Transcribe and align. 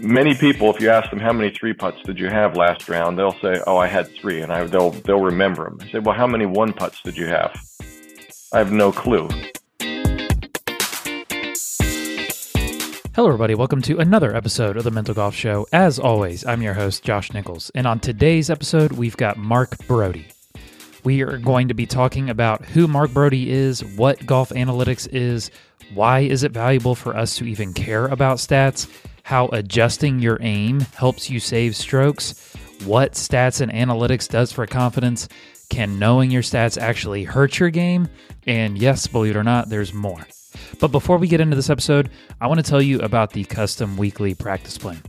many 0.00 0.34
people, 0.34 0.74
if 0.74 0.80
you 0.80 0.90
ask 0.90 1.10
them 1.10 1.18
how 1.18 1.32
many 1.32 1.50
three 1.50 1.72
putts 1.72 2.02
did 2.02 2.18
you 2.18 2.28
have 2.28 2.56
last 2.56 2.88
round, 2.88 3.18
they'll 3.18 3.38
say, 3.40 3.60
"Oh, 3.66 3.76
I 3.76 3.86
had 3.86 4.08
three, 4.14 4.40
and 4.42 4.52
I, 4.52 4.64
they'll 4.64 4.90
they'll 4.90 5.20
remember 5.20 5.64
them. 5.64 5.78
I 5.80 5.90
say, 5.90 5.98
"Well, 5.98 6.14
how 6.14 6.26
many 6.26 6.46
one 6.46 6.72
putts 6.72 7.02
did 7.02 7.16
you 7.16 7.26
have?" 7.26 7.60
I 8.52 8.58
have 8.58 8.72
no 8.72 8.92
clue. 8.92 9.28
Hello, 13.14 13.28
everybody. 13.28 13.54
Welcome 13.56 13.82
to 13.82 13.98
another 13.98 14.34
episode 14.34 14.76
of 14.76 14.84
the 14.84 14.92
Mental 14.92 15.14
Golf 15.14 15.34
Show. 15.34 15.66
As 15.72 15.98
always, 15.98 16.46
I'm 16.46 16.62
your 16.62 16.74
host, 16.74 17.02
Josh 17.02 17.32
Nichols. 17.32 17.70
And 17.74 17.86
on 17.86 17.98
today's 17.98 18.48
episode, 18.48 18.92
we've 18.92 19.16
got 19.16 19.36
Mark 19.36 19.76
Broadie. 19.78 20.32
We 21.02 21.22
are 21.22 21.36
going 21.36 21.68
to 21.68 21.74
be 21.74 21.86
talking 21.86 22.30
about 22.30 22.64
who 22.64 22.86
Mark 22.86 23.10
Broadie 23.10 23.46
is, 23.46 23.84
what 23.84 24.24
golf 24.24 24.50
analytics 24.50 25.08
is, 25.10 25.50
why 25.94 26.20
is 26.20 26.44
it 26.44 26.52
valuable 26.52 26.94
for 26.94 27.16
us 27.16 27.36
to 27.36 27.44
even 27.44 27.72
care 27.72 28.06
about 28.06 28.38
stats, 28.38 28.88
how 29.28 29.46
adjusting 29.48 30.18
your 30.18 30.38
aim 30.40 30.80
helps 30.96 31.28
you 31.28 31.38
save 31.38 31.76
strokes, 31.76 32.56
what 32.86 33.12
stats 33.12 33.60
and 33.60 33.70
analytics 33.70 34.26
does 34.26 34.50
for 34.50 34.66
confidence, 34.66 35.28
can 35.68 35.98
knowing 35.98 36.30
your 36.30 36.40
stats 36.40 36.80
actually 36.80 37.24
hurt 37.24 37.58
your 37.58 37.68
game, 37.68 38.08
and 38.46 38.78
yes, 38.78 39.06
believe 39.06 39.36
it 39.36 39.38
or 39.38 39.44
not, 39.44 39.68
there's 39.68 39.92
more. 39.92 40.26
But 40.80 40.92
before 40.92 41.18
we 41.18 41.28
get 41.28 41.42
into 41.42 41.56
this 41.56 41.68
episode, 41.68 42.08
I 42.40 42.46
want 42.46 42.64
to 42.64 42.70
tell 42.70 42.80
you 42.80 43.00
about 43.00 43.34
the 43.34 43.44
custom 43.44 43.98
weekly 43.98 44.34
practice 44.34 44.78
plan. 44.78 45.02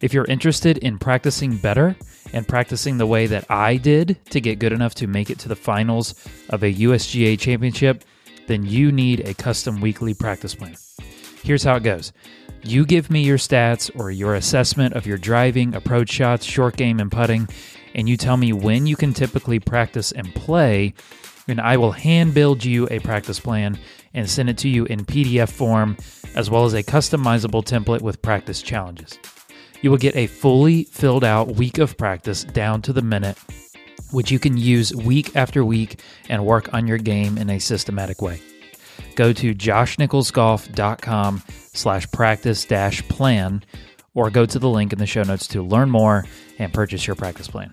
If 0.00 0.14
you're 0.14 0.24
interested 0.26 0.78
in 0.78 0.96
practicing 0.96 1.56
better 1.56 1.96
and 2.32 2.46
practicing 2.46 2.96
the 2.96 3.08
way 3.08 3.26
that 3.26 3.50
I 3.50 3.76
did 3.76 4.24
to 4.30 4.40
get 4.40 4.60
good 4.60 4.72
enough 4.72 4.94
to 4.96 5.08
make 5.08 5.30
it 5.30 5.40
to 5.40 5.48
the 5.48 5.56
finals 5.56 6.14
of 6.50 6.62
a 6.62 6.72
USGA 6.72 7.36
championship, 7.40 8.04
then 8.46 8.64
you 8.64 8.92
need 8.92 9.26
a 9.26 9.34
custom 9.34 9.80
weekly 9.80 10.14
practice 10.14 10.54
plan. 10.54 10.76
Here's 11.42 11.64
how 11.64 11.74
it 11.74 11.82
goes 11.82 12.12
you 12.66 12.86
give 12.86 13.10
me 13.10 13.22
your 13.22 13.38
stats 13.38 13.90
or 13.98 14.10
your 14.10 14.34
assessment 14.34 14.94
of 14.94 15.06
your 15.06 15.18
driving, 15.18 15.74
approach 15.74 16.10
shots, 16.10 16.44
short 16.44 16.76
game, 16.76 17.00
and 17.00 17.10
putting, 17.10 17.48
and 17.94 18.08
you 18.08 18.16
tell 18.16 18.36
me 18.36 18.52
when 18.52 18.86
you 18.86 18.96
can 18.96 19.12
typically 19.12 19.58
practice 19.58 20.12
and 20.12 20.34
play, 20.34 20.94
and 21.46 21.60
I 21.60 21.76
will 21.76 21.92
hand 21.92 22.34
build 22.34 22.64
you 22.64 22.88
a 22.90 22.98
practice 23.00 23.38
plan 23.38 23.78
and 24.14 24.28
send 24.28 24.48
it 24.48 24.58
to 24.58 24.68
you 24.68 24.84
in 24.86 25.04
PDF 25.04 25.50
form, 25.50 25.96
as 26.34 26.48
well 26.50 26.64
as 26.64 26.74
a 26.74 26.82
customizable 26.82 27.64
template 27.64 28.00
with 28.00 28.22
practice 28.22 28.62
challenges. 28.62 29.18
You 29.82 29.90
will 29.90 29.98
get 29.98 30.16
a 30.16 30.26
fully 30.26 30.84
filled 30.84 31.24
out 31.24 31.56
week 31.56 31.78
of 31.78 31.98
practice 31.98 32.44
down 32.44 32.80
to 32.82 32.92
the 32.92 33.02
minute, 33.02 33.36
which 34.10 34.30
you 34.30 34.38
can 34.38 34.56
use 34.56 34.94
week 34.94 35.36
after 35.36 35.64
week 35.64 36.00
and 36.28 36.46
work 36.46 36.72
on 36.72 36.86
your 36.86 36.98
game 36.98 37.36
in 37.36 37.50
a 37.50 37.58
systematic 37.58 38.22
way. 38.22 38.40
Go 39.14 39.32
to 39.32 39.54
joshnicholsgolf.com 39.54 41.42
slash 41.72 42.10
practice 42.10 42.64
dash 42.64 43.06
plan 43.08 43.64
or 44.14 44.30
go 44.30 44.46
to 44.46 44.58
the 44.58 44.68
link 44.68 44.92
in 44.92 44.98
the 44.98 45.06
show 45.06 45.22
notes 45.22 45.46
to 45.48 45.62
learn 45.62 45.90
more 45.90 46.24
and 46.58 46.72
purchase 46.72 47.06
your 47.06 47.16
practice 47.16 47.48
plan. 47.48 47.72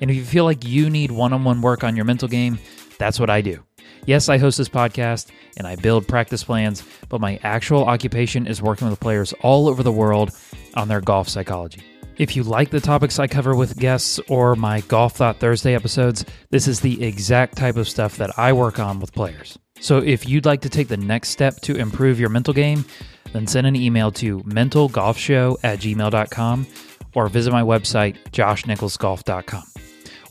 And 0.00 0.10
if 0.10 0.16
you 0.16 0.24
feel 0.24 0.44
like 0.44 0.64
you 0.64 0.90
need 0.90 1.10
one 1.10 1.32
on 1.32 1.44
one 1.44 1.62
work 1.62 1.84
on 1.84 1.96
your 1.96 2.04
mental 2.04 2.28
game, 2.28 2.58
that's 2.98 3.20
what 3.20 3.30
I 3.30 3.40
do. 3.40 3.62
Yes, 4.06 4.28
I 4.28 4.38
host 4.38 4.58
this 4.58 4.68
podcast 4.68 5.28
and 5.56 5.66
I 5.66 5.76
build 5.76 6.08
practice 6.08 6.42
plans, 6.42 6.82
but 7.08 7.20
my 7.20 7.38
actual 7.42 7.84
occupation 7.84 8.46
is 8.46 8.62
working 8.62 8.88
with 8.88 9.00
players 9.00 9.34
all 9.40 9.68
over 9.68 9.82
the 9.82 9.92
world 9.92 10.30
on 10.74 10.88
their 10.88 11.00
golf 11.00 11.28
psychology. 11.28 11.82
If 12.16 12.34
you 12.34 12.42
like 12.42 12.70
the 12.70 12.80
topics 12.80 13.18
I 13.18 13.28
cover 13.28 13.54
with 13.54 13.78
guests 13.78 14.18
or 14.28 14.56
my 14.56 14.80
Golf 14.82 15.14
Thought 15.14 15.38
Thursday 15.38 15.74
episodes, 15.74 16.24
this 16.50 16.66
is 16.66 16.80
the 16.80 17.04
exact 17.04 17.56
type 17.56 17.76
of 17.76 17.88
stuff 17.88 18.16
that 18.16 18.36
I 18.36 18.52
work 18.52 18.80
on 18.80 18.98
with 18.98 19.12
players. 19.12 19.56
So 19.80 19.98
if 19.98 20.28
you'd 20.28 20.46
like 20.46 20.60
to 20.62 20.68
take 20.68 20.88
the 20.88 20.96
next 20.96 21.30
step 21.30 21.60
to 21.62 21.76
improve 21.76 22.18
your 22.18 22.28
mental 22.28 22.54
game, 22.54 22.84
then 23.32 23.46
send 23.46 23.66
an 23.66 23.76
email 23.76 24.10
to 24.12 24.40
mentalgolfshow 24.40 25.56
at 25.62 25.80
gmail.com 25.80 26.66
or 27.14 27.28
visit 27.28 27.52
my 27.52 27.62
website, 27.62 28.16
joshnicholsgolf.com. 28.30 29.64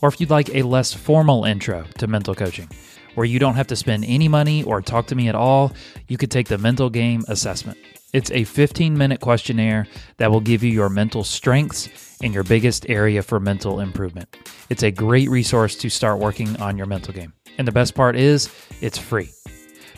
Or 0.00 0.08
if 0.08 0.20
you'd 0.20 0.30
like 0.30 0.54
a 0.54 0.62
less 0.62 0.92
formal 0.92 1.44
intro 1.44 1.84
to 1.98 2.06
mental 2.06 2.34
coaching, 2.34 2.68
where 3.14 3.26
you 3.26 3.38
don't 3.38 3.54
have 3.54 3.66
to 3.68 3.76
spend 3.76 4.04
any 4.06 4.28
money 4.28 4.62
or 4.62 4.80
talk 4.80 5.06
to 5.08 5.14
me 5.14 5.28
at 5.28 5.34
all, 5.34 5.72
you 6.06 6.16
could 6.16 6.30
take 6.30 6.48
the 6.48 6.58
mental 6.58 6.88
game 6.88 7.24
assessment. 7.28 7.78
It's 8.12 8.30
a 8.30 8.44
15 8.44 8.96
minute 8.96 9.20
questionnaire 9.20 9.86
that 10.16 10.30
will 10.30 10.40
give 10.40 10.62
you 10.62 10.70
your 10.70 10.88
mental 10.88 11.24
strengths 11.24 11.88
and 12.22 12.32
your 12.32 12.44
biggest 12.44 12.88
area 12.88 13.22
for 13.22 13.38
mental 13.38 13.80
improvement. 13.80 14.34
It's 14.70 14.82
a 14.82 14.90
great 14.90 15.28
resource 15.28 15.74
to 15.76 15.90
start 15.90 16.18
working 16.18 16.60
on 16.60 16.78
your 16.78 16.86
mental 16.86 17.12
game. 17.12 17.32
And 17.58 17.66
the 17.66 17.72
best 17.72 17.94
part 17.94 18.16
is, 18.16 18.48
it's 18.80 18.98
free. 18.98 19.30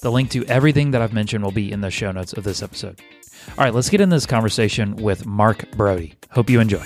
The 0.03 0.11
link 0.11 0.31
to 0.31 0.47
everything 0.47 0.93
that 0.93 1.03
I've 1.03 1.13
mentioned 1.13 1.45
will 1.45 1.51
be 1.51 1.71
in 1.71 1.83
the 1.83 1.91
show 1.91 2.11
notes 2.11 2.33
of 2.33 2.43
this 2.43 2.63
episode. 2.63 3.03
All 3.59 3.65
right, 3.65 3.75
let's 3.75 3.91
get 3.91 4.01
in 4.01 4.09
this 4.09 4.25
conversation 4.25 4.97
with 4.97 5.27
Mark 5.27 5.71
Broadie. 5.73 6.15
Hope 6.31 6.49
you 6.49 6.59
enjoy. 6.59 6.83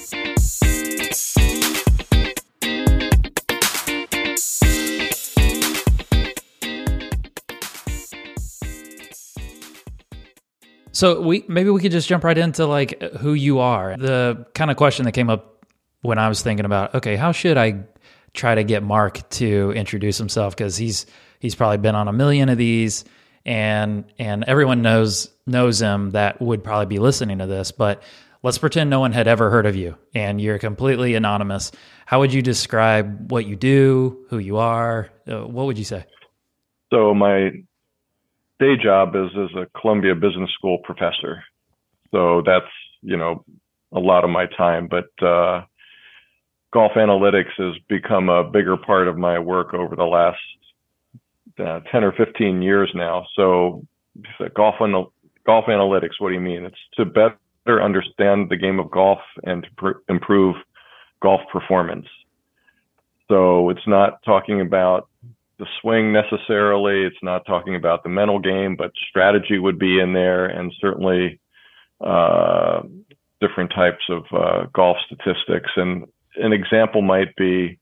So 10.91 11.21
we 11.21 11.45
maybe 11.47 11.71
we 11.71 11.81
could 11.81 11.93
just 11.93 12.09
jump 12.09 12.25
right 12.25 12.39
into 12.39 12.67
like 12.67 13.01
who 13.21 13.35
you 13.35 13.61
are. 13.61 13.97
The 13.97 14.47
kind 14.55 14.73
of 14.73 14.77
question 14.77 15.05
that 15.05 15.13
came 15.13 15.31
up 15.31 15.65
when 16.03 16.19
I 16.19 16.29
was 16.29 16.43
thinking 16.43 16.67
about, 16.67 16.97
okay, 16.97 17.15
how 17.15 17.31
should 17.31 17.59
I 17.59 17.85
try 18.33 18.57
to 18.57 18.65
get 18.65 18.83
Mark 18.83 19.29
to 19.31 19.73
introduce 19.77 20.19
himself 20.19 20.57
because 20.57 20.77
he's 20.77 21.07
he's 21.45 21.55
probably 21.55 21.77
been 21.77 21.95
on 21.95 22.09
a 22.09 22.13
million 22.13 22.49
of 22.49 22.57
these 22.57 23.05
and 23.45 24.07
and 24.19 24.45
everyone 24.45 24.81
knows 24.81 25.29
knows 25.47 25.79
him 25.83 26.13
that 26.13 26.41
would 26.41 26.65
probably 26.65 26.87
be 26.87 26.99
listening 26.99 27.37
to 27.37 27.47
this, 27.47 27.71
but 27.71 28.03
let's 28.43 28.57
pretend 28.57 28.89
no 28.89 28.99
one 28.99 29.13
had 29.13 29.29
ever 29.29 29.51
heard 29.51 29.67
of 29.67 29.77
you 29.77 29.95
and 30.15 30.41
you're 30.41 30.59
completely 30.59 31.15
anonymous. 31.15 31.71
How 32.07 32.21
would 32.21 32.33
you 32.33 32.41
describe 32.41 33.31
what 33.31 33.45
you 33.45 33.57
do, 33.57 34.25
who 34.31 34.39
you 34.39 34.57
are? 34.57 35.11
Uh, 35.31 35.47
what 35.47 35.67
would 35.67 35.77
you 35.77 35.85
say? 35.85 36.07
So 36.91 37.13
my 37.13 37.51
day 38.59 38.77
job 38.83 39.15
is 39.15 39.29
as 39.37 39.51
a 39.55 39.79
Columbia 39.79 40.15
Business 40.15 40.51
School 40.55 40.79
professor. 40.79 41.45
So 42.11 42.43
that's, 42.47 42.73
you 43.03 43.19
know, 43.19 43.45
a 43.93 44.01
lot 44.01 44.25
of 44.25 44.31
my 44.31 44.47
time, 44.47 44.89
but, 44.89 45.27
uh, 45.27 45.67
golf 46.73 46.93
analytics 46.97 47.53
has 47.59 47.75
become 47.87 48.31
a 48.31 48.45
bigger 48.45 48.79
part 48.79 49.09
of 49.09 49.19
my 49.19 49.39
work 49.39 49.75
over 49.75 49.95
the 49.95 50.05
last 50.05 50.39
uh, 51.59 51.81
10 51.91 52.05
or 52.05 52.13
15 52.13 52.63
years 52.63 52.91
now. 52.95 53.27
So 53.37 53.85
golf, 54.55 54.77
golf 55.47 55.65
analytics, 55.67 56.19
what 56.19 56.29
do 56.29 56.35
you 56.35 56.41
mean? 56.41 56.65
It's 56.65 56.77
to 56.97 57.05
better 57.05 57.83
understand 57.83 58.51
the 58.51 58.57
game 58.57 58.79
of 58.79 58.91
golf 58.91 59.21
and 59.45 59.63
to 59.65 59.69
pr- 59.77 59.99
improve 60.09 60.57
golf 61.23 61.41
performance. 61.53 62.07
So 63.29 63.71
it's 63.71 63.87
not 63.87 64.23
talking 64.25 64.61
about 64.61 65.09
the 65.59 65.67
swing 65.81 66.13
necessarily. 66.13 67.07
It's 67.07 67.23
not 67.23 67.47
talking 67.47 67.77
about 67.77 68.03
the 68.03 68.09
mental 68.09 68.39
game, 68.39 68.77
but 68.77 68.93
strategy 69.09 69.59
would 69.59 69.79
be 69.79 70.01
in 70.01 70.13
there, 70.13 70.47
and 70.47 70.73
certainly 70.81 71.41
uh, 72.01 72.83
different 73.41 73.71
types 73.71 74.05
of 74.11 74.25
uh, 74.33 74.67
golf 74.75 74.97
statistics. 75.07 75.71
And 75.77 76.07
an 76.37 76.53
example 76.53 77.03
might 77.03 77.35
be 77.37 77.79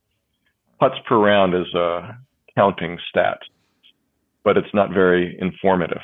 putts 0.78 0.97
per 1.06 1.16
round 1.16 1.55
is 1.55 1.72
a 1.75 2.16
counting 2.55 2.99
stat, 3.09 3.38
but 4.44 4.56
it's 4.56 4.75
not 4.75 4.91
very 4.91 5.36
informative. 5.41 6.03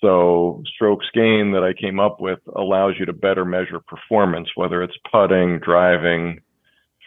So 0.00 0.62
strokes 0.74 1.06
gained 1.14 1.54
that 1.54 1.64
I 1.64 1.72
came 1.72 1.98
up 1.98 2.20
with 2.20 2.38
allows 2.54 2.94
you 2.98 3.06
to 3.06 3.12
better 3.12 3.44
measure 3.44 3.80
performance, 3.80 4.48
whether 4.54 4.82
it's 4.82 4.96
putting, 5.10 5.60
driving, 5.60 6.40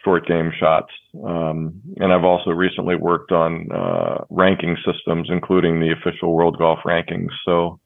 short 0.04 0.26
game 0.26 0.50
shots. 0.58 0.90
Um, 1.24 1.80
and 1.96 2.12
I've 2.12 2.24
also 2.24 2.50
recently 2.50 2.96
worked 2.96 3.30
on 3.30 3.70
uh, 3.72 4.24
ranking 4.30 4.76
systems, 4.84 5.28
including 5.30 5.80
the 5.80 5.92
official 5.92 6.34
World 6.34 6.58
Golf 6.58 6.80
Rankings. 6.84 7.30
So 7.44 7.78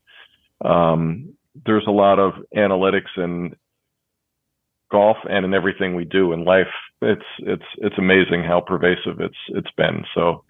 um, 0.65 1.35
there's 1.67 1.87
a 1.87 1.93
lot 1.93 2.19
of 2.19 2.33
analytics 2.57 3.17
in 3.17 3.55
golf 4.91 5.17
and 5.29 5.45
in 5.45 5.55
everything 5.55 5.95
we 5.95 6.05
do 6.05 6.33
in 6.33 6.45
life. 6.45 6.73
It's 7.01 7.23
it's 7.39 7.65
it's 7.79 7.99
amazing 7.99 8.45
how 8.45 8.61
pervasive 8.61 9.21
it's 9.21 9.35
it's 9.49 9.71
been. 9.77 10.05
So 10.15 10.45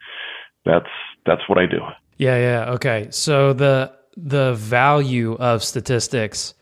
that's 0.65 0.87
that's 1.27 1.49
what 1.49 1.59
I 1.59 1.67
do. 1.67 1.81
Yeah, 2.19 2.37
yeah. 2.39 2.71
Okay. 2.75 3.09
So 3.11 3.53
the 3.53 3.93
the 4.17 4.55
value 4.55 5.35
of 5.35 5.65
statistics 5.65 6.55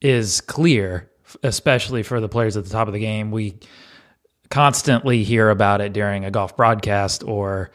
is 0.00 0.40
clear, 0.40 1.10
especially 1.42 2.02
for 2.02 2.20
the 2.20 2.28
players 2.28 2.56
at 2.56 2.64
the 2.64 2.70
top 2.70 2.88
of 2.88 2.94
the 2.94 3.00
game. 3.00 3.30
We 3.30 3.58
constantly 4.50 5.24
hear 5.24 5.50
about 5.50 5.80
it 5.80 5.92
during 5.92 6.24
a 6.24 6.30
golf 6.30 6.56
broadcast 6.56 7.24
or 7.24 7.70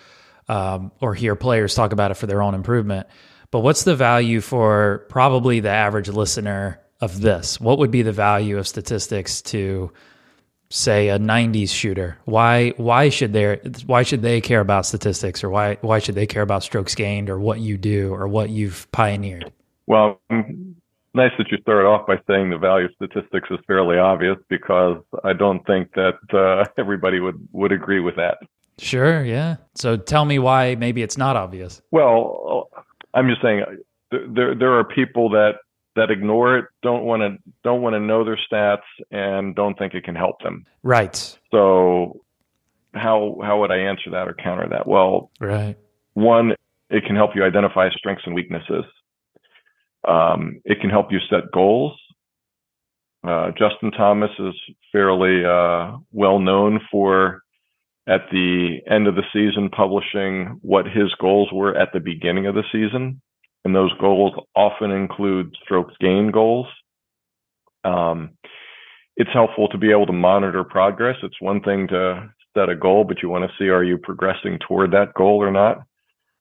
um, 0.48 0.92
or 1.00 1.14
hear 1.14 1.36
players 1.36 1.76
talk 1.76 1.94
about 1.94 2.12
it 2.12 2.16
for 2.16 2.28
their 2.28 2.42
own 2.42 2.54
improvement. 2.54 3.08
But 3.52 3.60
what's 3.60 3.84
the 3.84 3.96
value 3.96 4.42
for 4.42 5.06
probably 5.10 5.60
the 5.60 5.70
average 5.70 6.10
listener 6.10 6.80
of 7.00 7.22
this? 7.22 7.60
What 7.60 7.78
would 7.80 7.92
be 7.92 8.02
the 8.02 8.12
value 8.12 8.58
of 8.58 8.68
statistics 8.68 9.42
to 9.44 9.92
say 10.72 11.10
a 11.10 11.20
90s 11.20 11.70
shooter? 11.70 12.18
Why 12.26 12.70
why 12.78 13.10
should 13.10 13.34
they 13.34 13.60
why 13.86 14.04
should 14.04 14.22
they 14.22 14.42
care 14.42 14.62
about 14.62 14.86
statistics 14.86 15.44
or 15.44 15.50
why 15.50 15.78
why 15.82 16.00
should 16.00 16.16
they 16.16 16.26
care 16.26 16.42
about 16.42 16.64
strokes 16.64 16.96
gained 16.96 17.30
or 17.30 17.40
what 17.40 17.60
you 17.60 17.78
do 17.78 18.14
or 18.14 18.28
what 18.28 18.50
you've 18.50 18.92
pioneered? 18.92 19.52
Well, 19.88 20.20
nice 20.30 21.32
that 21.38 21.52
you 21.52 21.58
started 21.62 21.88
off 21.88 22.08
by 22.08 22.20
saying 22.28 22.50
the 22.50 22.58
value 22.58 22.86
of 22.86 22.92
statistics 22.96 23.50
is 23.52 23.60
fairly 23.68 23.98
obvious 23.98 24.38
because 24.50 24.98
I 25.24 25.34
don't 25.34 25.66
think 25.66 25.94
that 25.94 26.18
uh, 26.34 26.66
everybody 26.78 27.20
would, 27.20 27.48
would 27.52 27.72
agree 27.72 28.00
with 28.00 28.16
that. 28.16 28.38
Sure, 28.78 29.24
yeah. 29.24 29.58
So 29.76 29.98
tell 29.98 30.26
me 30.26 30.40
why 30.40 30.76
maybe 30.76 31.04
it's 31.04 31.18
not 31.18 31.36
obvious. 31.36 31.82
Well, 31.92 32.70
I'm 33.14 33.28
just 33.28 33.42
saying 33.42 33.64
there 34.12 34.56
there 34.56 34.74
are 34.74 34.84
people 34.84 35.30
that 35.32 35.56
that 35.96 36.12
ignore 36.12 36.58
it, 36.58 36.66
don't 36.82 37.04
want 37.04 37.22
to 37.22 37.38
don't 37.64 37.82
want 37.82 37.94
to 37.94 38.00
know 38.00 38.24
their 38.24 38.40
stats 38.52 38.82
and 39.12 39.56
don't 39.56 39.78
think 39.78 39.94
it 39.94 40.04
can 40.04 40.16
help 40.16 40.42
them. 40.42 40.66
Right. 40.84 41.38
So 41.52 42.22
how 42.94 43.38
how 43.44 43.60
would 43.62 43.72
I 43.72 43.78
answer 43.78 44.10
that 44.12 44.28
or 44.28 44.34
counter 44.34 44.68
that? 44.70 44.88
Well, 44.88 45.32
right. 45.40 45.78
One, 46.14 46.54
it 46.90 47.06
can 47.06 47.16
help 47.16 47.32
you 47.36 47.44
identify 47.44 47.90
strengths 47.92 48.24
and 48.26 48.36
weaknesses. 48.36 48.84
Um, 50.08 50.62
it 50.66 50.82
can 50.82 50.90
help 50.90 51.12
you 51.12 51.20
set 51.30 51.52
goals. 51.54 51.98
Uh, 53.24 53.52
Justin 53.52 53.92
Thomas 53.92 54.32
is 54.40 54.56
fairly 54.92 55.46
uh, 55.46 55.98
well 56.12 56.40
known 56.40 56.80
for 56.92 57.44
at 58.08 58.22
the 58.32 58.80
end 58.90 59.08
of 59.08 59.16
the 59.16 59.24
season 59.32 59.70
publishing 59.70 60.60
what 60.62 60.86
his 60.86 61.14
goals 61.20 61.50
were 61.54 61.78
at 61.78 61.94
the 61.94 62.00
beginning 62.00 62.48
of 62.48 62.56
the 62.56 62.64
season. 62.72 63.22
And 63.64 63.76
those 63.76 63.94
goals 64.00 64.34
often 64.56 64.92
include 64.92 65.56
strokes 65.64 65.94
gain 66.00 66.32
goals. 66.32 66.68
Um, 67.84 68.32
it's 69.18 69.30
helpful 69.34 69.68
to 69.70 69.78
be 69.78 69.92
able 69.92 70.08
to 70.08 70.14
monitor 70.14 70.64
progress. 70.64 71.18
It's 71.22 71.40
one 71.42 71.62
thing 71.62 71.88
to 71.90 72.32
set 72.56 72.70
a 72.70 72.76
goal, 72.76 73.04
but 73.04 73.22
you 73.22 73.30
want 73.30 73.50
to 73.50 73.56
see 73.58 73.70
are 73.70 73.84
you 73.84 73.98
progressing 73.98 74.60
toward 74.68 74.92
that 74.92 75.14
goal 75.14 75.42
or 75.42 75.52
not? 75.52 75.84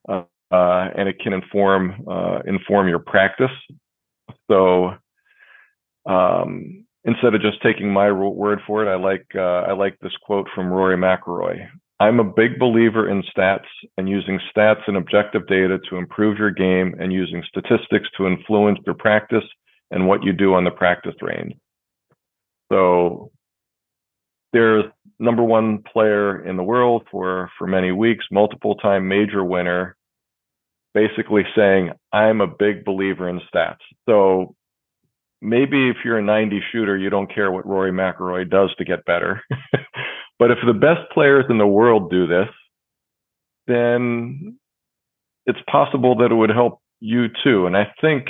Uh, 0.09 0.23
uh, 0.51 0.89
and 0.97 1.09
it 1.09 1.19
can 1.21 1.33
inform 1.33 2.05
uh, 2.11 2.41
inform 2.47 2.89
your 2.89 2.99
practice. 2.99 3.51
So 4.51 4.95
um, 6.07 6.85
instead 7.05 7.35
of 7.35 7.41
just 7.41 7.63
taking 7.63 7.93
my 7.93 8.11
word 8.11 8.61
for 8.67 8.85
it, 8.85 8.91
I 8.91 8.97
like 8.97 9.27
uh, 9.35 9.69
I 9.69 9.73
like 9.73 9.99
this 10.01 10.17
quote 10.23 10.49
from 10.55 10.73
Rory 10.73 10.97
McIlroy. 10.97 11.69
I'm 12.01 12.19
a 12.19 12.25
big 12.25 12.59
believer 12.59 13.11
in 13.11 13.23
stats 13.25 13.67
and 13.99 14.09
using 14.09 14.41
stats 14.57 14.81
and 14.87 14.97
objective 14.97 15.47
data 15.47 15.79
to 15.91 15.97
improve 15.97 16.39
your 16.39 16.51
game 16.51 16.95
and 16.99 17.13
using 17.13 17.43
statistics 17.47 18.09
to 18.17 18.27
influence 18.27 18.79
your 18.87 18.95
practice 18.95 19.45
and 19.91 20.09
what 20.09 20.25
you 20.25 20.33
do 20.33 20.55
on 20.55 20.65
the 20.65 20.71
practice 20.71 21.15
range. 21.21 21.53
So 22.73 23.31
there's 24.55 24.85
number 25.19 25.45
one 25.45 25.83
player 25.93 26.45
in 26.47 26.57
the 26.57 26.63
world 26.63 27.07
for 27.11 27.51
for 27.59 27.67
many 27.67 27.93
weeks, 27.93 28.25
multiple 28.33 28.77
time 28.77 29.07
major 29.07 29.45
winner, 29.45 29.95
basically 30.95 31.43
saying, 31.55 31.91
I'm 32.13 32.41
a 32.41 32.47
big 32.47 32.85
believer 32.87 33.29
in 33.29 33.41
stats. 33.55 33.77
So 34.09 34.55
maybe 35.43 35.91
if 35.91 35.97
you're 36.05 36.19
a 36.19 36.23
90 36.23 36.63
shooter, 36.73 36.97
you 36.97 37.11
don't 37.11 37.33
care 37.33 37.53
what 37.53 37.67
Rory 37.67 37.93
McIlroy 37.93 38.49
does 38.51 38.75
to 38.79 38.87
get 38.87 39.05
better. 39.05 39.43
but 40.41 40.51
if 40.51 40.59
the 40.67 40.73
best 40.73 41.09
players 41.13 41.45
in 41.51 41.59
the 41.59 41.67
world 41.67 42.11
do 42.11 42.27
this, 42.27 42.49
then 43.67 44.59
it's 45.47 45.61
possible 45.71 46.17
that 46.17 46.33
it 46.33 46.35
would 46.35 46.51
help 46.51 46.81
you 46.99 47.29
too. 47.45 47.67
And 47.67 47.77
I 47.77 47.93
think 48.01 48.27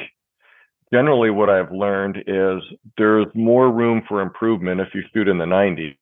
generally 0.93 1.31
what 1.31 1.49
I've 1.49 1.71
learned 1.71 2.25
is 2.27 2.63
there's 2.99 3.27
more 3.35 3.71
room 3.71 4.03
for 4.09 4.21
improvement 4.21 4.81
if 4.81 4.89
you 4.93 5.03
shoot 5.15 5.29
in 5.29 5.39
the 5.39 5.45
90s. 5.45 5.97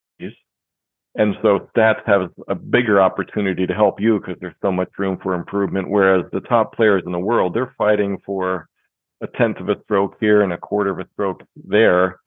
And 1.14 1.34
so 1.42 1.68
that 1.74 1.96
has 2.06 2.30
a 2.48 2.54
bigger 2.54 3.00
opportunity 3.00 3.66
to 3.66 3.74
help 3.74 4.00
you 4.00 4.20
because 4.20 4.36
there's 4.40 4.54
so 4.62 4.70
much 4.70 4.88
room 4.98 5.18
for 5.20 5.34
improvement. 5.34 5.90
Whereas 5.90 6.24
the 6.32 6.40
top 6.40 6.74
players 6.74 7.02
in 7.06 7.12
the 7.12 7.18
world, 7.18 7.54
they're 7.54 7.74
fighting 7.76 8.18
for 8.24 8.68
a 9.20 9.26
tenth 9.26 9.58
of 9.58 9.68
a 9.68 9.82
stroke 9.82 10.16
here 10.20 10.42
and 10.42 10.52
a 10.52 10.58
quarter 10.58 10.90
of 10.90 11.00
a 11.00 11.08
stroke 11.14 11.42
there. 11.56 12.20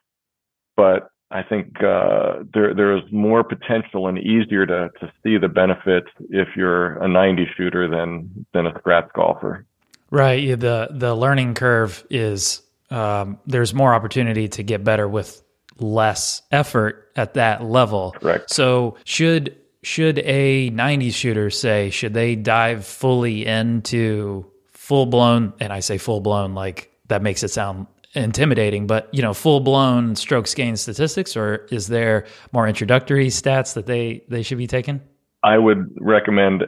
But 0.76 1.11
I 1.32 1.44
think 1.44 1.82
uh, 1.82 2.44
there 2.54 2.74
there 2.74 2.96
is 2.96 3.04
more 3.12 3.44
potential 3.44 4.08
and 4.08 4.18
easier 4.18 4.66
to 4.66 4.90
to 5.00 5.12
see 5.24 5.38
the 5.38 5.48
benefits 5.48 6.08
if 6.30 6.50
you're 6.56 6.98
a 7.04 7.08
90 7.08 7.48
shooter 7.56 7.90
than 7.90 8.46
than 8.54 8.68
a 8.68 8.78
scratch 8.80 9.10
golfer. 9.14 9.66
Right. 10.10 10.44
Yeah, 10.44 10.56
The 10.56 10.90
the 10.92 11.16
learning 11.16 11.54
curve 11.54 12.06
is 12.10 12.62
um, 12.90 13.40
there's 13.46 13.74
more 13.74 13.94
opportunity 13.94 14.50
to 14.50 14.64
get 14.64 14.84
better 14.84 15.08
with 15.08 15.42
less 15.80 16.42
effort 16.52 17.12
at 17.16 17.36
that 17.36 17.64
level. 17.64 18.14
Correct. 18.20 18.50
So 18.50 18.98
should 19.06 19.56
should 19.84 20.20
a 20.20 20.70
90 20.70 21.10
shooter 21.12 21.50
say 21.50 21.90
should 21.90 22.14
they 22.14 22.36
dive 22.36 22.86
fully 22.86 23.46
into 23.46 24.46
full 24.72 25.06
blown 25.06 25.54
and 25.60 25.74
I 25.74 25.80
say 25.80 25.98
full 25.98 26.20
blown 26.20 26.54
like 26.54 26.92
that 27.08 27.22
makes 27.22 27.44
it 27.44 27.48
sound 27.48 27.88
intimidating, 28.14 28.88
but 28.88 29.10
you 29.14 29.22
know, 29.22 29.34
full 29.34 29.60
blown 29.60 30.16
strokes 30.16 30.54
gain 30.54 30.76
statistics 30.76 31.36
or 31.36 31.68
is 31.72 31.88
there 31.88 32.26
more 32.52 32.68
introductory 32.68 33.28
stats 33.28 33.74
that 33.74 33.86
they 33.86 34.24
they 34.28 34.42
should 34.44 34.58
be 34.58 34.68
taking? 34.68 35.02
I 35.44 35.58
would 35.58 35.94
recommend 36.00 36.64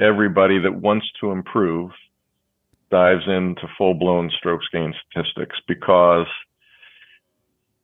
everybody 0.00 0.58
that 0.60 0.74
wants 0.76 1.06
to 1.20 1.30
improve 1.30 1.90
dives 2.90 3.24
into 3.26 3.66
full 3.76 3.94
blown 3.94 4.30
strokes 4.38 4.66
gain 4.72 4.94
statistics 5.10 5.56
because 5.66 6.26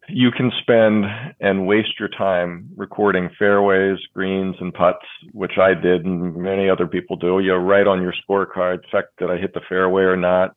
you 0.09 0.31
can 0.31 0.51
spend 0.63 1.05
and 1.41 1.67
waste 1.67 1.99
your 1.99 2.09
time 2.09 2.71
recording 2.77 3.29
fairways, 3.39 3.99
greens, 4.15 4.57
and 4.61 4.73
putts, 4.73 5.05
which 5.33 5.59
I 5.59 5.75
did 5.75 6.05
and 6.07 6.35
many 6.37 6.69
other 6.69 6.87
people 6.87 7.17
do. 7.17 7.41
You 7.41 7.55
write 7.55 7.87
on 7.87 8.01
your 8.01 8.15
scorecard, 8.29 8.81
check 8.91 9.05
did 9.19 9.31
I 9.31 9.37
hit 9.37 9.53
the 9.53 9.61
fairway 9.69 10.03
or 10.03 10.17
not. 10.17 10.53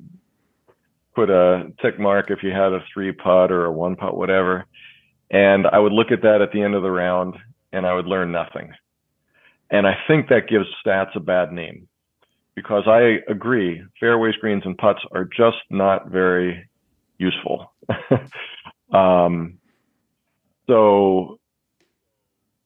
Put 1.15 1.29
a 1.29 1.71
tick 1.81 1.99
mark 1.99 2.31
if 2.31 2.39
you 2.43 2.51
had 2.51 2.73
a 2.73 2.79
three 2.93 3.11
putt 3.11 3.51
or 3.51 3.65
a 3.65 3.71
one 3.71 3.95
putt, 3.95 4.15
whatever. 4.15 4.65
And 5.29 5.67
I 5.67 5.79
would 5.79 5.91
look 5.91 6.11
at 6.11 6.21
that 6.23 6.41
at 6.41 6.51
the 6.51 6.61
end 6.61 6.75
of 6.75 6.83
the 6.83 6.91
round 6.91 7.35
and 7.71 7.85
I 7.85 7.93
would 7.93 8.07
learn 8.07 8.31
nothing. 8.31 8.71
And 9.69 9.87
I 9.87 9.97
think 10.07 10.29
that 10.29 10.49
gives 10.49 10.65
stats 10.85 11.15
a 11.15 11.19
bad 11.19 11.51
name 11.51 11.87
because 12.55 12.83
I 12.87 13.19
agree 13.29 13.81
fairways, 13.99 14.35
greens, 14.35 14.63
and 14.65 14.77
putts 14.77 14.99
are 15.13 15.25
just 15.25 15.57
not 15.69 16.09
very 16.09 16.69
useful. 17.17 17.73
Um, 18.91 19.59
so 20.67 21.39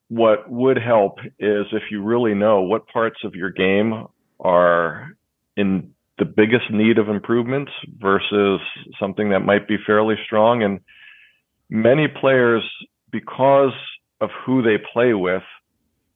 what 0.08 0.50
would 0.50 0.78
help 0.78 1.18
is 1.38 1.66
if 1.72 1.84
you 1.90 2.02
really 2.02 2.34
know 2.34 2.62
what 2.62 2.86
parts 2.88 3.20
of 3.24 3.34
your 3.34 3.50
game 3.50 4.06
are 4.40 5.12
in 5.56 5.92
the 6.18 6.24
biggest 6.24 6.70
need 6.70 6.98
of 6.98 7.08
improvements 7.08 7.72
versus 7.98 8.60
something 8.98 9.30
that 9.30 9.40
might 9.40 9.68
be 9.68 9.76
fairly 9.86 10.16
strong. 10.24 10.62
And 10.62 10.80
many 11.68 12.08
players, 12.08 12.62
because 13.10 13.74
of 14.20 14.30
who 14.44 14.62
they 14.62 14.78
play 14.92 15.12
with, 15.14 15.42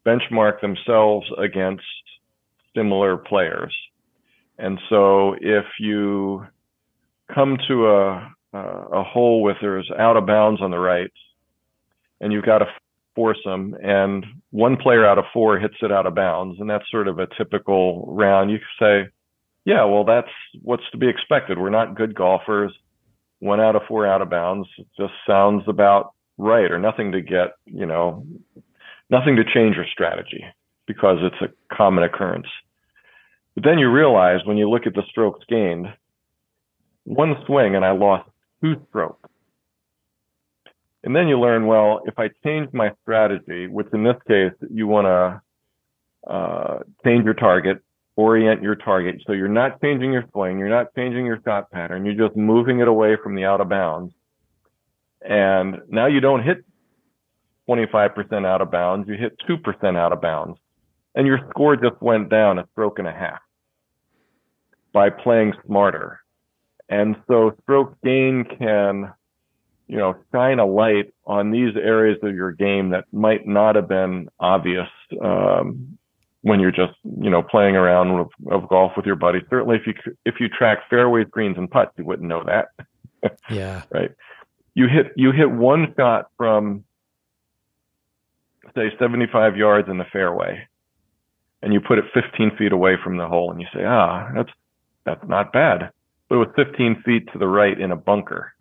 benchmark 0.06 0.60
themselves 0.60 1.26
against 1.38 1.84
similar 2.74 3.16
players. 3.16 3.74
And 4.58 4.78
so 4.88 5.34
if 5.40 5.64
you 5.78 6.46
come 7.34 7.58
to 7.68 7.88
a, 7.88 8.34
a 8.54 9.02
hole 9.02 9.42
with 9.42 9.56
there's 9.60 9.90
out 9.98 10.16
of 10.16 10.26
bounds 10.26 10.60
on 10.62 10.70
the 10.70 10.78
right, 10.78 11.12
and 12.20 12.32
you've 12.32 12.44
got 12.44 12.62
foursome, 13.14 13.74
and 13.82 14.24
one 14.50 14.76
player 14.76 15.04
out 15.04 15.18
of 15.18 15.24
four 15.32 15.58
hits 15.58 15.74
it 15.82 15.92
out 15.92 16.06
of 16.06 16.14
bounds, 16.14 16.60
and 16.60 16.70
that's 16.70 16.90
sort 16.90 17.08
of 17.08 17.18
a 17.18 17.26
typical 17.36 18.06
round. 18.08 18.50
You 18.50 18.58
could 18.58 18.84
say, 18.84 19.10
yeah, 19.64 19.84
well, 19.84 20.04
that's 20.04 20.30
what's 20.62 20.88
to 20.92 20.98
be 20.98 21.08
expected. 21.08 21.58
We're 21.58 21.70
not 21.70 21.94
good 21.94 22.14
golfers. 22.14 22.72
One 23.40 23.60
out 23.60 23.76
of 23.76 23.82
four 23.88 24.06
out 24.06 24.22
of 24.22 24.30
bounds 24.30 24.68
just 24.96 25.12
sounds 25.26 25.64
about 25.66 26.12
right, 26.38 26.70
or 26.70 26.78
nothing 26.78 27.12
to 27.12 27.20
get, 27.20 27.52
you 27.66 27.86
know, 27.86 28.26
nothing 29.10 29.36
to 29.36 29.44
change 29.44 29.76
your 29.76 29.86
strategy 29.92 30.44
because 30.86 31.18
it's 31.20 31.40
a 31.42 31.74
common 31.74 32.04
occurrence. 32.04 32.46
But 33.54 33.64
then 33.64 33.78
you 33.78 33.90
realize 33.90 34.40
when 34.44 34.56
you 34.56 34.68
look 34.68 34.86
at 34.86 34.94
the 34.94 35.02
strokes 35.10 35.44
gained, 35.48 35.86
one 37.04 37.34
swing 37.46 37.74
and 37.76 37.84
I 37.84 37.92
lost 37.92 38.28
two 38.62 38.74
strokes. 38.88 39.28
And 41.02 41.16
then 41.16 41.28
you 41.28 41.38
learn, 41.40 41.66
well, 41.66 42.02
if 42.06 42.18
I 42.18 42.28
change 42.44 42.72
my 42.72 42.92
strategy, 43.02 43.66
which 43.66 43.88
in 43.92 44.04
this 44.04 44.16
case, 44.28 44.52
you 44.70 44.86
want 44.86 45.06
to 45.06 46.30
uh, 46.30 46.78
change 47.04 47.24
your 47.24 47.34
target, 47.34 47.82
orient 48.20 48.62
your 48.62 48.74
target. 48.74 49.22
So 49.26 49.32
you're 49.32 49.48
not 49.48 49.80
changing 49.80 50.12
your 50.12 50.24
swing, 50.32 50.58
you're 50.58 50.68
not 50.68 50.94
changing 50.94 51.26
your 51.26 51.40
shot 51.44 51.70
pattern, 51.70 52.04
you're 52.04 52.28
just 52.28 52.36
moving 52.36 52.80
it 52.80 52.88
away 52.88 53.16
from 53.22 53.34
the 53.34 53.44
out 53.44 53.60
of 53.60 53.68
bounds. 53.68 54.12
And 55.22 55.80
now 55.88 56.06
you 56.06 56.20
don't 56.20 56.42
hit 56.42 56.64
25% 57.68 58.46
out 58.46 58.60
of 58.60 58.70
bounds, 58.70 59.08
you 59.08 59.14
hit 59.14 59.36
2% 59.48 59.96
out 59.96 60.12
of 60.12 60.20
bounds. 60.20 60.58
And 61.14 61.26
your 61.26 61.40
score 61.50 61.76
just 61.76 62.00
went 62.00 62.30
down 62.30 62.58
a 62.58 62.66
stroke 62.72 62.98
and 62.98 63.08
a 63.08 63.12
half 63.12 63.40
by 64.92 65.10
playing 65.10 65.54
smarter 65.66 66.20
and 66.90 67.14
so 67.28 67.56
stroke 67.62 67.96
gain 68.02 68.44
can, 68.58 69.12
you 69.86 69.96
know, 69.96 70.16
shine 70.32 70.58
a 70.58 70.66
light 70.66 71.14
on 71.24 71.52
these 71.52 71.76
areas 71.76 72.18
of 72.22 72.34
your 72.34 72.50
game 72.50 72.90
that 72.90 73.04
might 73.12 73.46
not 73.46 73.76
have 73.76 73.88
been 73.88 74.28
obvious 74.40 74.88
um, 75.22 75.96
when 76.42 76.60
you're 76.60 76.70
just, 76.70 76.94
you 77.20 77.30
know, 77.30 77.42
playing 77.42 77.76
around 77.76 78.18
with, 78.18 78.28
of 78.50 78.68
golf 78.68 78.92
with 78.96 79.06
your 79.06 79.16
buddies. 79.16 79.42
Certainly, 79.50 79.76
if 79.76 79.86
you 79.86 79.94
if 80.24 80.34
you 80.40 80.48
track 80.48 80.78
fairways, 80.88 81.26
greens, 81.30 81.58
and 81.58 81.70
putts, 81.70 81.92
you 81.96 82.04
wouldn't 82.04 82.28
know 82.28 82.42
that. 82.44 82.68
yeah. 83.50 83.82
Right. 83.90 84.10
You 84.74 84.88
hit 84.88 85.12
you 85.16 85.32
hit 85.32 85.50
one 85.50 85.92
shot 85.96 86.30
from 86.36 86.84
say 88.74 88.90
75 88.98 89.56
yards 89.56 89.88
in 89.88 89.98
the 89.98 90.04
fairway, 90.04 90.66
and 91.62 91.72
you 91.72 91.80
put 91.80 91.98
it 91.98 92.04
15 92.14 92.56
feet 92.56 92.72
away 92.72 92.96
from 93.02 93.16
the 93.16 93.26
hole, 93.26 93.50
and 93.50 93.60
you 93.60 93.66
say, 93.74 93.84
ah, 93.84 94.28
that's 94.34 94.50
that's 95.04 95.28
not 95.28 95.52
bad. 95.52 95.90
But 96.28 96.36
it 96.36 96.38
was 96.38 96.48
15 96.56 97.02
feet 97.04 97.28
to 97.32 97.38
the 97.38 97.48
right 97.48 97.78
in 97.78 97.90
a 97.90 97.96
bunker, 97.96 98.52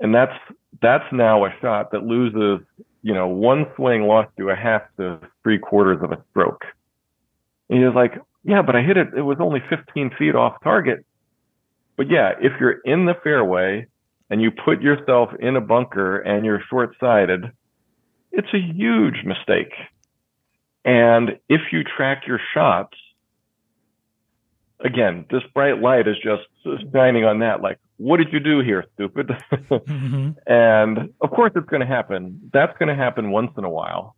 and 0.00 0.14
that's 0.14 0.36
that's 0.80 1.04
now 1.12 1.44
a 1.44 1.54
shot 1.60 1.92
that 1.92 2.04
loses. 2.04 2.66
You 3.02 3.14
know, 3.14 3.26
one 3.26 3.66
swing 3.76 4.02
lost 4.02 4.30
you 4.38 4.50
a 4.50 4.56
half 4.56 4.82
to 4.96 5.18
three 5.42 5.58
quarters 5.58 5.98
of 6.02 6.12
a 6.12 6.22
stroke. 6.30 6.64
And 7.68 7.78
he 7.78 7.84
was 7.84 7.94
like, 7.94 8.12
yeah, 8.44 8.62
but 8.62 8.76
I 8.76 8.82
hit 8.82 8.96
it. 8.96 9.08
It 9.16 9.22
was 9.22 9.38
only 9.40 9.60
15 9.68 10.10
feet 10.18 10.34
off 10.34 10.62
target. 10.62 11.04
But 11.96 12.10
yeah, 12.10 12.32
if 12.40 12.52
you're 12.60 12.80
in 12.84 13.06
the 13.06 13.14
fairway 13.22 13.86
and 14.30 14.40
you 14.40 14.50
put 14.50 14.82
yourself 14.82 15.30
in 15.38 15.56
a 15.56 15.60
bunker 15.60 16.18
and 16.18 16.44
you're 16.44 16.62
short 16.70 16.96
sighted, 16.98 17.44
it's 18.32 18.52
a 18.54 18.58
huge 18.58 19.24
mistake. 19.24 19.72
And 20.84 21.38
if 21.48 21.60
you 21.70 21.84
track 21.84 22.24
your 22.26 22.40
shots, 22.54 22.96
again, 24.84 25.24
this 25.30 25.42
bright 25.54 25.80
light 25.80 26.06
is 26.08 26.16
just 26.22 26.42
shining 26.92 27.24
on 27.24 27.40
that. 27.40 27.62
Like, 27.62 27.78
what 27.96 28.18
did 28.18 28.32
you 28.32 28.40
do 28.40 28.60
here, 28.60 28.84
stupid? 28.94 29.30
mm-hmm. 29.52 30.30
And 30.46 31.12
of 31.20 31.30
course, 31.30 31.52
it's 31.54 31.68
going 31.68 31.80
to 31.80 31.86
happen. 31.86 32.50
That's 32.52 32.76
going 32.78 32.88
to 32.88 32.94
happen 32.94 33.30
once 33.30 33.52
in 33.56 33.64
a 33.64 33.70
while. 33.70 34.16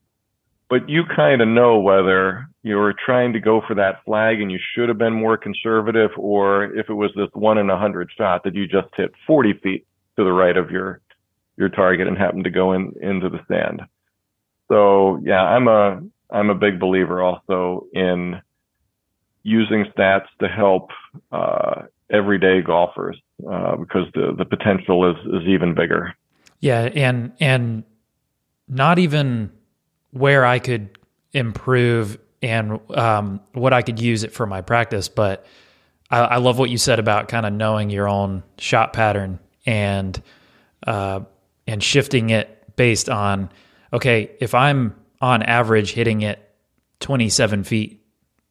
But 0.71 0.89
you 0.89 1.05
kind 1.05 1.43
of 1.43 1.49
know 1.49 1.79
whether 1.79 2.49
you 2.63 2.77
were 2.77 2.95
trying 2.95 3.35
to 3.35 3.41
go 3.41 3.61
for 3.67 3.75
that 3.75 4.03
flag 4.05 4.41
and 4.41 4.51
you 4.51 4.59
should 4.75 4.89
have 4.89 4.99
been 4.99 5.13
more 5.13 5.37
conservative, 5.37 6.11
or 6.17 6.75
if 6.77 6.89
it 6.89 6.95
was 6.95 7.11
this 7.15 7.29
one 7.35 7.59
in 7.59 7.69
a 7.69 7.79
hundred 7.79 8.11
shot 8.17 8.45
that 8.45 8.55
you 8.55 8.67
just 8.67 8.89
hit 8.97 9.13
40 9.27 9.53
feet 9.63 9.87
to 10.17 10.25
the 10.25 10.33
right 10.33 10.57
of 10.57 10.71
your 10.71 11.01
your 11.57 11.69
target 11.69 12.09
and 12.09 12.19
happened 12.19 12.45
to 12.45 12.51
go 12.51 12.73
in 12.73 12.93
into 13.01 13.29
the 13.29 13.41
sand. 13.47 13.83
So 14.69 15.21
yeah, 15.23 15.43
I'm 15.43 15.69
a 15.69 16.01
I'm 16.31 16.51
a 16.51 16.55
big 16.55 16.81
believer 16.81 17.23
also 17.23 17.87
in 17.93 18.41
using 19.45 19.85
stats 19.97 20.27
to 20.41 20.49
help 20.49 20.91
uh, 21.31 21.83
everyday 22.11 22.61
golfers 22.61 23.17
uh, 23.49 23.77
because 23.77 24.07
the 24.15 24.35
the 24.37 24.45
potential 24.45 25.11
is 25.11 25.17
is 25.27 25.47
even 25.47 25.75
bigger. 25.75 26.15
Yeah, 26.61 26.81
and 26.81 27.33
and 27.39 27.85
not 28.67 28.99
even 28.99 29.53
where 30.11 30.45
I 30.45 30.59
could 30.59 30.99
improve 31.33 32.19
and 32.43 32.81
um, 32.97 33.41
what 33.53 33.73
I 33.73 33.83
could 33.83 34.01
use 34.01 34.25
it 34.25 34.33
for 34.33 34.47
my 34.47 34.61
practice, 34.61 35.09
but 35.09 35.47
I, 36.11 36.21
I 36.21 36.37
love 36.37 36.59
what 36.59 36.71
you 36.71 36.79
said 36.79 36.99
about 36.99 37.29
kind 37.29 37.47
of 37.47 37.53
knowing 37.53 37.91
your 37.91 38.09
own 38.09 38.43
shot 38.59 38.93
pattern 38.93 39.39
and 39.67 40.21
uh, 40.87 41.21
and 41.67 41.83
shifting 41.83 42.31
it 42.31 42.77
based 42.77 43.09
on 43.09 43.51
okay, 43.93 44.33
if 44.41 44.55
I'm 44.55 44.95
on 45.21 45.43
average 45.43 45.93
hitting 45.93 46.23
it 46.23 46.41
27 47.01 47.65
feet 47.65 48.04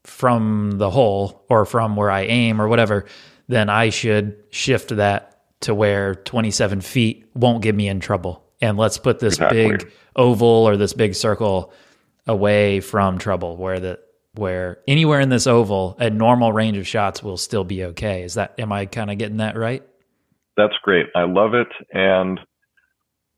from 0.03 0.71
the 0.77 0.89
hole 0.89 1.45
or 1.49 1.65
from 1.65 1.95
where 1.95 2.11
I 2.11 2.21
aim 2.21 2.61
or 2.61 2.67
whatever, 2.67 3.05
then 3.47 3.69
I 3.69 3.89
should 3.89 4.43
shift 4.49 4.89
that 4.95 5.41
to 5.61 5.73
where 5.73 6.15
27 6.15 6.81
feet 6.81 7.25
won't 7.33 7.63
get 7.63 7.75
me 7.75 7.87
in 7.87 7.99
trouble. 7.99 8.43
And 8.61 8.77
let's 8.77 8.97
put 8.97 9.19
this 9.19 9.35
exactly. 9.35 9.69
big 9.69 9.91
oval 10.15 10.47
or 10.47 10.77
this 10.77 10.93
big 10.93 11.15
circle 11.15 11.73
away 12.27 12.79
from 12.79 13.17
trouble 13.17 13.57
where 13.57 13.79
the 13.79 13.99
where 14.35 14.79
anywhere 14.87 15.19
in 15.19 15.29
this 15.29 15.45
oval 15.45 15.95
a 15.99 16.09
normal 16.09 16.51
range 16.51 16.77
of 16.77 16.87
shots 16.87 17.21
will 17.21 17.37
still 17.37 17.63
be 17.63 17.83
okay. 17.85 18.23
Is 18.23 18.35
that 18.35 18.55
am 18.57 18.71
I 18.71 18.85
kind 18.85 19.11
of 19.11 19.17
getting 19.17 19.37
that 19.37 19.57
right? 19.57 19.83
That's 20.55 20.73
great. 20.83 21.07
I 21.15 21.23
love 21.23 21.53
it 21.53 21.67
and 21.91 22.39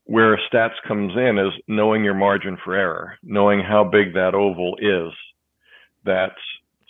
where 0.04 0.38
stats 0.52 0.74
comes 0.86 1.12
in 1.16 1.38
is 1.38 1.52
knowing 1.66 2.04
your 2.04 2.14
margin 2.14 2.56
for 2.64 2.74
error, 2.74 3.14
knowing 3.24 3.60
how 3.60 3.82
big 3.82 4.14
that 4.14 4.34
oval 4.34 4.76
is. 4.78 5.12
That 6.04 6.32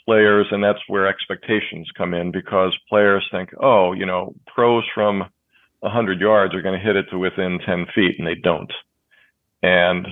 players, 0.06 0.46
and 0.50 0.62
that's 0.62 0.78
where 0.88 1.06
expectations 1.06 1.88
come 1.96 2.14
in 2.14 2.30
because 2.30 2.76
players 2.88 3.26
think, 3.30 3.50
oh, 3.60 3.92
you 3.92 4.06
know, 4.06 4.34
pros 4.46 4.84
from 4.94 5.25
100 5.80 6.20
yards 6.20 6.54
are 6.54 6.62
going 6.62 6.78
to 6.78 6.84
hit 6.84 6.96
it 6.96 7.06
to 7.10 7.18
within 7.18 7.58
10 7.66 7.86
feet, 7.94 8.16
and 8.18 8.26
they 8.26 8.36
don't. 8.36 8.72
And 9.62 10.06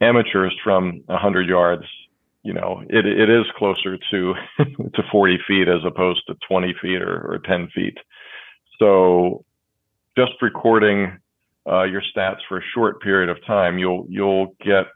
amateurs 0.00 0.56
from 0.64 1.02
100 1.06 1.48
yards, 1.48 1.84
you 2.42 2.52
know, 2.52 2.82
it, 2.88 3.06
it 3.06 3.30
is 3.30 3.46
closer 3.56 3.96
to 4.10 4.34
to 4.58 5.02
40 5.12 5.38
feet 5.46 5.68
as 5.68 5.80
opposed 5.86 6.22
to 6.26 6.34
20 6.48 6.74
feet 6.80 7.02
or, 7.02 7.34
or 7.34 7.38
10 7.44 7.68
feet. 7.74 7.96
So 8.78 9.44
just 10.16 10.32
recording 10.42 11.18
uh, 11.66 11.84
your 11.84 12.02
stats 12.14 12.40
for 12.48 12.58
a 12.58 12.64
short 12.74 13.00
period 13.00 13.30
of 13.30 13.44
time, 13.46 13.78
you'll 13.78 14.06
you'll 14.08 14.54
get 14.64 14.86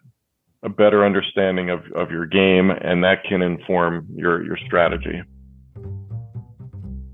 a 0.63 0.69
better 0.69 1.05
understanding 1.05 1.71
of, 1.71 1.81
of 1.95 2.11
your 2.11 2.27
game, 2.27 2.71
and 2.71 3.05
that 3.05 3.25
can 3.29 3.43
inform 3.43 4.07
your 4.15 4.45
your 4.45 4.57
strategy. 4.67 5.23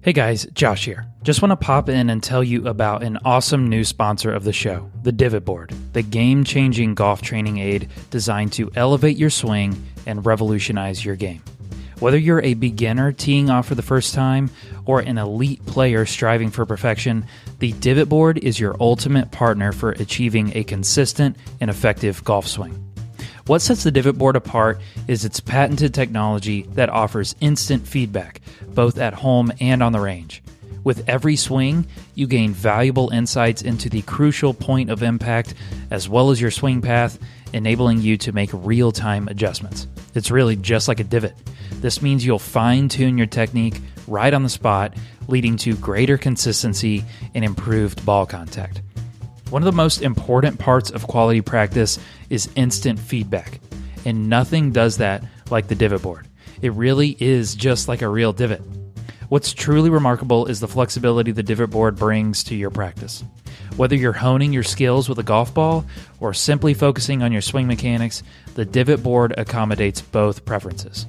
Hey 0.02 0.12
guys, 0.12 0.46
Josh 0.52 0.84
here. 0.84 1.06
Just 1.22 1.40
want 1.40 1.52
to 1.52 1.56
pop 1.56 1.88
in 1.88 2.10
and 2.10 2.22
tell 2.22 2.44
you 2.44 2.68
about 2.68 3.02
an 3.02 3.18
awesome 3.24 3.68
new 3.68 3.84
sponsor 3.84 4.30
of 4.30 4.44
the 4.44 4.52
show, 4.52 4.90
the 5.02 5.12
Divot 5.12 5.46
Board, 5.46 5.72
the 5.94 6.02
game 6.02 6.44
changing 6.44 6.94
golf 6.94 7.22
training 7.22 7.56
aid 7.56 7.88
designed 8.10 8.52
to 8.54 8.70
elevate 8.76 9.16
your 9.16 9.30
swing 9.30 9.74
and 10.04 10.26
revolutionize 10.26 11.02
your 11.02 11.16
game. 11.16 11.42
Whether 12.00 12.18
you're 12.18 12.42
a 12.42 12.52
beginner 12.52 13.12
teeing 13.12 13.48
off 13.48 13.66
for 13.66 13.74
the 13.74 13.80
first 13.80 14.14
time 14.14 14.50
or 14.84 15.00
an 15.00 15.16
elite 15.16 15.64
player 15.64 16.04
striving 16.04 16.50
for 16.50 16.66
perfection, 16.66 17.24
the 17.60 17.72
Divot 17.72 18.10
Board 18.10 18.36
is 18.38 18.60
your 18.60 18.76
ultimate 18.80 19.30
partner 19.30 19.72
for 19.72 19.92
achieving 19.92 20.54
a 20.54 20.64
consistent 20.64 21.38
and 21.62 21.70
effective 21.70 22.22
golf 22.24 22.46
swing. 22.46 22.83
What 23.46 23.60
sets 23.60 23.84
the 23.84 23.90
Divot 23.90 24.16
Board 24.16 24.36
apart 24.36 24.80
is 25.06 25.26
its 25.26 25.38
patented 25.38 25.92
technology 25.92 26.62
that 26.72 26.88
offers 26.88 27.36
instant 27.42 27.86
feedback, 27.86 28.40
both 28.68 28.96
at 28.96 29.12
home 29.12 29.52
and 29.60 29.82
on 29.82 29.92
the 29.92 30.00
range. 30.00 30.42
With 30.82 31.06
every 31.10 31.36
swing, 31.36 31.86
you 32.14 32.26
gain 32.26 32.54
valuable 32.54 33.10
insights 33.10 33.60
into 33.60 33.90
the 33.90 34.00
crucial 34.00 34.54
point 34.54 34.88
of 34.88 35.02
impact 35.02 35.52
as 35.90 36.08
well 36.08 36.30
as 36.30 36.40
your 36.40 36.50
swing 36.50 36.80
path, 36.80 37.18
enabling 37.52 38.00
you 38.00 38.16
to 38.16 38.32
make 38.32 38.48
real 38.52 38.92
time 38.92 39.28
adjustments. 39.28 39.88
It's 40.14 40.30
really 40.30 40.56
just 40.56 40.88
like 40.88 41.00
a 41.00 41.04
divot. 41.04 41.34
This 41.74 42.00
means 42.00 42.24
you'll 42.24 42.38
fine 42.38 42.88
tune 42.88 43.18
your 43.18 43.26
technique 43.26 43.78
right 44.06 44.32
on 44.32 44.42
the 44.42 44.48
spot, 44.48 44.94
leading 45.28 45.58
to 45.58 45.76
greater 45.76 46.16
consistency 46.16 47.04
and 47.34 47.44
improved 47.44 48.06
ball 48.06 48.24
contact. 48.24 48.80
One 49.54 49.62
of 49.62 49.66
the 49.66 49.76
most 49.76 50.02
important 50.02 50.58
parts 50.58 50.90
of 50.90 51.06
quality 51.06 51.40
practice 51.40 52.00
is 52.28 52.50
instant 52.56 52.98
feedback, 52.98 53.60
and 54.04 54.28
nothing 54.28 54.72
does 54.72 54.96
that 54.96 55.22
like 55.48 55.68
the 55.68 55.76
divot 55.76 56.02
board. 56.02 56.26
It 56.60 56.72
really 56.72 57.16
is 57.20 57.54
just 57.54 57.86
like 57.86 58.02
a 58.02 58.08
real 58.08 58.32
divot. 58.32 58.62
What's 59.28 59.52
truly 59.52 59.90
remarkable 59.90 60.46
is 60.46 60.58
the 60.58 60.66
flexibility 60.66 61.30
the 61.30 61.44
divot 61.44 61.70
board 61.70 61.94
brings 61.94 62.42
to 62.44 62.56
your 62.56 62.70
practice. 62.70 63.22
Whether 63.76 63.94
you're 63.94 64.12
honing 64.12 64.52
your 64.52 64.64
skills 64.64 65.08
with 65.08 65.20
a 65.20 65.22
golf 65.22 65.54
ball 65.54 65.84
or 66.18 66.34
simply 66.34 66.74
focusing 66.74 67.22
on 67.22 67.30
your 67.30 67.40
swing 67.40 67.68
mechanics, 67.68 68.24
the 68.56 68.64
divot 68.64 69.04
board 69.04 69.34
accommodates 69.38 70.00
both 70.00 70.44
preferences. 70.44 71.06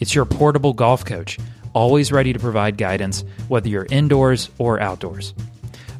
It's 0.00 0.14
your 0.14 0.26
portable 0.26 0.74
golf 0.74 1.06
coach, 1.06 1.38
always 1.72 2.12
ready 2.12 2.34
to 2.34 2.38
provide 2.38 2.76
guidance, 2.76 3.24
whether 3.48 3.70
you're 3.70 3.86
indoors 3.88 4.50
or 4.58 4.80
outdoors. 4.80 5.32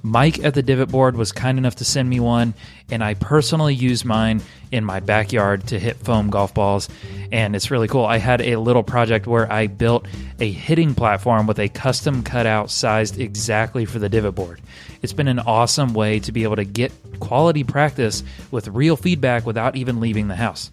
Mike 0.06 0.38
at 0.44 0.54
the 0.54 0.62
Divot 0.62 0.88
Board 0.88 1.16
was 1.16 1.32
kind 1.32 1.58
enough 1.58 1.74
to 1.74 1.84
send 1.84 2.08
me 2.08 2.20
one, 2.20 2.54
and 2.92 3.02
I 3.02 3.14
personally 3.14 3.74
use 3.74 4.04
mine 4.04 4.40
in 4.70 4.84
my 4.84 5.00
backyard 5.00 5.66
to 5.66 5.80
hit 5.80 5.96
foam 5.96 6.30
golf 6.30 6.54
balls. 6.54 6.88
And 7.32 7.56
it's 7.56 7.72
really 7.72 7.88
cool. 7.88 8.04
I 8.04 8.18
had 8.18 8.40
a 8.40 8.54
little 8.54 8.84
project 8.84 9.26
where 9.26 9.52
I 9.52 9.66
built 9.66 10.06
a 10.38 10.48
hitting 10.48 10.94
platform 10.94 11.48
with 11.48 11.58
a 11.58 11.68
custom 11.68 12.22
cutout 12.22 12.70
sized 12.70 13.18
exactly 13.18 13.84
for 13.84 13.98
the 13.98 14.08
Divot 14.08 14.36
Board. 14.36 14.60
It's 15.02 15.12
been 15.12 15.26
an 15.26 15.40
awesome 15.40 15.92
way 15.92 16.20
to 16.20 16.30
be 16.30 16.44
able 16.44 16.56
to 16.56 16.64
get 16.64 16.92
quality 17.18 17.64
practice 17.64 18.22
with 18.52 18.68
real 18.68 18.96
feedback 18.96 19.44
without 19.44 19.74
even 19.74 19.98
leaving 19.98 20.28
the 20.28 20.36
house. 20.36 20.70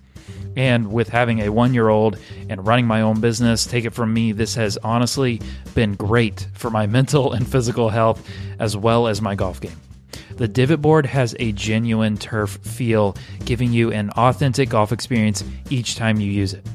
And 0.55 0.91
with 0.91 1.09
having 1.09 1.41
a 1.41 1.49
one 1.49 1.73
year 1.73 1.89
old 1.89 2.17
and 2.49 2.65
running 2.65 2.85
my 2.85 3.01
own 3.01 3.19
business, 3.19 3.65
take 3.65 3.85
it 3.85 3.93
from 3.93 4.13
me, 4.13 4.31
this 4.31 4.55
has 4.55 4.77
honestly 4.77 5.41
been 5.73 5.95
great 5.95 6.47
for 6.53 6.69
my 6.69 6.85
mental 6.93 7.33
and 7.33 7.47
physical 7.47 7.89
health 7.89 8.27
as 8.59 8.77
well 8.77 9.07
as 9.07 9.21
my 9.21 9.35
golf 9.35 9.59
game. 9.59 9.79
The 10.37 10.47
divot 10.47 10.81
board 10.81 11.05
has 11.05 11.35
a 11.39 11.51
genuine 11.51 12.17
turf 12.17 12.57
feel, 12.57 13.15
giving 13.45 13.71
you 13.71 13.91
an 13.91 14.09
authentic 14.11 14.69
golf 14.69 14.91
experience 14.91 15.43
each 15.69 15.95
time 15.95 16.19
you 16.19 16.31
use 16.31 16.53
it. 16.53 16.65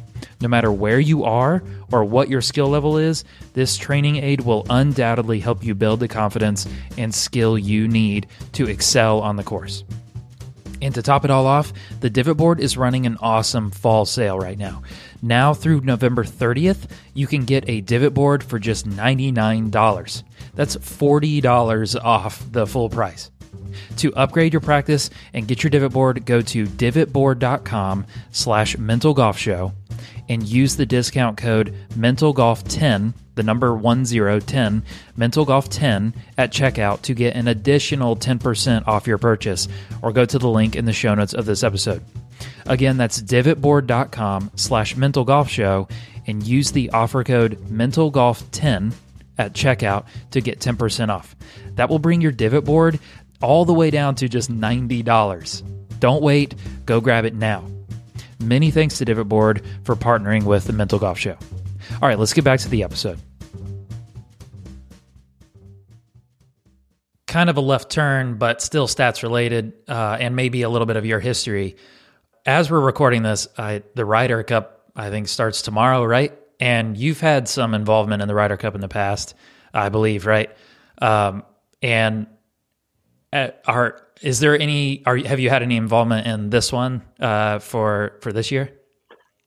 No 0.41 0.49
matter 0.49 0.71
where 0.71 1.01
you 1.01 1.25
are 1.25 1.63
or 1.91 2.05
what 2.05 2.29
your 2.29 2.41
skill 2.41 2.69
level 2.69 2.97
is, 2.97 3.25
this 3.55 3.77
training 3.77 4.17
aid 4.17 4.43
will 4.43 4.65
undoubtedly 4.71 5.41
help 5.41 5.65
you 5.65 5.75
build 5.75 5.99
the 5.99 6.07
confidence 6.07 6.69
and 6.97 7.13
skill 7.13 7.59
you 7.59 7.89
need 7.89 8.29
to 8.53 8.69
excel 8.69 9.21
on 9.21 9.35
the 9.37 9.43
course. 9.43 9.83
And 10.81 10.95
to 10.95 11.03
top 11.03 11.25
it 11.25 11.31
all 11.31 11.47
off, 11.47 11.73
the 12.01 12.11
Divot 12.11 12.37
Board 12.37 12.61
is 12.61 12.77
running 12.77 13.07
an 13.07 13.17
awesome 13.21 13.71
fall 13.71 14.05
sale 14.05 14.39
right 14.39 14.59
now. 14.59 14.83
Now 15.23 15.55
through 15.55 15.81
November 15.81 16.25
30th, 16.25 16.91
you 17.15 17.27
can 17.27 17.45
get 17.45 17.69
a 17.69 17.81
Divot 17.81 18.15
Board 18.15 18.45
for 18.45 18.59
just 18.59 18.89
$99. 18.89 20.23
That's 20.55 20.77
$40 20.77 22.05
off 22.05 22.53
the 22.53 22.67
full 22.67 22.89
price. 22.89 23.31
To 23.99 24.15
upgrade 24.15 24.53
your 24.53 24.61
practice 24.61 25.11
and 25.33 25.49
get 25.49 25.63
your 25.63 25.71
divot 25.71 25.93
board, 25.93 26.25
go 26.25 26.41
to 26.41 26.67
divotboard.com 26.67 28.07
slash 28.31 28.79
mental 28.79 29.15
golf 29.15 29.39
show 29.39 29.73
and 30.29 30.47
use 30.47 30.77
the 30.77 30.87
discount 30.87 31.37
code 31.37 31.75
mentalgolf10, 31.91 33.15
the 33.35 33.43
number 33.43 33.75
1010, 33.75 34.83
mentalgolf10 35.17 36.15
at 36.37 36.53
checkout 36.53 37.03
to 37.03 37.15
get 37.15 37.35
an 37.35 37.49
additional 37.49 38.17
10% 38.17 38.87
off 38.87 39.07
your 39.07 39.19
purchase 39.19 39.69
or 40.03 40.13
go 40.13 40.25
to 40.25 40.39
the 40.39 40.49
link 40.49 40.77
in 40.77 40.85
the 40.85 40.93
show 40.93 41.15
notes 41.15 41.35
of 41.35 41.47
this 41.47 41.63
episode. 41.63 42.05
Again, 42.67 42.97
that's 42.97 43.21
divotboard.com 43.21 44.53
slash 44.55 44.97
mental 44.97 45.25
golf 45.25 45.49
show 45.49 45.89
and 46.27 46.47
use 46.47 46.73
the 46.73 46.91
offer 46.91 47.25
code 47.25 47.59
mentalgolf10 47.69 48.93
at 49.39 49.53
checkout 49.55 50.07
to 50.33 50.41
get 50.41 50.61
10% 50.61 51.09
off. 51.09 51.35
That 51.75 51.89
will 51.89 51.99
bring 51.99 52.21
your 52.21 52.33
divot 52.33 52.65
board 52.65 52.99
all 53.41 53.65
the 53.65 53.73
way 53.75 53.91
down 53.91 54.17
to 54.17 54.29
just 54.29 54.51
$90. 54.51 55.63
Don't 56.01 56.23
wait, 56.23 56.55
go 56.87 57.01
grab 57.01 57.25
it 57.25 57.35
now. 57.35 57.65
Many 58.41 58.71
thanks 58.71 58.99
to 58.99 59.05
Divot 59.05 59.29
Board 59.29 59.63
for 59.85 59.97
partnering 59.97 60.45
with 60.45 60.65
the 60.65 60.73
Mental 60.73 60.99
Golf 60.99 61.19
Show. 61.19 61.37
All 62.01 62.09
right, 62.09 62.19
let's 62.19 62.33
get 62.33 62.45
back 62.45 62.61
to 62.61 62.69
the 62.69 62.83
episode. 62.83 63.19
Kind 67.27 67.51
of 67.51 67.57
a 67.57 67.61
left 67.61 67.91
turn, 67.91 68.39
but 68.39 68.63
still 68.63 68.87
stats 68.87 69.23
related, 69.23 69.73
uh, 69.89 70.17
and 70.21 70.37
maybe 70.37 70.63
a 70.63 70.69
little 70.69 70.87
bit 70.87 70.97
of 70.97 71.05
your 71.05 71.21
history. 71.21 71.77
As 72.47 72.71
we're 72.71 72.81
recording 72.81 73.23
this, 73.23 73.49
I, 73.59 73.83
the 73.95 74.05
Ryder 74.05 74.43
Cup, 74.45 74.85
I 74.97 75.11
think, 75.11 75.29
starts 75.29 75.61
tomorrow, 75.61 76.05
right? 76.05 76.39
And 76.61 76.97
you've 76.97 77.21
had 77.21 77.49
some 77.49 77.75
involvement 77.75 78.23
in 78.23 78.29
the 78.29 78.35
Ryder 78.35 78.57
Cup 78.57 78.75
in 78.75 78.81
the 78.81 78.89
past, 78.89 79.35
I 79.75 79.91
believe, 79.91 80.27
right? 80.27 80.51
Um, 81.03 81.43
and 81.83 82.29
are 83.33 84.01
is 84.23 84.41
there 84.41 84.59
any? 84.59 85.05
Are 85.07 85.17
have 85.17 85.41
you 85.41 85.51
had 85.51 85.63
any 85.63 85.77
involvement 85.77 86.27
in 86.27 86.51
this 86.51 86.73
one 86.73 87.03
uh, 87.21 87.59
for 87.59 88.19
for 88.23 88.33
this 88.33 88.51
year? 88.51 88.73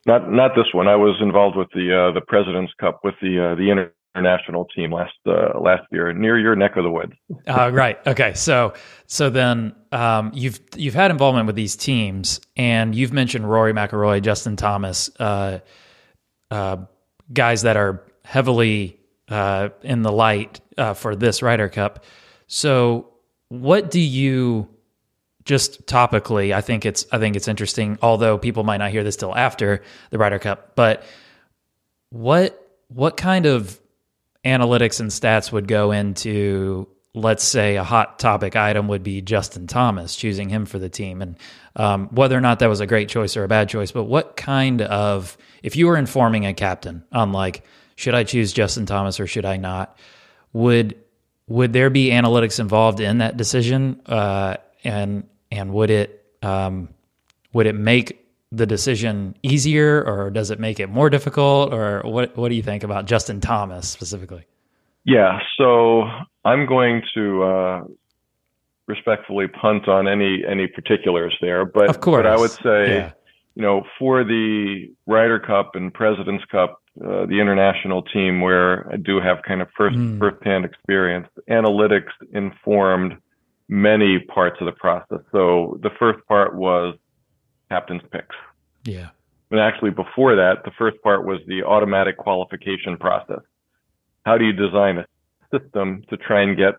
Not 0.06 0.32
not 0.32 0.52
this 0.56 0.74
one. 0.74 0.88
I 0.88 0.96
was 0.96 1.18
involved 1.22 1.58
with 1.58 1.70
the 1.74 2.10
uh, 2.10 2.14
the 2.14 2.22
President's 2.22 2.74
Cup 2.80 3.02
with 3.04 3.16
the 3.22 3.52
uh, 3.52 3.56
the 3.56 3.90
international 4.16 4.66
team 4.76 4.92
last 4.92 5.14
uh, 5.28 5.60
last 5.60 5.84
year 5.92 6.14
near 6.14 6.40
your 6.40 6.56
neck 6.56 6.76
of 6.76 6.84
the 6.84 6.92
woods. 6.92 7.14
uh, 7.48 7.70
right. 7.72 8.00
Okay. 8.08 8.34
So 8.34 8.74
so 9.08 9.30
then 9.30 9.76
um, 9.92 10.32
you've 10.34 10.60
you've 10.76 10.96
had 10.96 11.12
involvement 11.12 11.48
with 11.48 11.56
these 11.56 11.76
teams, 11.76 12.40
and 12.56 12.96
you've 12.96 13.14
mentioned 13.14 13.50
Rory 13.50 13.74
McIlroy, 13.74 14.22
Justin 14.22 14.56
Thomas, 14.56 15.10
uh, 15.20 15.60
uh, 16.50 16.78
guys 17.32 17.62
that 17.64 17.78
are 17.78 18.04
heavily 18.26 19.00
uh, 19.30 19.70
in 19.82 20.02
the 20.02 20.12
light 20.12 20.62
uh, 20.78 20.94
for 20.94 21.16
this 21.16 21.42
Ryder 21.42 21.70
Cup. 21.70 22.06
So 22.48 23.11
what 23.52 23.92
do 23.92 24.00
you 24.00 24.70
just 25.44 25.86
topically? 25.86 26.54
I 26.54 26.62
think 26.62 26.86
it's 26.86 27.06
I 27.12 27.18
think 27.18 27.36
it's 27.36 27.50
interesting. 27.50 27.98
Although 28.02 28.38
people 28.38 28.64
might 28.64 28.78
not 28.78 28.92
hear 28.92 29.04
this 29.04 29.18
till 29.18 29.36
after 29.36 29.84
the 30.10 30.18
Ryder 30.18 30.40
Cup, 30.40 30.72
but 30.76 31.04
what 32.12 32.58
what 32.88 33.18
kind 33.18 33.46
of 33.46 33.78
analytics 34.46 35.02
and 35.02 35.10
stats 35.10 35.52
would 35.52 35.68
go 35.68 35.92
into 35.92 36.88
let's 37.14 37.44
say 37.44 37.76
a 37.76 37.84
hot 37.84 38.20
topic 38.20 38.56
item 38.56 38.88
would 38.88 39.04
be 39.04 39.22
Justin 39.22 39.68
Thomas, 39.68 40.16
choosing 40.16 40.48
him 40.48 40.66
for 40.66 40.80
the 40.80 40.88
team, 40.88 41.22
and 41.22 41.36
um, 41.76 42.08
whether 42.08 42.38
or 42.38 42.42
not 42.42 42.60
that 42.60 42.70
was 42.70 42.80
a 42.80 42.88
great 42.88 43.10
choice 43.10 43.36
or 43.36 43.44
a 43.44 43.50
bad 43.50 43.68
choice. 43.68 43.92
But 43.92 44.06
what 44.06 44.38
kind 44.38 44.82
of, 44.82 45.38
if 45.62 45.76
you 45.76 45.88
were 45.88 45.98
informing 45.98 46.46
a 46.46 46.54
captain 46.54 47.04
on 47.12 47.34
like, 47.34 47.66
should 47.98 48.16
I 48.16 48.24
choose 48.24 48.54
Justin 48.54 48.86
Thomas 48.86 49.20
or 49.20 49.28
should 49.28 49.44
I 49.44 49.58
not, 49.58 49.98
would 50.54 50.96
would 51.52 51.74
there 51.74 51.90
be 51.90 52.10
analytics 52.10 52.60
involved 52.60 53.00
in 53.00 53.20
that 53.20 53.38
decision? 53.38 54.02
Uh, 54.06 54.58
and 54.84 55.28
and 55.52 55.74
would 55.74 55.90
it 55.90 56.26
um, 56.42 56.90
would 57.54 57.68
it 57.68 57.76
make 57.76 58.18
the 58.52 58.66
decision 58.66 59.36
easier, 59.44 60.04
or 60.04 60.30
does 60.30 60.52
it 60.52 60.60
make 60.60 60.80
it 60.80 60.88
more 60.88 61.10
difficult, 61.10 61.74
or 61.74 62.02
what 62.04 62.36
what 62.38 62.50
do 62.50 62.56
you 62.56 62.64
think 62.64 62.84
about 62.84 63.06
Justin 63.06 63.42
Thomas 63.42 63.88
specifically? 63.88 64.46
Yeah, 65.04 65.40
so 65.58 66.04
I'm 66.46 66.66
going 66.68 67.02
to 67.16 67.44
uh, 67.44 67.84
respectfully 68.88 69.48
punt 69.48 69.88
on 69.88 70.08
any 70.08 70.44
any 70.48 70.68
particulars 70.68 71.36
there, 71.42 71.66
but 71.66 71.90
of 71.90 72.00
course, 72.00 72.24
but 72.24 72.28
I 72.28 72.38
would 72.38 72.52
say, 72.52 72.96
yeah. 72.96 73.12
you 73.56 73.62
know, 73.62 73.84
for 74.00 74.24
the 74.24 74.92
Ryder 75.06 75.40
Cup 75.40 75.72
and 75.76 75.94
President's 75.94 76.46
Cup, 76.46 76.81
uh, 77.00 77.26
the 77.26 77.40
international 77.40 78.02
team 78.02 78.42
where 78.42 78.92
I 78.92 78.98
do 78.98 79.22
have 79.22 79.38
kind 79.48 79.62
of 79.62 79.70
first 79.78 79.96
mm. 79.96 80.20
firsthand 80.20 80.66
experience. 80.66 81.28
Analytics 81.50 82.12
informed 82.34 83.14
many 83.70 84.20
parts 84.20 84.58
of 84.60 84.66
the 84.66 84.74
process. 84.74 85.20
So 85.32 85.80
the 85.82 85.92
first 85.98 86.20
part 86.28 86.54
was 86.56 86.96
captain's 87.70 88.02
picks. 88.12 88.36
Yeah. 88.84 89.10
And 89.52 89.60
actually 89.60 89.92
before 89.92 90.36
that, 90.36 90.66
the 90.66 90.72
first 90.78 91.02
part 91.02 91.26
was 91.26 91.40
the 91.48 91.64
automatic 91.64 92.18
qualification 92.18 92.98
process. 92.98 93.42
How 94.26 94.38
do 94.38 94.46
you 94.46 94.52
design 94.52 94.98
a 94.98 95.06
system 95.58 96.04
to 96.10 96.18
try 96.18 96.42
and 96.42 96.58
get 96.58 96.76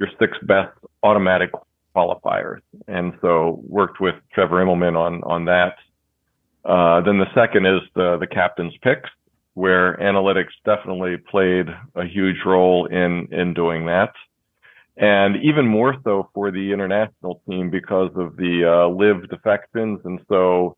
your 0.00 0.08
six 0.18 0.36
best 0.42 0.76
automatic 1.04 1.50
qualifiers? 1.94 2.60
And 2.88 3.12
so 3.20 3.60
worked 3.64 4.00
with 4.00 4.16
Trevor 4.34 4.64
Immelman 4.64 4.96
on 4.96 5.22
on 5.22 5.44
that. 5.44 5.76
Uh, 6.64 7.00
then 7.02 7.18
the 7.18 7.32
second 7.32 7.64
is 7.66 7.80
the 7.94 8.18
the 8.18 8.26
captain's 8.26 8.74
picks 8.82 9.08
where 9.56 9.96
analytics 9.96 10.52
definitely 10.66 11.16
played 11.16 11.66
a 11.94 12.04
huge 12.04 12.36
role 12.44 12.84
in 12.84 13.26
in 13.32 13.54
doing 13.54 13.86
that. 13.86 14.12
And 14.98 15.36
even 15.42 15.66
more 15.66 15.96
so 16.04 16.28
for 16.34 16.50
the 16.50 16.72
international 16.72 17.40
team 17.48 17.70
because 17.70 18.10
of 18.16 18.36
the 18.36 18.64
uh, 18.66 18.88
LIV 18.88 19.30
defections 19.30 20.00
and 20.04 20.20
so 20.28 20.76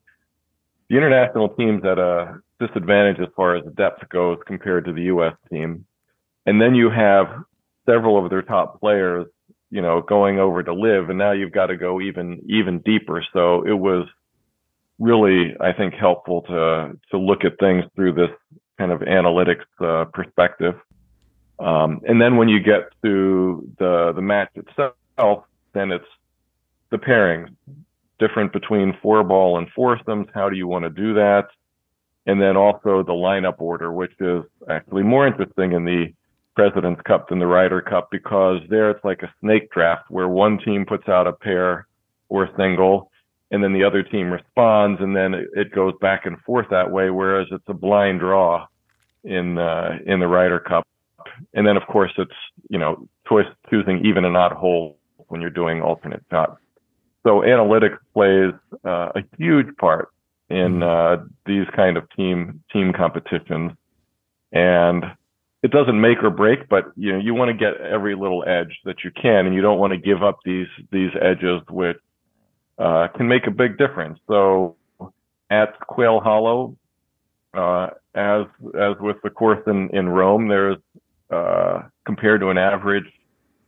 the 0.89 0.97
international 0.97 1.49
team's 1.49 1.85
at 1.85 1.99
a 1.99 2.41
disadvantage 2.61 3.19
as 3.21 3.29
far 3.35 3.57
as 3.57 3.65
depth 3.75 4.09
goes 4.11 4.39
compared 4.47 4.85
to 4.85 4.93
the 4.93 5.03
US 5.15 5.35
team. 5.51 5.85
And 6.47 6.63
then 6.63 6.77
you 6.77 6.89
have 6.89 7.27
several 7.85 8.23
of 8.23 8.31
their 8.31 8.43
top 8.43 8.79
players 8.79 9.27
you 9.71 9.83
know 9.83 10.03
going 10.03 10.39
over 10.39 10.63
to 10.63 10.73
LIV, 10.73 11.11
and 11.11 11.19
now 11.19 11.33
you've 11.33 11.53
got 11.53 11.67
to 11.67 11.77
go 11.77 12.01
even 12.01 12.41
even 12.47 12.79
deeper. 12.79 13.25
So 13.33 13.67
it 13.67 13.79
was 13.89 14.07
really 14.99 15.55
i 15.61 15.73
think 15.73 15.95
helpful 15.95 16.43
to 16.43 16.91
to 17.11 17.19
look 17.19 17.45
at 17.45 17.59
things 17.61 17.85
through 17.95 18.13
this 18.13 18.31
kind 18.79 18.93
of 18.93 19.01
analytics 19.01 19.67
uh, 19.81 20.05
perspective. 20.07 20.75
Um, 21.59 22.01
and 22.07 22.23
then 22.23 22.37
when 22.37 22.49
you 22.49 22.61
get 22.61 22.93
to 23.03 23.69
the 23.79 24.13
the 24.15 24.23
match 24.23 24.51
itself, 24.55 25.45
then 25.73 25.91
it's 25.91 26.07
the 26.91 26.99
pairing, 26.99 27.57
different 28.19 28.53
between 28.53 28.97
four 29.03 29.23
ball 29.25 29.59
and 29.59 29.69
foursomes. 29.75 30.29
How 30.33 30.49
do 30.49 30.57
you 30.57 30.69
want 30.69 30.85
to 30.85 30.91
do 30.91 31.15
that? 31.15 31.49
And 32.27 32.41
then 32.41 32.57
also 32.57 33.03
the 33.03 33.13
lineup 33.13 33.61
order, 33.61 33.93
which 33.93 34.13
is 34.21 34.45
actually 34.69 35.03
more 35.03 35.27
interesting 35.27 35.73
in 35.73 35.85
the 35.85 36.13
President's 36.55 37.01
Cup 37.03 37.29
than 37.29 37.39
the 37.39 37.47
Ryder 37.47 37.81
Cup 37.81 38.09
because 38.11 38.61
there 38.69 38.91
it's 38.91 39.05
like 39.05 39.23
a 39.23 39.33
snake 39.41 39.71
draft 39.71 40.11
where 40.11 40.29
one 40.29 40.59
team 40.59 40.85
puts 40.85 41.09
out 41.09 41.27
a 41.27 41.33
pair 41.33 41.87
or 42.29 42.45
a 42.45 42.57
single, 42.57 43.08
and 43.51 43.63
then 43.63 43.73
the 43.73 43.85
other 43.85 44.03
team 44.03 44.31
responds, 44.31 45.01
and 45.01 45.17
then 45.17 45.35
it 45.55 45.73
goes 45.73 45.95
back 46.01 46.27
and 46.27 46.39
forth 46.41 46.67
that 46.71 46.91
way. 46.91 47.11
Whereas 47.11 47.49
it's 47.51 47.65
a 47.69 47.75
blind 47.75 48.21
draw 48.21 48.67
in 49.25 49.59
uh, 49.59 49.99
in 50.07 50.21
the 50.21 50.29
Ryder 50.29 50.61
Cup, 50.61 50.87
and 51.55 51.67
then 51.67 51.77
of 51.77 51.87
course 51.87 52.13
it's 52.19 52.31
you 52.69 52.79
know 52.79 53.09
choice 53.29 53.47
choosing 53.71 54.05
even 54.05 54.25
and 54.25 54.37
odd 54.37 54.53
hole 54.53 54.99
when 55.29 55.41
you're 55.41 55.51
doing 55.51 55.83
alternate 55.83 56.25
shots. 56.31 56.61
So 57.27 57.41
analytics 57.41 57.99
plays 58.15 58.53
uh, 58.85 59.13
a 59.15 59.23
huge 59.39 59.75
part 59.77 60.11
in 60.49 60.83
uh, 60.83 61.25
these 61.47 61.67
kind 61.75 61.97
of 61.97 62.09
team 62.17 62.63
team 62.73 62.93
competitions, 62.93 63.73
and 64.53 65.05
it 65.63 65.71
doesn't 65.71 66.01
make 66.01 66.23
or 66.23 66.31
break, 66.31 66.69
but 66.69 66.93
you 66.97 67.13
know 67.13 67.19
you 67.19 67.35
want 67.35 67.49
to 67.49 67.55
get 67.55 67.81
every 67.81 68.15
little 68.15 68.45
edge 68.47 68.79
that 68.85 69.05
you 69.05 69.11
can, 69.11 69.47
and 69.47 69.55
you 69.55 69.63
don't 69.63 69.79
want 69.79 69.93
to 69.93 69.99
give 69.99 70.23
up 70.23 70.39
these 70.45 70.69
these 70.93 71.11
edges 71.21 71.61
which 71.71 71.99
uh, 72.79 73.09
can 73.17 73.29
make 73.29 73.47
a 73.47 73.51
big 73.51 73.79
difference. 73.79 74.19
So 74.29 74.77
at 75.51 75.79
Quail 75.81 76.21
Hollow, 76.21 76.77
uh, 77.55 77.89
as 78.15 78.47
as 78.79 78.97
with 79.01 79.17
the 79.23 79.31
course 79.31 79.63
in 79.67 79.89
in 79.91 80.09
Rome, 80.09 80.49
there's 80.49 80.79
uh, 81.31 81.83
compared 82.07 82.41
to 82.41 82.49
an 82.49 82.59
average, 82.59 83.07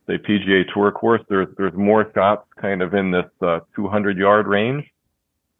say 0.06 0.18
PGA 0.18 0.64
Tour 0.72 0.92
course, 0.92 1.22
there's 1.28 1.48
there's 1.56 1.74
more 1.74 2.10
shots 2.14 2.46
kind 2.60 2.82
of 2.82 2.94
in 2.94 3.10
this 3.10 3.30
uh, 3.42 3.60
200 3.74 4.16
yard 4.16 4.46
range, 4.46 4.84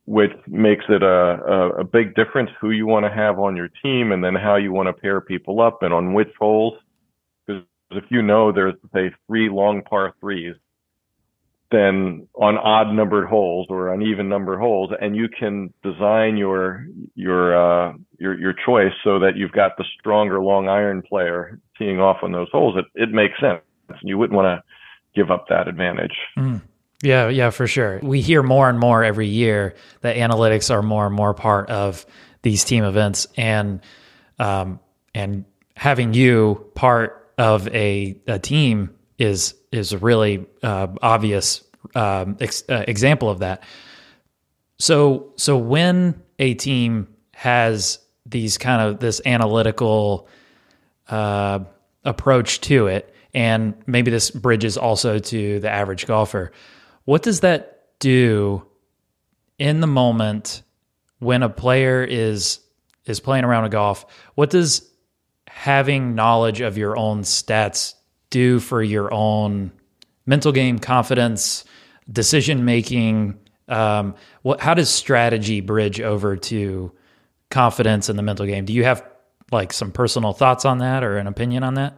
which 0.04 0.32
makes 0.46 0.84
it 0.88 1.02
a, 1.02 1.06
a, 1.06 1.68
a 1.80 1.84
big 1.84 2.14
difference 2.14 2.50
who 2.60 2.70
you 2.70 2.86
want 2.86 3.04
to 3.04 3.10
have 3.10 3.38
on 3.38 3.56
your 3.56 3.68
team 3.82 4.12
and 4.12 4.22
then 4.22 4.34
how 4.34 4.56
you 4.56 4.72
want 4.72 4.86
to 4.86 4.92
pair 4.92 5.20
people 5.20 5.60
up 5.60 5.82
and 5.82 5.92
on 5.92 6.14
which 6.14 6.32
holes. 6.38 6.74
Because 7.46 7.64
if 7.90 8.04
you 8.10 8.22
know 8.22 8.52
there's 8.52 8.74
say 8.94 9.10
three 9.26 9.48
long 9.48 9.82
par 9.82 10.14
threes 10.20 10.54
than 11.70 12.26
on 12.34 12.58
odd 12.58 12.92
numbered 12.92 13.28
holes 13.28 13.66
or 13.70 13.90
on 13.90 14.02
even 14.02 14.28
numbered 14.28 14.58
holes 14.58 14.90
and 15.00 15.14
you 15.14 15.28
can 15.28 15.72
design 15.82 16.36
your 16.36 16.84
your 17.14 17.54
uh 17.54 17.92
your 18.18 18.38
your 18.38 18.52
choice 18.52 18.92
so 19.04 19.18
that 19.20 19.36
you've 19.36 19.52
got 19.52 19.76
the 19.76 19.84
stronger 19.98 20.40
long 20.40 20.68
iron 20.68 21.00
player 21.02 21.60
teeing 21.78 22.00
off 22.00 22.18
on 22.22 22.32
those 22.32 22.48
holes. 22.50 22.76
It 22.76 22.84
it 22.94 23.10
makes 23.10 23.34
sense. 23.40 23.60
You 24.02 24.18
wouldn't 24.18 24.36
want 24.36 24.46
to 24.46 24.62
give 25.14 25.30
up 25.30 25.46
that 25.48 25.68
advantage. 25.68 26.16
Mm. 26.36 26.60
yeah 27.02 27.28
yeah 27.28 27.50
for 27.50 27.66
sure. 27.66 28.00
We 28.02 28.20
hear 28.20 28.42
more 28.42 28.68
and 28.68 28.78
more 28.78 29.04
every 29.04 29.28
year 29.28 29.74
that 30.00 30.16
analytics 30.16 30.70
are 30.70 30.82
more 30.82 31.06
and 31.06 31.14
more 31.14 31.34
part 31.34 31.70
of 31.70 32.04
these 32.42 32.64
team 32.64 32.84
events 32.84 33.28
and 33.36 33.80
um 34.38 34.80
and 35.14 35.44
having 35.76 36.14
you 36.14 36.66
part 36.74 37.32
of 37.38 37.66
a, 37.68 38.18
a 38.26 38.38
team 38.38 38.90
is 39.20 39.54
is 39.70 39.92
a 39.92 39.98
really 39.98 40.46
uh, 40.62 40.88
obvious 41.02 41.62
um, 41.94 42.36
ex- 42.40 42.64
uh, 42.68 42.84
example 42.88 43.28
of 43.28 43.40
that. 43.40 43.62
So 44.78 45.32
so 45.36 45.56
when 45.58 46.20
a 46.38 46.54
team 46.54 47.06
has 47.34 47.98
these 48.26 48.58
kind 48.58 48.80
of 48.80 48.98
this 48.98 49.20
analytical 49.26 50.26
uh, 51.08 51.60
approach 52.04 52.62
to 52.62 52.86
it, 52.86 53.14
and 53.34 53.74
maybe 53.86 54.10
this 54.10 54.30
bridges 54.30 54.78
also 54.78 55.18
to 55.18 55.60
the 55.60 55.70
average 55.70 56.06
golfer, 56.06 56.50
what 57.04 57.22
does 57.22 57.40
that 57.40 57.84
do 57.98 58.64
in 59.58 59.80
the 59.80 59.86
moment 59.86 60.62
when 61.18 61.42
a 61.42 61.50
player 61.50 62.02
is 62.02 62.60
is 63.04 63.20
playing 63.20 63.44
around 63.44 63.64
a 63.64 63.68
golf? 63.68 64.06
What 64.34 64.48
does 64.48 64.88
having 65.46 66.14
knowledge 66.14 66.62
of 66.62 66.78
your 66.78 66.96
own 66.96 67.20
stats 67.22 67.94
do 68.30 68.60
for 68.60 68.82
your 68.82 69.12
own 69.12 69.72
mental 70.26 70.52
game, 70.52 70.78
confidence, 70.78 71.64
decision 72.10 72.64
making? 72.64 73.38
Um, 73.68 74.14
what, 74.42 74.60
how 74.60 74.74
does 74.74 74.88
strategy 74.88 75.60
bridge 75.60 76.00
over 76.00 76.36
to 76.36 76.92
confidence 77.50 78.08
in 78.08 78.16
the 78.16 78.22
mental 78.22 78.46
game? 78.46 78.64
Do 78.64 78.72
you 78.72 78.84
have 78.84 79.04
like 79.52 79.72
some 79.72 79.92
personal 79.92 80.32
thoughts 80.32 80.64
on 80.64 80.78
that 80.78 81.04
or 81.04 81.18
an 81.18 81.26
opinion 81.26 81.62
on 81.62 81.74
that? 81.74 81.94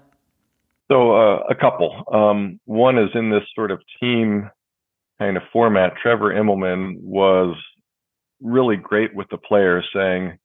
So 0.90 1.12
uh, 1.12 1.44
a 1.48 1.54
couple. 1.54 2.04
Um, 2.12 2.60
one 2.64 2.98
is 2.98 3.10
in 3.14 3.30
this 3.30 3.44
sort 3.54 3.70
of 3.70 3.80
team 4.00 4.50
kind 5.18 5.36
of 5.36 5.42
format. 5.52 5.94
Trevor 6.02 6.34
Immelman 6.34 7.00
was 7.00 7.56
really 8.42 8.76
great 8.76 9.14
with 9.14 9.28
the 9.30 9.38
players, 9.38 9.88
saying, 9.94 10.38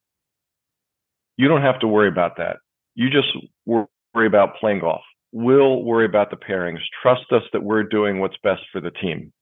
"You 1.35 1.47
don't 1.47 1.63
have 1.63 1.79
to 1.79 1.87
worry 1.87 2.07
about 2.07 2.37
that. 2.37 2.57
You 2.95 3.09
just 3.09 3.27
worry 3.65 4.27
about 4.27 4.55
playing 4.57 4.79
golf. 4.79 5.01
We'll 5.31 5.83
worry 5.83 6.05
about 6.05 6.29
the 6.29 6.37
pairings. 6.37 6.79
Trust 7.01 7.31
us 7.31 7.43
that 7.53 7.63
we're 7.63 7.83
doing 7.83 8.19
what's 8.19 8.37
best 8.43 8.61
for 8.71 8.81
the 8.81 8.91
team. 8.91 9.33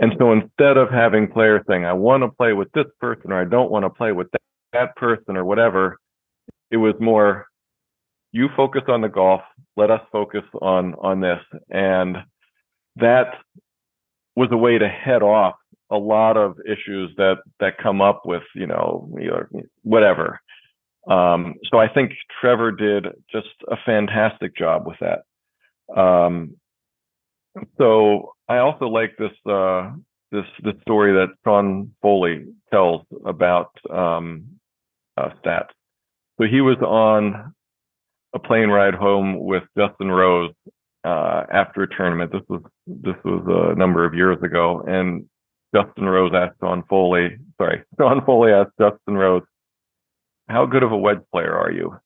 And 0.00 0.12
so 0.18 0.32
instead 0.32 0.76
of 0.76 0.90
having 0.90 1.28
players 1.28 1.62
saying, 1.68 1.84
I 1.84 1.92
want 1.92 2.22
to 2.22 2.28
play 2.28 2.52
with 2.52 2.70
this 2.72 2.86
person 3.00 3.32
or 3.32 3.40
I 3.40 3.44
don't 3.44 3.70
want 3.70 3.84
to 3.84 3.90
play 3.90 4.12
with 4.12 4.30
that, 4.30 4.40
that 4.72 4.96
person 4.96 5.36
or 5.36 5.44
whatever, 5.44 5.98
it 6.70 6.76
was 6.76 6.94
more, 7.00 7.46
you 8.32 8.48
focus 8.56 8.82
on 8.88 9.00
the 9.00 9.08
golf, 9.08 9.40
let 9.76 9.90
us 9.90 10.00
focus 10.12 10.44
on, 10.62 10.94
on 11.00 11.20
this. 11.20 11.40
And 11.70 12.18
that 12.96 13.34
was 14.36 14.48
a 14.52 14.56
way 14.56 14.78
to 14.78 14.88
head 14.88 15.22
off 15.22 15.56
a 15.90 15.96
lot 15.98 16.36
of 16.36 16.56
issues 16.66 17.10
that, 17.16 17.38
that 17.60 17.78
come 17.78 18.00
up 18.00 18.22
with, 18.24 18.42
you 18.54 18.66
know, 18.66 19.10
whatever. 19.82 20.40
Um, 21.08 21.54
so 21.70 21.78
I 21.78 21.88
think 21.88 22.12
Trevor 22.40 22.72
did 22.72 23.06
just 23.32 23.48
a 23.70 23.76
fantastic 23.84 24.56
job 24.56 24.86
with 24.86 24.98
that. 25.00 25.22
Um, 25.98 26.56
so 27.78 28.34
I 28.48 28.58
also 28.58 28.86
like 28.86 29.16
this 29.18 29.32
uh, 29.50 29.90
this 30.30 30.44
this 30.62 30.74
story 30.82 31.12
that 31.14 31.34
Sean 31.44 31.92
Foley 32.02 32.46
tells 32.70 33.02
about 33.24 33.70
um, 33.90 34.44
uh, 35.16 35.30
stats. 35.42 35.70
So 36.38 36.46
he 36.46 36.60
was 36.60 36.76
on 36.78 37.54
a 38.34 38.38
plane 38.38 38.68
ride 38.68 38.94
home 38.94 39.38
with 39.38 39.64
Justin 39.76 40.10
Rose 40.10 40.52
uh, 41.04 41.44
after 41.52 41.82
a 41.82 41.96
tournament. 41.96 42.32
This 42.32 42.42
was 42.48 42.62
this 42.86 43.16
was 43.24 43.72
a 43.72 43.78
number 43.78 44.04
of 44.04 44.14
years 44.14 44.38
ago, 44.42 44.82
and 44.86 45.24
Justin 45.74 46.04
Rose 46.04 46.32
asked 46.34 46.56
Sean 46.60 46.82
Foley. 46.88 47.36
Sorry, 47.56 47.82
Sean 47.98 48.24
Foley 48.24 48.52
asked 48.52 48.72
Justin 48.78 49.14
Rose, 49.14 49.42
how 50.48 50.66
good 50.66 50.82
of 50.82 50.92
a 50.92 50.96
wedge 50.96 51.20
player 51.30 51.56
are 51.56 51.70
you? 51.70 51.96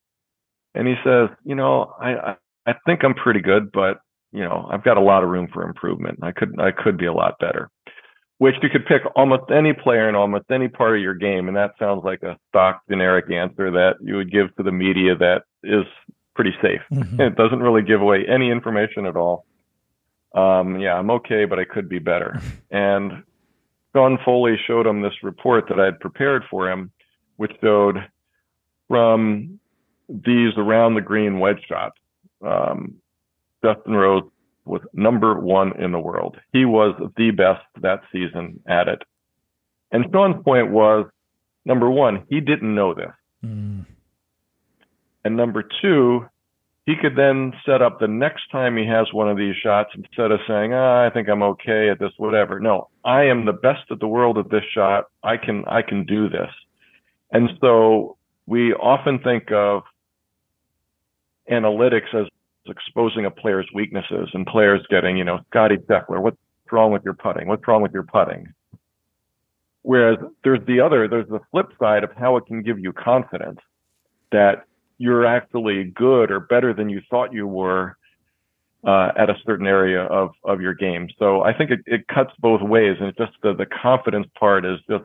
And 0.74 0.88
he 0.88 0.94
says, 1.04 1.28
you 1.44 1.54
know, 1.54 1.94
I, 2.00 2.36
I 2.66 2.74
think 2.86 3.04
I'm 3.04 3.14
pretty 3.14 3.40
good, 3.40 3.70
but 3.72 4.00
you 4.32 4.40
know, 4.40 4.66
I've 4.70 4.84
got 4.84 4.96
a 4.96 5.00
lot 5.00 5.22
of 5.22 5.30
room 5.30 5.48
for 5.52 5.62
improvement. 5.62 6.20
I 6.22 6.32
could, 6.32 6.58
I 6.58 6.70
could 6.70 6.96
be 6.96 7.06
a 7.06 7.12
lot 7.12 7.38
better. 7.38 7.70
Which 8.38 8.54
you 8.62 8.70
could 8.70 8.86
pick 8.86 9.02
almost 9.14 9.50
any 9.52 9.72
player 9.72 10.08
in 10.08 10.16
almost 10.16 10.46
any 10.50 10.66
part 10.66 10.96
of 10.96 11.02
your 11.02 11.14
game, 11.14 11.46
and 11.46 11.56
that 11.56 11.74
sounds 11.78 12.02
like 12.02 12.22
a 12.22 12.36
stock 12.48 12.82
generic 12.90 13.30
answer 13.30 13.70
that 13.70 13.96
you 14.02 14.16
would 14.16 14.32
give 14.32 14.54
to 14.56 14.64
the 14.64 14.72
media 14.72 15.14
that 15.16 15.42
is 15.62 15.84
pretty 16.34 16.52
safe. 16.60 16.80
Mm-hmm. 16.90 17.20
It 17.20 17.36
doesn't 17.36 17.60
really 17.60 17.82
give 17.82 18.00
away 18.00 18.24
any 18.26 18.50
information 18.50 19.06
at 19.06 19.16
all. 19.16 19.44
Um, 20.34 20.80
yeah, 20.80 20.94
I'm 20.94 21.10
okay, 21.10 21.44
but 21.44 21.58
I 21.58 21.64
could 21.64 21.88
be 21.88 21.98
better. 22.00 22.40
and 22.70 23.22
Sean 23.94 24.18
Foley 24.24 24.56
showed 24.66 24.86
him 24.86 25.02
this 25.02 25.22
report 25.22 25.66
that 25.68 25.78
I 25.78 25.84
had 25.84 26.00
prepared 26.00 26.42
for 26.50 26.70
him, 26.70 26.90
which 27.36 27.52
showed 27.60 27.98
from 28.92 29.58
these 30.06 30.52
around 30.58 30.94
the 30.94 31.00
green 31.00 31.38
wedge 31.38 31.64
shots. 31.66 31.96
Um, 32.46 32.96
Justin 33.64 33.94
Rose 33.94 34.24
was 34.66 34.82
number 34.92 35.40
one 35.40 35.80
in 35.80 35.92
the 35.92 35.98
world. 35.98 36.36
He 36.52 36.66
was 36.66 36.94
the 37.16 37.30
best 37.30 37.64
that 37.80 38.02
season 38.12 38.60
at 38.68 38.88
it. 38.88 39.00
And 39.92 40.04
Sean's 40.12 40.44
point 40.44 40.70
was 40.70 41.06
number 41.64 41.90
one, 41.90 42.26
he 42.28 42.40
didn't 42.40 42.74
know 42.74 42.92
this. 42.92 43.12
Mm. 43.42 43.86
And 45.24 45.36
number 45.38 45.64
two, 45.80 46.26
he 46.84 46.94
could 47.00 47.16
then 47.16 47.54
set 47.64 47.80
up 47.80 47.98
the 47.98 48.08
next 48.08 48.42
time 48.50 48.76
he 48.76 48.86
has 48.86 49.06
one 49.10 49.30
of 49.30 49.38
these 49.38 49.54
shots 49.62 49.88
instead 49.96 50.32
of 50.32 50.40
saying, 50.46 50.74
oh, 50.74 51.06
I 51.06 51.08
think 51.14 51.30
I'm 51.30 51.42
okay 51.44 51.88
at 51.88 51.98
this, 51.98 52.12
whatever. 52.18 52.60
No, 52.60 52.88
I 53.06 53.22
am 53.22 53.46
the 53.46 53.54
best 53.54 53.90
at 53.90 54.00
the 54.00 54.08
world 54.08 54.36
at 54.36 54.50
this 54.50 54.64
shot. 54.74 55.04
I 55.22 55.38
can, 55.38 55.64
I 55.66 55.80
can 55.80 56.04
do 56.04 56.28
this. 56.28 56.50
And 57.30 57.48
so 57.58 58.18
we 58.46 58.72
often 58.74 59.18
think 59.20 59.50
of 59.52 59.82
analytics 61.50 62.14
as 62.14 62.26
exposing 62.66 63.24
a 63.24 63.30
player's 63.30 63.68
weaknesses 63.74 64.28
and 64.34 64.46
players 64.46 64.80
getting, 64.90 65.16
you 65.16 65.24
know, 65.24 65.40
Scottie 65.50 65.78
Scheffler, 65.88 66.20
what's 66.20 66.36
wrong 66.70 66.92
with 66.92 67.02
your 67.04 67.14
putting? 67.14 67.48
What's 67.48 67.66
wrong 67.66 67.82
with 67.82 67.92
your 67.92 68.04
putting? 68.04 68.52
Whereas 69.82 70.18
there's 70.44 70.64
the 70.66 70.80
other, 70.80 71.08
there's 71.08 71.28
the 71.28 71.40
flip 71.50 71.72
side 71.78 72.04
of 72.04 72.10
how 72.16 72.36
it 72.36 72.46
can 72.46 72.62
give 72.62 72.78
you 72.78 72.92
confidence 72.92 73.58
that 74.30 74.64
you're 74.98 75.26
actually 75.26 75.84
good 75.84 76.30
or 76.30 76.40
better 76.40 76.72
than 76.72 76.88
you 76.88 77.00
thought 77.10 77.32
you 77.32 77.46
were 77.46 77.96
uh, 78.84 79.10
at 79.16 79.28
a 79.28 79.34
certain 79.44 79.66
area 79.66 80.02
of, 80.04 80.30
of 80.44 80.60
your 80.60 80.74
game. 80.74 81.08
So 81.18 81.42
I 81.42 81.52
think 81.52 81.70
it, 81.70 81.80
it 81.86 82.06
cuts 82.08 82.30
both 82.38 82.62
ways, 82.62 82.96
and 83.00 83.08
it's 83.08 83.18
just 83.18 83.32
the, 83.42 83.54
the 83.54 83.66
confidence 83.66 84.26
part 84.38 84.64
is 84.64 84.78
just 84.88 85.04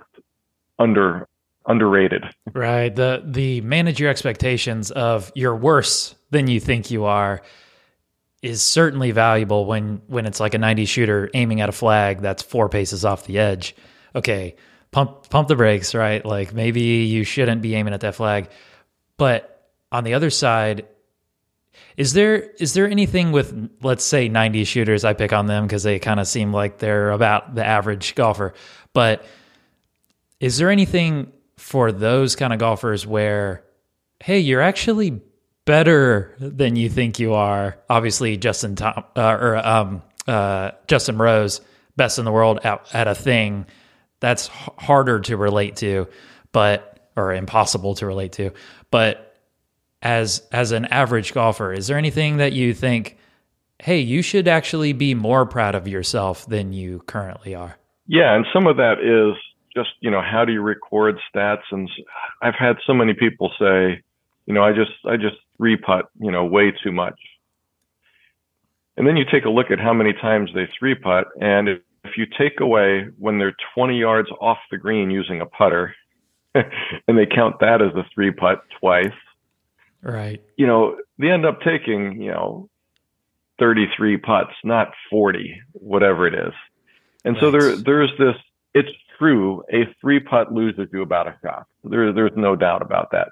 under 0.80 1.28
underrated. 1.68 2.24
Right. 2.54 2.94
The 2.96 3.24
the 3.26 3.62
manage 3.62 4.00
your 4.00 4.10
expectations 4.10 4.92
of 4.92 5.32
you're 5.36 5.56
worse 5.56 6.16
than 6.32 6.48
you 6.48 6.60
think 6.60 6.90
you 6.92 7.06
are 7.06 7.42
is 8.42 8.62
certainly 8.62 9.12
valuable 9.12 9.66
when 9.66 10.02
when 10.08 10.26
it's 10.26 10.40
like 10.40 10.54
a 10.54 10.58
90 10.58 10.86
shooter 10.86 11.30
aiming 11.34 11.62
at 11.62 11.70
a 11.70 11.74
flag 11.74 12.22
that's 12.22 12.44
four 12.44 12.70
paces 12.70 13.04
off 13.06 13.26
the 13.26 13.40
edge. 13.40 13.76
Okay, 14.16 14.56
pump 14.92 15.30
pump 15.30 15.48
the 15.48 15.56
brakes, 15.56 15.94
right? 15.94 16.24
Like 16.26 16.54
maybe 16.54 16.82
you 16.82 17.24
shouldn't 17.24 17.62
be 17.62 17.76
aiming 17.76 17.94
at 17.94 18.02
that 18.02 18.16
flag. 18.16 18.50
But 19.18 19.72
on 19.92 20.04
the 20.04 20.14
other 20.14 20.30
side, 20.30 20.86
is 21.98 22.14
there 22.14 22.52
is 22.60 22.74
there 22.74 22.88
anything 22.88 23.32
with 23.32 23.72
let's 23.82 24.06
say 24.06 24.30
90 24.30 24.64
shooters 24.64 25.04
I 25.04 25.14
pick 25.14 25.34
on 25.34 25.48
them 25.48 25.66
because 25.66 25.84
they 25.84 26.00
kind 26.00 26.20
of 26.20 26.28
seem 26.28 26.54
like 26.54 26.78
they're 26.78 27.12
about 27.12 27.56
the 27.56 27.66
average 27.66 28.16
golfer, 28.16 28.54
but 28.94 29.26
is 30.40 30.58
there 30.58 30.70
anything 30.70 31.32
for 31.68 31.92
those 31.92 32.38
kind 32.38 32.54
of 32.54 32.60
golfers 32.60 33.06
where, 33.06 33.62
hey, 34.24 34.40
you're 34.40 34.62
actually 34.62 35.22
better 35.66 36.34
than 36.40 36.78
you 36.78 36.88
think 36.88 37.20
you 37.20 37.34
are. 37.34 37.78
Obviously, 37.90 38.38
Justin 38.38 38.78
Tom 38.78 39.04
uh, 39.18 39.38
or 39.38 39.58
um, 39.58 40.02
uh, 40.30 40.72
Justin 40.88 41.18
Rose, 41.18 41.60
best 41.98 42.20
in 42.20 42.24
the 42.24 42.32
world 42.32 42.62
at, 42.64 42.88
at 42.94 43.10
a 43.10 43.14
thing 43.16 43.66
that's 44.22 44.48
h- 44.48 44.70
harder 44.78 45.20
to 45.20 45.36
relate 45.36 45.76
to, 45.78 46.08
but 46.54 47.12
or 47.18 47.34
impossible 47.34 47.96
to 47.96 48.06
relate 48.06 48.32
to. 48.32 48.52
But 48.90 49.36
as 50.02 50.44
as 50.54 50.72
an 50.72 50.86
average 50.86 51.34
golfer, 51.34 51.74
is 51.74 51.88
there 51.88 51.98
anything 51.98 52.38
that 52.38 52.54
you 52.54 52.74
think? 52.74 53.18
Hey, 53.80 54.00
you 54.00 54.22
should 54.22 54.48
actually 54.48 54.94
be 54.94 55.16
more 55.16 55.46
proud 55.46 55.76
of 55.76 55.86
yourself 55.86 56.46
than 56.46 56.72
you 56.72 57.00
currently 57.08 57.56
are. 57.56 57.78
Yeah, 58.08 58.34
and 58.34 58.46
some 58.54 58.68
of 58.68 58.78
that 58.78 59.02
is 59.02 59.36
just 59.78 59.94
you 60.00 60.12
know 60.12 60.22
how 60.22 60.44
do 60.46 60.52
you 60.52 60.62
record 60.62 61.16
stats 61.28 61.68
and 61.72 61.90
i've 62.42 62.56
had 62.56 62.76
so 62.88 62.94
many 62.94 63.14
people 63.14 63.52
say 63.60 64.02
you 64.46 64.54
know 64.54 64.64
i 64.64 64.72
just 64.72 64.92
i 65.06 65.16
just 65.16 65.38
reputt 65.60 66.04
you 66.20 66.32
know 66.32 66.44
way 66.46 66.72
too 66.84 66.92
much 66.92 67.20
And 68.98 69.08
then 69.08 69.16
you 69.16 69.26
take 69.32 69.46
a 69.46 69.50
look 69.50 69.70
at 69.72 69.80
how 69.80 69.94
many 69.94 70.12
times 70.14 70.50
they 70.54 70.68
three 70.78 70.96
putt. 70.96 71.28
And 71.40 71.70
if, 71.70 71.80
if 72.04 72.18
you 72.18 72.26
take 72.26 72.60
away 72.60 73.08
when 73.20 73.38
they're 73.38 73.56
20 73.76 73.98
yards 73.98 74.30
off 74.42 74.58
the 74.72 74.78
green 74.78 75.12
using 75.12 75.40
a 75.40 75.46
putter, 75.46 75.96
and 76.56 77.18
they 77.18 77.28
count 77.28 77.60
that 77.60 77.82
as 77.82 77.94
a 77.96 78.04
three 78.14 78.32
putt 78.32 78.64
twice, 78.80 79.20
right? 80.02 80.42
You 80.58 80.66
know, 80.66 80.98
they 81.20 81.30
end 81.30 81.46
up 81.46 81.62
taking, 81.62 82.22
you 82.22 82.32
know, 82.32 82.70
33 83.60 84.18
putts, 84.18 84.54
not 84.64 84.94
40, 85.10 85.62
whatever 85.74 86.28
it 86.28 86.34
is. 86.34 86.54
And 87.24 87.36
right. 87.36 87.42
so 87.42 87.52
there, 87.52 87.76
there's 87.76 88.12
this, 88.18 88.36
it's 88.74 88.90
true, 89.18 89.64
a 89.72 89.86
three 90.02 90.20
putt 90.20 90.54
loses 90.54 90.88
you 90.92 91.02
about 91.02 91.28
a 91.28 91.38
shot. 91.44 91.66
There, 91.84 92.14
there's 92.14 92.32
no 92.36 92.56
doubt 92.56 92.82
about 92.82 93.12
that. 93.12 93.30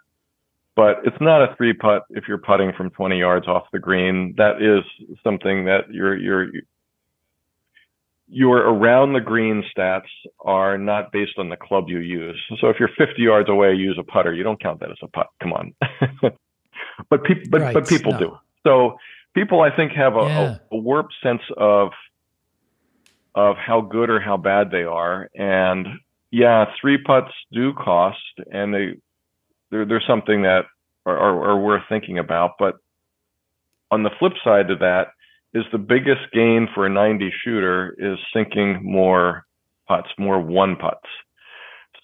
But 0.76 0.98
it's 1.06 1.20
not 1.22 1.42
a 1.42 1.56
three 1.56 1.74
putt 1.74 2.04
if 2.10 2.26
you're 2.28 2.38
putting 2.38 2.74
from 2.74 2.90
20 2.90 3.18
yards 3.18 3.48
off 3.48 3.64
the 3.72 3.80
green. 3.80 4.34
That 4.38 4.62
is 4.62 4.84
something 5.24 5.66
that 5.66 5.90
you're, 5.90 6.18
you're, 6.18 6.48
your 8.28 8.58
around 8.58 9.14
the 9.14 9.22
green 9.22 9.64
stats 9.76 10.10
are 10.44 10.78
not 10.78 11.12
based 11.12 11.38
on 11.38 11.50
the 11.50 11.56
club 11.56 11.86
you 11.88 12.00
use. 12.00 12.42
So 12.60 12.70
if 12.70 12.78
you're 12.80 12.90
50 12.98 13.22
yards 13.22 13.50
away, 13.50 13.74
use 13.74 13.98
a 14.00 14.04
putter. 14.04 14.34
You 14.34 14.44
don't 14.44 14.62
count 14.62 14.80
that 14.82 14.92
as 14.92 14.98
a 15.02 15.08
putt. 15.08 15.28
Come 15.42 15.54
on. 15.54 15.74
but 17.10 17.24
people, 17.24 17.44
but, 17.50 17.62
right. 17.62 17.74
but 17.74 17.88
people 17.88 18.14
no. 18.14 18.20
do. 18.20 18.38
So 18.66 18.98
people, 19.36 19.62
I 19.62 19.74
think, 19.74 19.92
have 19.94 20.16
a, 20.16 20.26
yeah. 20.26 20.58
a, 20.72 20.76
a 20.76 20.78
warped 20.78 21.14
sense 21.22 21.42
of 21.56 21.92
of 23.36 23.58
how 23.58 23.82
good 23.82 24.10
or 24.10 24.20
how 24.20 24.38
bad 24.38 24.72
they 24.72 24.84
are. 24.84 25.30
And 25.36 25.88
yeah, 26.32 26.66
three 26.80 26.98
putts 26.98 27.32
do 27.52 27.74
cost, 27.74 28.18
and 28.52 28.74
they 28.74 28.96
they're, 29.72 29.86
they're 29.86 30.04
something 30.08 30.44
that 30.44 30.66
are, 31.06 31.18
are, 31.18 31.52
are 31.52 31.60
worth 31.60 31.84
thinking 31.90 32.18
about. 32.18 32.52
But 32.58 32.76
on 33.92 34.04
the 34.04 34.12
flip 34.20 34.34
side 34.44 34.70
to 34.70 34.76
that 34.78 35.08
is 35.54 35.66
the 35.72 35.78
biggest 35.78 36.22
gain 36.34 36.68
for 36.74 36.86
a 36.86 36.90
90 36.90 37.32
shooter 37.44 37.96
is 37.98 38.18
sinking 38.34 38.80
more 38.84 39.46
putts, 39.88 40.10
more 40.18 40.40
one 40.40 40.76
putts. 40.76 41.08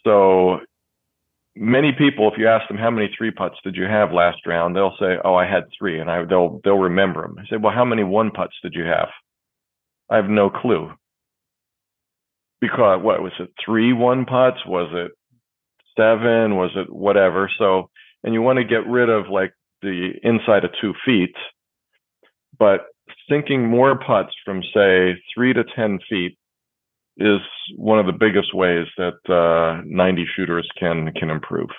So 0.03 0.59
many 1.55 1.91
people, 1.91 2.31
if 2.31 2.37
you 2.37 2.47
ask 2.47 2.67
them 2.67 2.77
how 2.77 2.89
many 2.89 3.13
three 3.17 3.31
putts 3.31 3.55
did 3.63 3.75
you 3.75 3.85
have 3.85 4.11
last 4.11 4.45
round, 4.45 4.75
they'll 4.75 4.95
say, 4.99 5.17
"Oh, 5.23 5.35
I 5.35 5.45
had 5.45 5.63
three, 5.77 5.99
and 5.99 6.09
I 6.09 6.23
they'll 6.25 6.61
they'll 6.63 6.77
remember 6.77 7.21
them. 7.21 7.37
I 7.39 7.45
say, 7.49 7.57
"Well, 7.57 7.73
how 7.73 7.85
many 7.85 8.03
one 8.03 8.31
putts 8.31 8.55
did 8.63 8.73
you 8.73 8.85
have?" 8.85 9.09
I 10.09 10.15
have 10.15 10.29
no 10.29 10.49
clue. 10.49 10.91
Because 12.62 13.02
what 13.04 13.21
was 13.21 13.34
it? 13.39 13.50
Three 13.63 13.91
one 13.91 14.26
putts? 14.26 14.65
Was 14.65 14.89
it 14.93 15.12
seven? 15.97 16.56
Was 16.56 16.71
it 16.76 16.93
whatever? 16.93 17.50
So, 17.58 17.89
and 18.24 18.34
you 18.34 18.41
want 18.41 18.58
to 18.58 18.63
get 18.63 18.88
rid 18.88 19.10
of 19.10 19.30
like 19.30 19.54
the 19.82 20.12
inside 20.24 20.63
of 20.63 20.71
two 20.80 20.93
feet, 21.04 21.36
but 22.58 22.82
sinking 23.30 23.67
more 23.67 23.97
putts 23.97 24.32
from 24.45 24.62
say 24.74 25.15
three 25.34 25.54
to 25.54 25.63
10 25.76 26.00
feet 26.10 26.38
is 27.17 27.39
one 27.76 28.00
of 28.00 28.06
the 28.06 28.12
biggest 28.12 28.54
ways 28.54 28.88
that 28.97 29.17
uh, 29.30 29.82
90 29.86 30.26
shooters 30.36 30.67
can 30.80 31.12
can 31.13 31.30
improve. 31.30 31.69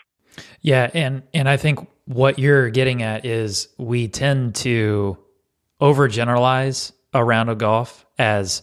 Yeah, 0.60 0.90
and 0.94 1.22
and 1.34 1.48
I 1.48 1.56
think 1.56 1.86
what 2.06 2.38
you're 2.38 2.70
getting 2.70 3.02
at 3.02 3.24
is 3.24 3.68
we 3.78 4.08
tend 4.08 4.54
to 4.56 5.18
overgeneralize 5.80 6.92
a 7.12 7.24
round 7.24 7.50
of 7.50 7.58
golf 7.58 8.06
as 8.18 8.62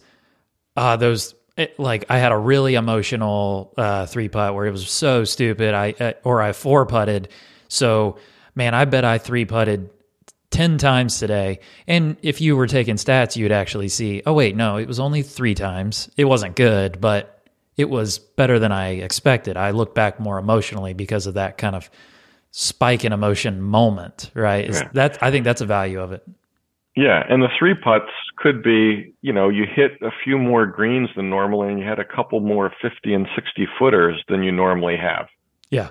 uh, 0.76 0.96
those 0.96 1.34
it, 1.60 1.78
like 1.78 2.06
I 2.08 2.18
had 2.18 2.32
a 2.32 2.38
really 2.38 2.74
emotional 2.74 3.72
uh, 3.76 4.06
three 4.06 4.28
putt 4.28 4.54
where 4.54 4.66
it 4.66 4.70
was 4.70 4.88
so 4.88 5.24
stupid. 5.24 5.74
I 5.74 5.94
uh, 5.98 6.12
or 6.24 6.42
I 6.42 6.52
four 6.52 6.86
putted. 6.86 7.28
So 7.68 8.18
man, 8.54 8.74
I 8.74 8.84
bet 8.84 9.04
I 9.04 9.18
three 9.18 9.44
putted 9.44 9.90
10 10.50 10.78
times 10.78 11.18
today. 11.18 11.60
And 11.86 12.16
if 12.22 12.40
you 12.40 12.56
were 12.56 12.66
taking 12.66 12.96
stats, 12.96 13.36
you'd 13.36 13.52
actually 13.52 13.88
see, 13.88 14.22
oh, 14.26 14.32
wait, 14.32 14.56
no, 14.56 14.76
it 14.76 14.88
was 14.88 14.98
only 14.98 15.22
three 15.22 15.54
times. 15.54 16.10
It 16.16 16.24
wasn't 16.24 16.56
good, 16.56 17.00
but 17.00 17.44
it 17.76 17.88
was 17.88 18.18
better 18.18 18.58
than 18.58 18.72
I 18.72 18.90
expected. 18.96 19.56
I 19.56 19.70
look 19.70 19.94
back 19.94 20.18
more 20.18 20.38
emotionally 20.38 20.92
because 20.92 21.26
of 21.26 21.34
that 21.34 21.56
kind 21.56 21.76
of 21.76 21.88
spike 22.50 23.04
in 23.04 23.12
emotion 23.12 23.62
moment, 23.62 24.30
right? 24.34 24.68
Is 24.68 24.80
yeah. 24.80 24.88
that 24.94 25.22
I 25.22 25.30
think 25.30 25.44
that's 25.44 25.60
a 25.60 25.66
value 25.66 26.00
of 26.00 26.12
it. 26.12 26.26
Yeah, 26.96 27.24
and 27.28 27.42
the 27.42 27.48
three 27.56 27.74
putts 27.74 28.10
could 28.40 28.62
be, 28.62 29.14
you 29.20 29.32
know, 29.32 29.50
you 29.50 29.64
hit 29.64 29.92
a 30.02 30.10
few 30.24 30.38
more 30.38 30.66
greens 30.66 31.10
than 31.14 31.28
normally 31.28 31.68
and 31.68 31.78
you 31.78 31.86
had 31.86 31.98
a 31.98 32.04
couple 32.04 32.40
more 32.40 32.72
50 32.80 33.12
and 33.12 33.28
60 33.34 33.68
footers 33.78 34.24
than 34.28 34.42
you 34.42 34.50
normally 34.50 34.96
have. 34.96 35.28
Yeah. 35.70 35.90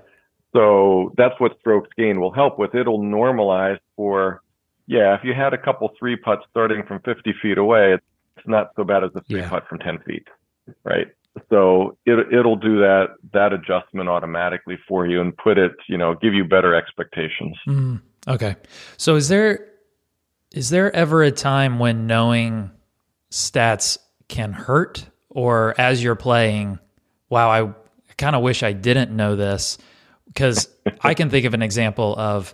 So 0.54 1.14
that's 1.16 1.40
what 1.40 1.60
strokes 1.60 1.90
gain 1.96 2.20
will 2.20 2.34
help 2.34 2.58
with. 2.58 2.74
It'll 2.74 3.00
normalize 3.00 3.78
for 3.96 4.42
yeah, 4.88 5.14
if 5.14 5.24
you 5.24 5.36
had 5.36 5.54
a 5.54 5.58
couple 5.58 5.92
three 6.00 6.16
putts 6.16 6.42
starting 6.50 6.82
from 6.88 7.00
50 7.02 7.36
feet 7.40 7.60
away, 7.60 7.94
it's 7.94 8.48
not 8.48 8.72
so 8.76 8.84
bad 8.84 9.04
as 9.04 9.12
a 9.14 9.22
three 9.22 9.42
yeah. 9.42 9.50
putt 9.50 9.68
from 9.70 9.78
10 9.78 10.00
feet, 10.00 10.28
right? 10.84 11.06
So 11.52 11.96
it, 12.08 12.34
it'll 12.34 12.56
do 12.56 12.80
that 12.80 13.10
that 13.34 13.54
adjustment 13.54 14.10
automatically 14.10 14.80
for 14.88 15.06
you 15.06 15.22
and 15.22 15.38
put 15.38 15.60
it, 15.60 15.74
you 15.88 15.98
know, 15.98 16.16
give 16.16 16.34
you 16.34 16.44
better 16.44 16.74
expectations. 16.74 17.56
Mm, 17.68 18.02
okay. 18.28 18.56
So 18.98 19.16
is 19.16 19.28
there 19.28 19.69
is 20.52 20.70
there 20.70 20.94
ever 20.96 21.24
a 21.24 21.32
time 21.32 21.80
when 21.80 22.08
knowing 22.08 22.72
stats 23.32 23.98
can 24.28 24.52
hurt, 24.54 25.06
or 25.30 25.76
as 25.80 26.04
you're 26.04 26.16
playing, 26.16 26.80
wow, 27.30 27.50
I 27.50 27.74
kind 28.18 28.36
of 28.36 28.42
wish 28.42 28.64
I 28.64 28.74
didn't 28.74 29.16
know 29.16 29.36
this 29.36 29.78
because 30.28 30.70
I 31.02 31.14
can 31.14 31.30
think 31.30 31.46
of 31.46 31.54
an 31.54 31.62
example 31.62 32.16
of 32.18 32.54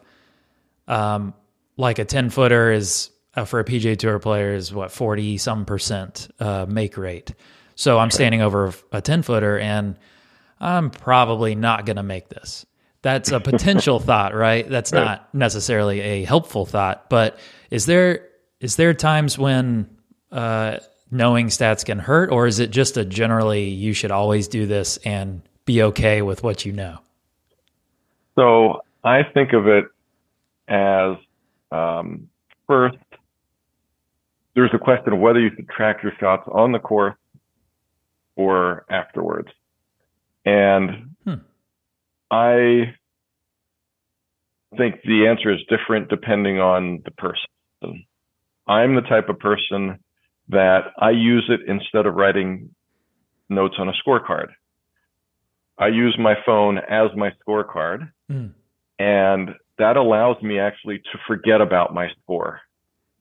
um, 0.88 1.34
like 1.78 2.00
a 2.00 2.06
10 2.06 2.30
footer 2.30 2.72
is 2.72 3.10
uh, 3.36 3.46
for 3.46 3.60
a 3.60 3.66
PGA 3.66 3.98
Tour 3.98 4.20
player 4.20 4.54
is 4.54 4.74
what 4.74 4.92
40 4.92 5.38
some 5.38 5.66
percent 5.66 6.30
uh, 6.40 6.66
make 6.68 6.98
rate. 6.98 7.34
So 7.76 8.00
I'm 8.00 8.12
standing 8.12 8.42
over 8.42 8.74
a 8.92 9.02
10 9.02 9.24
footer 9.24 9.60
and 9.60 9.98
I'm 10.60 10.90
probably 10.90 11.56
not 11.56 11.86
going 11.86 11.98
to 11.98 12.04
make 12.04 12.30
this. 12.30 12.66
That's 13.06 13.32
a 13.32 13.40
potential 13.40 14.00
thought, 14.10 14.34
right? 14.34 14.68
That's 14.68 14.92
right. 14.92 15.06
not 15.06 15.36
necessarily 15.36 16.02
a 16.02 16.26
helpful 16.26 16.66
thought, 16.66 17.08
but 17.08 17.38
is 17.70 17.86
there 17.86 18.28
is 18.60 18.78
there 18.78 18.96
times 18.96 19.38
when 19.38 19.88
uh, 20.32 20.78
knowing 21.12 21.50
stats 21.50 21.86
can 21.86 22.00
hurt, 22.00 22.32
or 22.32 22.48
is 22.48 22.58
it 22.58 22.72
just 22.72 22.98
a 22.98 23.06
generally 23.06 23.66
you 23.66 23.94
should 23.94 24.10
always 24.10 24.48
do 24.48 24.66
this 24.66 24.98
and 25.06 25.44
be 25.66 25.84
okay 25.84 26.24
with 26.24 26.42
what 26.42 26.66
you 26.66 26.72
know? 26.72 26.98
So 28.34 28.82
I 29.04 29.22
think 29.22 29.54
of 29.54 29.68
it 29.68 29.86
as 30.68 31.18
um, 31.72 32.28
first, 32.66 32.98
there's 34.56 34.72
a 34.74 34.80
question 34.80 35.14
of 35.14 35.20
whether 35.20 35.40
you 35.40 35.52
should 35.56 35.70
track 35.70 36.02
your 36.02 36.14
shots 36.20 36.50
on 36.52 36.72
the 36.72 36.80
course 36.80 37.16
or 38.36 38.84
afterwards. 38.90 39.50
And. 40.44 41.12
I 42.36 42.94
think 44.78 44.96
the 45.06 45.28
answer 45.28 45.54
is 45.54 45.62
different 45.70 46.10
depending 46.10 46.60
on 46.60 47.02
the 47.06 47.12
person. 47.12 48.06
I'm 48.68 48.96
the 48.96 49.02
type 49.02 49.30
of 49.30 49.40
person 49.40 50.00
that 50.50 50.92
I 51.00 51.12
use 51.12 51.46
it 51.50 51.62
instead 51.68 52.06
of 52.06 52.16
writing 52.16 52.76
notes 53.48 53.76
on 53.78 53.88
a 53.88 53.94
scorecard. 54.06 54.48
I 55.78 55.88
use 55.88 56.18
my 56.20 56.36
phone 56.46 56.78
as 56.78 57.10
my 57.16 57.32
scorecard. 57.42 58.12
Hmm. 58.30 58.48
And 59.00 59.52
that 59.78 59.96
allows 59.96 60.42
me 60.42 60.60
actually 60.60 60.98
to 60.98 61.18
forget 61.28 61.62
about 61.62 61.94
my 61.94 62.10
score. 62.22 62.60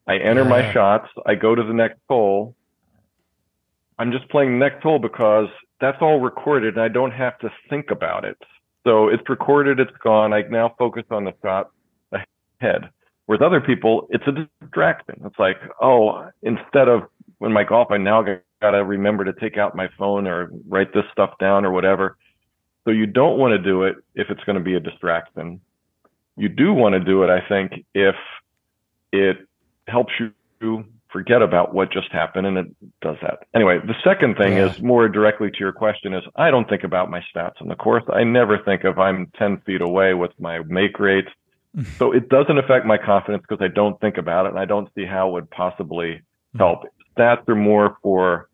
I 0.08 0.16
enter 0.16 0.42
yeah. 0.42 0.48
my 0.48 0.72
shots, 0.72 1.08
I 1.24 1.36
go 1.36 1.54
to 1.54 1.62
the 1.62 1.72
next 1.72 2.00
hole. 2.08 2.56
I'm 3.96 4.10
just 4.10 4.28
playing 4.28 4.52
the 4.52 4.58
next 4.58 4.82
hole 4.82 4.98
because 4.98 5.48
that's 5.80 5.98
all 6.00 6.20
recorded 6.20 6.74
and 6.74 6.82
I 6.82 6.88
don't 6.88 7.12
have 7.12 7.38
to 7.40 7.50
think 7.70 7.90
about 7.92 8.24
it. 8.24 8.38
So 8.84 9.08
it's 9.08 9.28
recorded, 9.28 9.80
it's 9.80 9.96
gone. 10.02 10.32
I 10.32 10.42
now 10.42 10.74
focus 10.78 11.04
on 11.10 11.24
the 11.24 11.32
shot 11.42 11.70
ahead. 12.12 12.90
Whereas 13.26 13.42
other 13.42 13.60
people, 13.60 14.06
it's 14.10 14.24
a 14.26 14.46
distraction. 14.60 15.22
It's 15.24 15.38
like, 15.38 15.56
oh, 15.80 16.28
instead 16.42 16.88
of 16.88 17.04
when 17.38 17.52
my 17.52 17.64
golf, 17.64 17.88
I 17.90 17.96
now 17.96 18.22
got 18.60 18.70
to 18.72 18.84
remember 18.84 19.24
to 19.24 19.32
take 19.32 19.56
out 19.56 19.74
my 19.74 19.88
phone 19.98 20.26
or 20.26 20.50
write 20.68 20.92
this 20.92 21.04
stuff 21.10 21.30
down 21.40 21.64
or 21.64 21.70
whatever. 21.70 22.18
So 22.84 22.90
you 22.90 23.06
don't 23.06 23.38
want 23.38 23.52
to 23.52 23.58
do 23.58 23.84
it 23.84 23.96
if 24.14 24.28
it's 24.28 24.44
going 24.44 24.58
to 24.58 24.64
be 24.64 24.74
a 24.74 24.80
distraction 24.80 25.60
you 26.36 26.48
do 26.48 26.72
want 26.72 26.94
to 26.94 27.00
do 27.00 27.22
it, 27.22 27.30
I 27.30 27.46
think, 27.46 27.84
if 27.94 28.16
it 29.12 29.46
helps 29.86 30.12
you 30.18 30.84
forget 31.14 31.42
about 31.42 31.72
what 31.72 31.92
just 31.92 32.10
happened 32.10 32.44
and 32.44 32.58
it 32.58 32.66
does 33.00 33.16
that. 33.22 33.46
Anyway, 33.54 33.78
the 33.86 33.94
second 34.02 34.36
thing 34.36 34.56
yeah. 34.56 34.66
is 34.66 34.82
more 34.82 35.08
directly 35.08 35.48
to 35.48 35.58
your 35.60 35.70
question 35.70 36.12
is 36.12 36.24
I 36.34 36.50
don't 36.50 36.68
think 36.68 36.82
about 36.82 37.08
my 37.08 37.22
stats 37.32 37.62
on 37.62 37.68
the 37.68 37.76
course. 37.76 38.02
I 38.12 38.24
never 38.24 38.58
think 38.58 38.82
of 38.82 38.98
I'm 38.98 39.30
10 39.38 39.60
feet 39.64 39.80
away 39.80 40.14
with 40.14 40.32
my 40.40 40.58
make 40.66 40.98
rate. 40.98 41.28
so 41.98 42.10
it 42.10 42.28
doesn't 42.28 42.58
affect 42.58 42.84
my 42.84 42.98
confidence 42.98 43.44
because 43.48 43.64
I 43.64 43.68
don't 43.72 43.98
think 44.00 44.18
about 44.18 44.46
it 44.46 44.50
and 44.50 44.58
I 44.58 44.64
don't 44.64 44.88
see 44.96 45.04
how 45.04 45.28
it 45.28 45.32
would 45.34 45.50
possibly 45.50 46.20
help. 46.58 46.80
Stats 47.16 47.48
are 47.48 47.54
more 47.54 47.96
for 48.02 48.48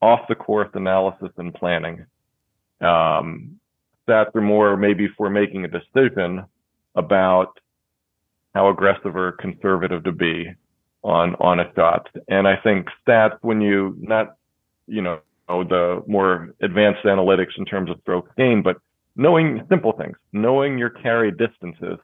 off 0.00 0.20
the 0.26 0.34
course 0.34 0.70
analysis 0.72 1.30
and 1.36 1.52
planning. 1.52 2.06
Um, 2.80 3.60
stats 4.08 4.34
are 4.34 4.40
more 4.40 4.74
maybe 4.78 5.06
for 5.18 5.28
making 5.28 5.66
a 5.66 5.68
decision 5.68 6.46
about 6.94 7.58
how 8.54 8.70
aggressive 8.70 9.14
or 9.16 9.32
conservative 9.32 10.04
to 10.04 10.12
be. 10.12 10.50
On 11.02 11.34
on 11.36 11.60
a 11.60 11.72
shot. 11.74 12.08
And 12.28 12.46
I 12.46 12.56
think 12.56 12.88
stats 13.06 13.38
when 13.42 13.60
you 13.60 13.96
not 13.98 14.36
you 14.86 15.02
know 15.02 15.20
the 15.48 16.02
more 16.06 16.54
advanced 16.62 17.04
analytics 17.04 17.58
in 17.58 17.64
terms 17.64 17.90
of 17.90 17.98
stroke 18.02 18.28
gain, 18.36 18.62
but 18.62 18.76
knowing 19.16 19.64
simple 19.68 19.92
things, 19.92 20.16
knowing 20.32 20.78
your 20.78 20.90
carry 20.90 21.30
distances. 21.30 21.98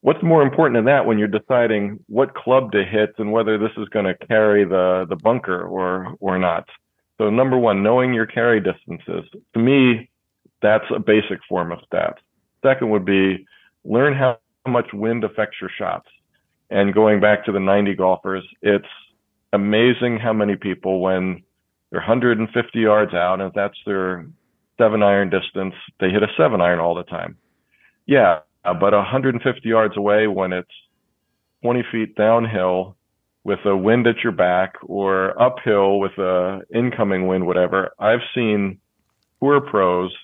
What's 0.00 0.22
more 0.22 0.42
important 0.42 0.76
than 0.76 0.84
that 0.84 1.06
when 1.06 1.18
you're 1.18 1.26
deciding 1.26 1.98
what 2.06 2.34
club 2.34 2.70
to 2.72 2.84
hit 2.84 3.14
and 3.18 3.32
whether 3.32 3.58
this 3.58 3.72
is 3.76 3.88
going 3.88 4.04
to 4.04 4.14
carry 4.26 4.64
the 4.64 5.06
the 5.08 5.16
bunker 5.16 5.62
or 5.62 6.14
or 6.20 6.38
not? 6.38 6.68
So 7.18 7.30
number 7.30 7.58
one, 7.58 7.82
knowing 7.82 8.14
your 8.14 8.26
carry 8.26 8.60
distances. 8.60 9.24
To 9.54 9.58
me, 9.58 10.08
that's 10.62 10.84
a 10.94 11.00
basic 11.00 11.40
form 11.48 11.72
of 11.72 11.80
stats. 11.90 12.18
Second 12.62 12.90
would 12.90 13.04
be 13.04 13.44
learn 13.84 14.14
how 14.14 14.38
much 14.66 14.92
wind 14.92 15.24
affects 15.24 15.56
your 15.60 15.70
shots. 15.76 16.08
And 16.70 16.92
going 16.92 17.20
back 17.20 17.44
to 17.46 17.52
the 17.52 17.60
90 17.60 17.94
golfers, 17.94 18.44
it's 18.60 18.86
amazing 19.52 20.18
how 20.18 20.32
many 20.32 20.56
people, 20.56 21.00
when 21.00 21.42
they're 21.90 22.00
150 22.00 22.78
yards 22.78 23.14
out, 23.14 23.40
and 23.40 23.50
that's 23.54 23.78
their 23.86 24.26
seven 24.76 25.02
iron 25.02 25.30
distance, 25.30 25.74
they 26.00 26.10
hit 26.10 26.22
a 26.22 26.28
seven 26.36 26.60
iron 26.60 26.78
all 26.78 26.94
the 26.94 27.04
time. 27.04 27.36
Yeah, 28.06 28.40
but 28.64 28.92
150 28.92 29.68
yards 29.68 29.96
away 29.96 30.26
when 30.26 30.52
it's 30.52 30.70
20 31.62 31.82
feet 31.90 32.14
downhill 32.14 32.96
with 33.44 33.60
a 33.64 33.76
wind 33.76 34.06
at 34.06 34.22
your 34.22 34.32
back 34.32 34.74
or 34.82 35.40
uphill 35.40 35.98
with 35.98 36.12
a 36.18 36.60
incoming 36.74 37.26
wind, 37.26 37.46
whatever. 37.46 37.90
I've 37.98 38.20
seen 38.34 38.78
poor 39.40 39.60
pros, 39.60 40.14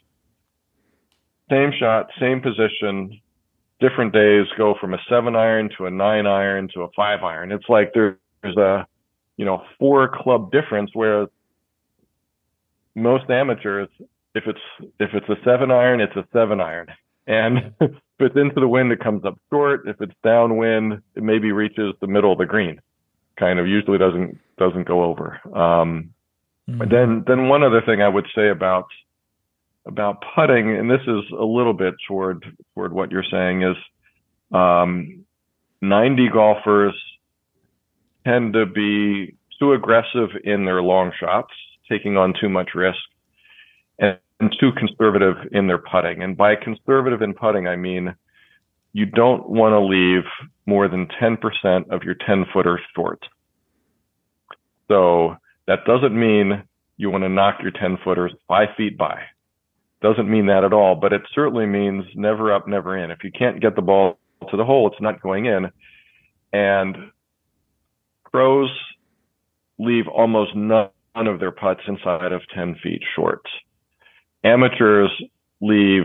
same 1.50 1.72
shot, 1.78 2.10
same 2.20 2.40
position, 2.40 3.20
different 3.80 4.12
days 4.12 4.46
go 4.56 4.74
from 4.80 4.94
a 4.94 4.98
seven 5.08 5.36
iron 5.36 5.70
to 5.76 5.86
a 5.86 5.90
nine 5.90 6.26
iron 6.26 6.68
to 6.74 6.82
a 6.82 6.88
five 6.96 7.22
iron. 7.22 7.52
It's 7.52 7.68
like 7.68 7.92
there's 7.94 8.56
a, 8.56 8.86
you 9.36 9.44
know, 9.44 9.62
four 9.78 10.08
club 10.08 10.52
difference 10.52 10.90
where 10.94 11.26
most 12.94 13.28
amateurs, 13.28 13.88
if 14.34 14.44
it's, 14.46 14.60
if 15.00 15.10
it's 15.12 15.28
a 15.28 15.36
seven 15.44 15.70
iron, 15.70 16.00
it's 16.00 16.16
a 16.16 16.26
seven 16.32 16.60
iron. 16.60 16.88
And 17.26 17.74
if 17.80 17.92
it's 18.18 18.36
into 18.36 18.60
the 18.60 18.68
wind, 18.68 18.92
it 18.92 19.00
comes 19.00 19.24
up 19.24 19.38
short. 19.50 19.88
If 19.88 20.00
it's 20.00 20.14
downwind, 20.22 21.02
it 21.14 21.22
maybe 21.22 21.52
reaches 21.52 21.94
the 22.00 22.06
middle 22.06 22.32
of 22.32 22.38
the 22.38 22.46
green. 22.46 22.80
Kind 23.38 23.58
of 23.58 23.66
usually 23.66 23.98
doesn't, 23.98 24.38
doesn't 24.58 24.86
go 24.86 25.02
over. 25.02 25.40
Um, 25.46 26.10
mm-hmm. 26.70 26.88
then, 26.90 27.24
then 27.26 27.48
one 27.48 27.64
other 27.64 27.82
thing 27.82 28.02
I 28.02 28.08
would 28.08 28.26
say 28.34 28.50
about 28.50 28.86
about 29.86 30.22
putting, 30.34 30.70
and 30.76 30.90
this 30.90 31.02
is 31.02 31.24
a 31.38 31.44
little 31.44 31.74
bit 31.74 31.94
toward 32.08 32.44
toward 32.74 32.92
what 32.92 33.10
you're 33.10 33.24
saying, 33.30 33.62
is 33.62 33.76
um, 34.52 35.24
90 35.82 36.28
golfers 36.30 36.94
tend 38.26 38.54
to 38.54 38.66
be 38.66 39.34
too 39.58 39.72
aggressive 39.72 40.30
in 40.44 40.64
their 40.64 40.82
long 40.82 41.12
shots, 41.18 41.52
taking 41.88 42.16
on 42.16 42.34
too 42.40 42.48
much 42.48 42.70
risk, 42.74 42.98
and, 43.98 44.18
and 44.40 44.54
too 44.58 44.72
conservative 44.72 45.36
in 45.52 45.66
their 45.66 45.78
putting. 45.78 46.22
And 46.22 46.36
by 46.36 46.56
conservative 46.56 47.22
in 47.22 47.34
putting, 47.34 47.68
I 47.68 47.76
mean 47.76 48.14
you 48.94 49.04
don't 49.04 49.48
want 49.50 49.72
to 49.72 49.80
leave 49.80 50.22
more 50.66 50.88
than 50.88 51.08
10% 51.20 51.90
of 51.90 52.04
your 52.04 52.14
10 52.14 52.46
footer 52.52 52.80
short. 52.94 53.20
So 54.88 55.36
that 55.66 55.84
doesn't 55.84 56.18
mean 56.18 56.62
you 56.96 57.10
want 57.10 57.24
to 57.24 57.28
knock 57.28 57.56
your 57.60 57.72
10 57.72 57.98
footers 58.04 58.32
five 58.46 58.68
feet 58.76 58.96
by 58.96 59.20
doesn't 60.04 60.30
mean 60.30 60.44
that 60.46 60.64
at 60.64 60.74
all, 60.74 60.94
but 60.94 61.14
it 61.14 61.22
certainly 61.34 61.64
means 61.64 62.04
never 62.14 62.52
up, 62.52 62.68
never 62.68 62.98
in. 62.98 63.10
If 63.10 63.24
you 63.24 63.30
can't 63.32 63.58
get 63.58 63.74
the 63.74 63.80
ball 63.80 64.18
to 64.50 64.56
the 64.58 64.64
hole, 64.64 64.86
it's 64.86 65.00
not 65.00 65.22
going 65.22 65.46
in. 65.46 65.70
And 66.52 67.10
pros 68.30 68.68
leave 69.78 70.06
almost 70.06 70.54
none 70.54 70.90
of 71.16 71.40
their 71.40 71.50
putts 71.50 71.80
inside 71.88 72.32
of 72.32 72.42
10 72.54 72.76
feet 72.82 73.00
short. 73.16 73.40
Amateurs 74.44 75.10
leave 75.62 76.04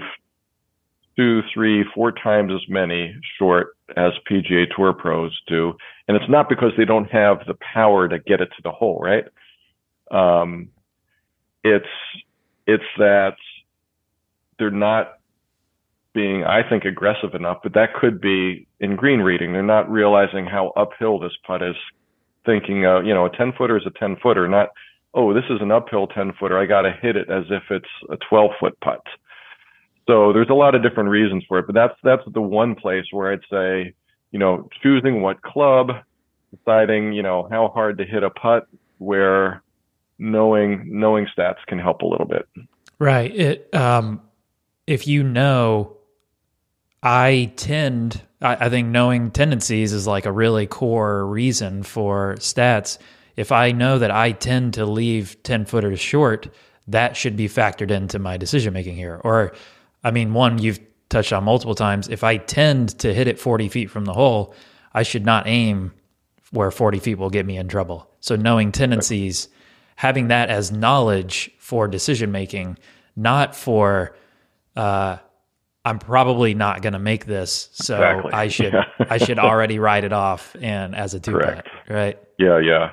two, 1.17 1.41
three, 1.53 1.83
four 1.93 2.13
times 2.13 2.53
as 2.53 2.69
many 2.69 3.13
short 3.37 3.75
as 3.97 4.13
PGA 4.31 4.63
Tour 4.73 4.93
pros 4.93 5.37
do. 5.45 5.73
And 6.07 6.15
it's 6.15 6.29
not 6.29 6.47
because 6.47 6.71
they 6.77 6.85
don't 6.85 7.11
have 7.11 7.39
the 7.47 7.57
power 7.73 8.07
to 8.07 8.17
get 8.17 8.39
it 8.39 8.47
to 8.55 8.61
the 8.63 8.71
hole, 8.71 9.01
right? 9.01 9.25
Um, 10.09 10.69
it's, 11.65 11.85
it's 12.65 12.81
that 12.97 13.35
they're 14.59 14.69
not 14.69 15.13
being, 16.13 16.43
I 16.43 16.67
think, 16.67 16.85
aggressive 16.85 17.33
enough, 17.33 17.59
but 17.63 17.73
that 17.73 17.93
could 17.93 18.19
be 18.19 18.67
in 18.79 18.95
green 18.95 19.19
reading. 19.19 19.53
They're 19.53 19.63
not 19.63 19.89
realizing 19.89 20.45
how 20.45 20.73
uphill 20.75 21.19
this 21.19 21.31
putt 21.45 21.61
is, 21.61 21.75
thinking, 22.45 22.85
uh, 22.85 23.01
you 23.01 23.13
know, 23.13 23.25
a 23.25 23.29
10 23.29 23.53
footer 23.57 23.77
is 23.77 23.85
a 23.85 23.99
10 23.99 24.17
footer, 24.21 24.47
not, 24.47 24.69
oh, 25.13 25.33
this 25.33 25.43
is 25.49 25.61
an 25.61 25.71
uphill 25.71 26.07
10 26.07 26.33
footer. 26.39 26.57
I 26.57 26.65
got 26.65 26.81
to 26.81 26.91
hit 26.91 27.15
it 27.15 27.29
as 27.29 27.45
if 27.49 27.63
it's 27.69 27.89
a 28.09 28.17
12 28.29 28.51
foot 28.59 28.79
putt. 28.81 29.01
So 30.07 30.33
there's 30.33 30.49
a 30.49 30.55
lot 30.55 30.73
of 30.73 30.81
different 30.81 31.09
reasons 31.09 31.43
for 31.47 31.59
it, 31.59 31.67
but 31.67 31.75
that's, 31.75 31.93
that's 32.03 32.23
the 32.33 32.41
one 32.41 32.75
place 32.75 33.05
where 33.11 33.31
I'd 33.31 33.41
say, 33.51 33.93
you 34.31 34.39
know, 34.39 34.67
choosing 34.81 35.21
what 35.21 35.41
club, 35.43 35.91
deciding, 36.55 37.13
you 37.13 37.21
know, 37.21 37.47
how 37.51 37.67
hard 37.67 37.99
to 37.99 38.05
hit 38.05 38.23
a 38.23 38.29
putt 38.31 38.67
where 38.97 39.61
knowing, 40.17 40.87
knowing 40.87 41.27
stats 41.37 41.63
can 41.67 41.77
help 41.77 42.01
a 42.01 42.07
little 42.07 42.25
bit. 42.25 42.47
Right. 42.97 43.33
It, 43.35 43.73
um, 43.75 44.21
if 44.89 45.05
you 45.05 45.21
know, 45.21 45.95
I 47.03 47.53
tend, 47.57 48.23
I, 48.41 48.65
I 48.65 48.69
think 48.69 48.87
knowing 48.87 49.29
tendencies 49.29 49.93
is 49.93 50.07
like 50.07 50.25
a 50.25 50.31
really 50.31 50.65
core 50.65 51.27
reason 51.27 51.83
for 51.83 52.37
stats. 52.39 52.97
If 53.35 53.51
I 53.51 53.71
know 53.71 53.99
that 53.99 54.09
I 54.09 54.31
tend 54.31 54.73
to 54.73 54.87
leave 54.87 55.43
10 55.43 55.65
footers 55.65 55.99
short, 55.99 56.51
that 56.87 57.15
should 57.15 57.37
be 57.37 57.47
factored 57.47 57.91
into 57.91 58.17
my 58.17 58.37
decision 58.37 58.73
making 58.73 58.95
here. 58.95 59.21
Or, 59.23 59.53
I 60.03 60.09
mean, 60.09 60.33
one 60.33 60.57
you've 60.57 60.79
touched 61.09 61.33
on 61.33 61.43
multiple 61.43 61.75
times. 61.75 62.07
If 62.07 62.23
I 62.23 62.37
tend 62.37 62.97
to 62.99 63.13
hit 63.13 63.27
it 63.27 63.39
40 63.39 63.69
feet 63.69 63.91
from 63.91 64.05
the 64.05 64.13
hole, 64.13 64.55
I 64.91 65.03
should 65.03 65.23
not 65.23 65.45
aim 65.45 65.93
where 66.49 66.71
40 66.71 66.97
feet 66.97 67.19
will 67.19 67.29
get 67.29 67.45
me 67.45 67.57
in 67.57 67.67
trouble. 67.67 68.09
So, 68.21 68.35
knowing 68.35 68.71
tendencies, 68.71 69.49
having 69.97 70.29
that 70.29 70.49
as 70.49 70.71
knowledge 70.71 71.51
for 71.59 71.87
decision 71.87 72.31
making, 72.31 72.79
not 73.15 73.55
for 73.55 74.15
uh, 74.79 75.17
I'm 75.83 75.99
probably 75.99 76.53
not 76.53 76.81
going 76.81 76.93
to 76.93 76.99
make 76.99 77.25
this, 77.25 77.69
so 77.73 77.95
exactly. 77.95 78.31
I 78.33 78.47
should 78.47 78.73
yeah. 78.73 78.83
I 79.09 79.17
should 79.17 79.39
already 79.39 79.79
write 79.79 80.03
it 80.03 80.13
off 80.13 80.55
and 80.61 80.95
as 80.95 81.13
a 81.13 81.19
two 81.19 81.31
Correct. 81.31 81.67
putt, 81.67 81.95
right? 81.95 82.19
Yeah, 82.37 82.59
yeah. 82.59 82.91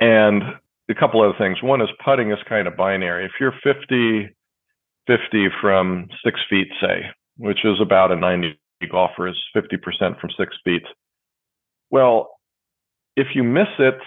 And 0.00 0.42
a 0.90 0.94
couple 0.94 1.22
other 1.22 1.36
things. 1.38 1.62
One 1.62 1.80
is 1.80 1.88
putting 2.04 2.30
is 2.30 2.38
kind 2.48 2.66
of 2.68 2.76
binary. 2.76 3.24
If 3.24 3.32
you're 3.40 3.54
50 3.62 4.34
50 5.06 5.48
from 5.60 6.08
six 6.24 6.40
feet, 6.48 6.68
say, 6.80 7.02
which 7.36 7.64
is 7.64 7.80
about 7.80 8.10
a 8.10 8.16
90 8.16 8.58
golfer 8.90 9.28
is 9.28 9.36
50% 9.54 10.20
from 10.20 10.30
six 10.38 10.56
feet. 10.64 10.82
Well, 11.90 12.30
if 13.16 13.28
you 13.34 13.44
miss 13.44 13.68
it, 13.78 13.98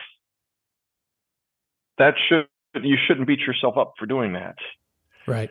that 1.97 2.13
should 2.27 2.47
you 2.83 2.97
shouldn't 3.07 3.27
beat 3.27 3.39
yourself 3.39 3.77
up 3.77 3.93
for 3.97 4.05
doing 4.05 4.33
that. 4.33 4.55
Right. 5.25 5.49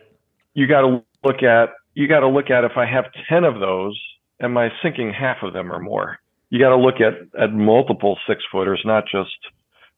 You 0.53 0.67
got 0.67 0.81
to 0.81 1.03
look 1.27 1.43
at 1.43 1.69
you 1.93 2.07
got 2.07 2.21
to 2.21 2.27
look 2.27 2.49
at 2.49 2.63
if 2.63 2.77
I 2.77 2.85
have 2.85 3.05
10 3.27 3.43
of 3.43 3.59
those, 3.59 3.99
am 4.41 4.57
I 4.57 4.69
sinking 4.83 5.11
half 5.11 5.37
of 5.41 5.53
them 5.53 5.71
or 5.71 5.79
more? 5.79 6.19
You 6.49 6.59
got 6.59 6.69
to 6.69 6.77
look 6.77 7.01
at 7.01 7.13
at 7.41 7.53
multiple 7.53 8.17
six 8.27 8.43
footers, 8.51 8.81
not 8.85 9.03
just 9.11 9.37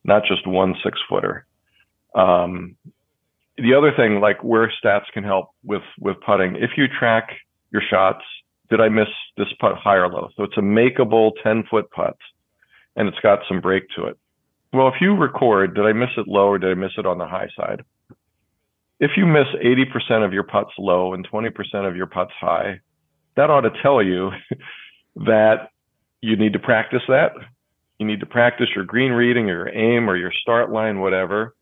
not 0.04 0.24
just 0.28 0.48
one 0.48 0.76
six 0.84 0.98
footer. 1.08 1.46
Um, 2.15 2.76
the 3.58 3.74
other 3.74 3.92
thing, 3.96 4.20
like 4.20 4.44
where 4.44 4.72
stats 4.84 5.06
can 5.13 5.24
help 5.24 5.50
with 5.63 5.84
with 6.00 6.15
putting, 6.26 6.56
if 6.56 6.72
you 6.78 6.86
track 6.88 7.30
your 7.72 7.84
shots, 7.88 8.24
did 8.70 8.82
I 8.82 8.89
miss 8.89 9.10
this 9.38 9.48
putt 9.60 9.76
high 9.76 9.98
or 9.98 10.08
low? 10.08 10.30
So 10.38 10.44
it's 10.44 10.58
a 10.58 10.62
makeable 10.62 11.32
10 11.44 11.65
foot 11.70 11.92
putt, 11.92 12.18
and 12.96 13.08
it's 13.08 13.20
got 13.20 13.39
some 13.48 13.62
break 13.62 13.84
to 13.96 14.06
it. 14.06 14.18
Well, 14.72 14.88
if 14.88 14.96
you 15.02 15.15
record, 15.15 15.76
did 15.76 15.86
I 15.86 15.94
miss 15.94 16.10
it 16.18 16.28
low 16.28 16.48
or 16.48 16.60
did 16.60 16.72
I 16.72 16.76
miss 16.76 16.92
it 16.98 17.06
on 17.06 17.18
the 17.18 17.28
high 17.28 17.50
side? 17.56 17.84
If 19.00 19.12
you 19.16 19.26
miss 19.26 19.48
80% 19.64 20.26
of 20.26 20.34
your 20.34 20.44
putts 20.44 20.72
low 20.78 21.14
and 21.14 21.28
20% 21.30 21.52
of 21.88 21.96
your 21.96 22.08
putts 22.08 22.34
high, 22.40 22.82
that 23.36 23.50
ought 23.50 23.62
to 23.62 23.72
tell 23.82 24.04
you 24.04 24.32
that 25.16 25.70
you 26.22 26.36
need 26.36 26.54
to 26.54 26.60
practice 26.60 27.02
that. 27.08 27.32
You 27.98 28.06
need 28.06 28.19
to 28.21 28.26
practice 28.26 28.67
your 28.76 28.86
green 28.86 29.12
reading 29.12 29.50
or 29.50 29.65
your 29.65 29.69
aim 29.69 30.10
or 30.10 30.15
your 30.15 30.32
start 30.42 30.71
line, 30.71 31.00
whatever. 31.00 31.56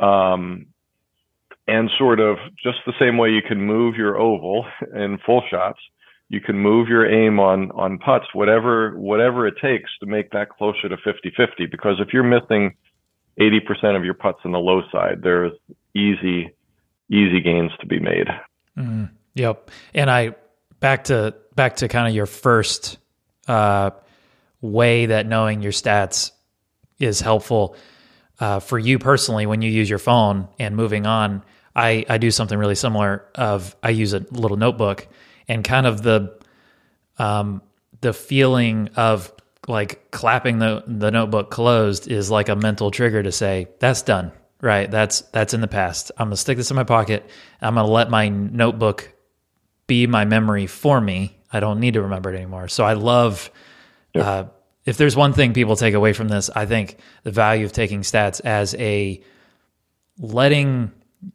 Um, 0.00 0.66
and 1.68 1.90
sort 1.98 2.20
of 2.20 2.36
just 2.62 2.78
the 2.86 2.92
same 2.98 3.18
way 3.18 3.30
you 3.30 3.42
can 3.42 3.60
move 3.60 3.96
your 3.96 4.16
oval 4.16 4.66
in 4.94 5.18
full 5.26 5.42
shots, 5.50 5.80
you 6.28 6.40
can 6.40 6.58
move 6.58 6.88
your 6.88 7.08
aim 7.08 7.40
on, 7.40 7.70
on 7.72 7.98
putts, 7.98 8.26
whatever, 8.34 8.96
whatever 8.98 9.46
it 9.46 9.54
takes 9.60 9.90
to 9.98 10.06
make 10.06 10.30
that 10.30 10.50
closer 10.50 10.88
to 10.88 10.96
50 10.96 11.32
50. 11.36 11.66
Because 11.66 11.96
if 11.98 12.12
you're 12.12 12.22
missing 12.22 12.74
80% 13.40 13.96
of 13.96 14.04
your 14.04 14.14
putts 14.14 14.40
on 14.44 14.52
the 14.52 14.58
low 14.58 14.82
side, 14.90 15.20
there's 15.22 15.52
easy, 15.94 16.52
easy 17.10 17.40
gains 17.40 17.72
to 17.80 17.86
be 17.86 18.00
made. 18.00 18.28
Mm, 18.76 19.10
yep. 19.34 19.70
And 19.94 20.10
I 20.10 20.34
back 20.80 21.04
to 21.04 21.34
back 21.54 21.76
to 21.76 21.88
kind 21.88 22.08
of 22.08 22.14
your 22.14 22.26
first 22.26 22.98
uh, 23.48 23.90
way 24.60 25.06
that 25.06 25.26
knowing 25.26 25.62
your 25.62 25.72
stats 25.72 26.32
is 26.98 27.20
helpful 27.20 27.76
uh, 28.40 28.60
for 28.60 28.78
you 28.78 28.98
personally 28.98 29.46
when 29.46 29.62
you 29.62 29.70
use 29.70 29.88
your 29.88 29.98
phone 29.98 30.48
and 30.58 30.76
moving 30.76 31.06
on. 31.06 31.42
I, 31.74 32.06
I 32.08 32.18
do 32.18 32.30
something 32.30 32.58
really 32.58 32.74
similar 32.74 33.26
of 33.34 33.76
I 33.82 33.90
use 33.90 34.14
a 34.14 34.20
little 34.30 34.56
notebook 34.56 35.06
and 35.46 35.62
kind 35.62 35.86
of 35.86 36.02
the 36.02 36.38
um, 37.18 37.62
the 38.00 38.12
feeling 38.12 38.88
of 38.96 39.32
like 39.68 40.10
clapping 40.10 40.58
the 40.58 40.84
the 40.86 41.10
notebook 41.10 41.50
closed 41.50 42.08
is 42.08 42.30
like 42.30 42.48
a 42.48 42.56
mental 42.56 42.90
trigger 42.90 43.22
to 43.22 43.32
say 43.32 43.68
that's 43.78 44.02
done 44.02 44.32
right. 44.60 44.90
That's 44.90 45.20
that's 45.20 45.54
in 45.54 45.60
the 45.60 45.68
past. 45.68 46.12
I'm 46.18 46.26
gonna 46.26 46.36
stick 46.36 46.56
this 46.56 46.70
in 46.70 46.76
my 46.76 46.84
pocket. 46.84 47.28
I'm 47.60 47.74
gonna 47.74 47.88
let 47.88 48.10
my 48.10 48.28
notebook 48.28 49.12
be 49.86 50.06
my 50.06 50.24
memory 50.24 50.66
for 50.66 51.00
me. 51.00 51.38
I 51.52 51.60
don't 51.60 51.80
need 51.80 51.94
to 51.94 52.02
remember 52.02 52.32
it 52.32 52.36
anymore. 52.36 52.68
So 52.68 52.84
i 52.84 52.94
love 52.94 53.50
yep. 54.14 54.24
uh, 54.24 54.44
if 54.84 54.96
there's 54.96 55.16
one 55.16 55.32
thing 55.32 55.52
people 55.52 55.76
take 55.76 55.94
away 55.94 56.12
from 56.12 56.28
this 56.28 56.48
i 56.54 56.64
think 56.64 56.98
the 57.24 57.30
value 57.30 57.64
of 57.64 57.72
taking 57.72 58.02
stats 58.02 58.40
as 58.44 58.74
a 58.76 59.22
letting 60.18 60.92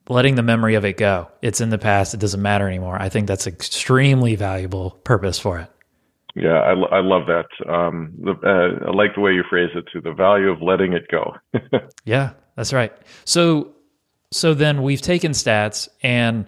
letting 0.10 0.36
the 0.36 0.44
memory 0.44 0.76
of 0.76 0.86
it 0.86 0.98
go. 0.98 1.30
It's 1.42 1.62
in 1.62 1.70
the 1.70 1.78
past. 1.78 2.14
It 2.14 2.20
doesn't 2.20 2.42
matter 2.42 2.68
anymore. 2.68 3.02
I 3.02 3.10
think 3.10 3.28
that's 3.28 3.48
extremely 3.48 4.36
valuable 4.36 4.92
purpose 5.04 5.40
for 5.40 5.60
it. 5.60 5.70
Yeah, 6.36 6.60
I, 6.62 6.72
I 6.72 7.02
love 7.02 7.24
that. 7.28 7.48
Um, 7.70 8.14
the, 8.18 8.32
uh, 8.32 8.90
I 8.90 8.96
like 8.96 9.16
the 9.16 9.22
way 9.22 9.32
you 9.32 9.44
phrase 9.50 9.70
it 9.76 9.86
too. 9.92 10.00
The 10.02 10.14
value 10.14 10.50
of 10.50 10.62
letting 10.62 10.94
it 10.94 11.04
go. 11.12 11.34
yeah, 12.06 12.32
that's 12.62 12.74
right. 12.74 12.94
So, 13.26 13.72
so 14.30 14.54
then 14.54 14.84
we've 14.84 15.02
taken 15.02 15.32
stats, 15.32 15.90
and 16.04 16.46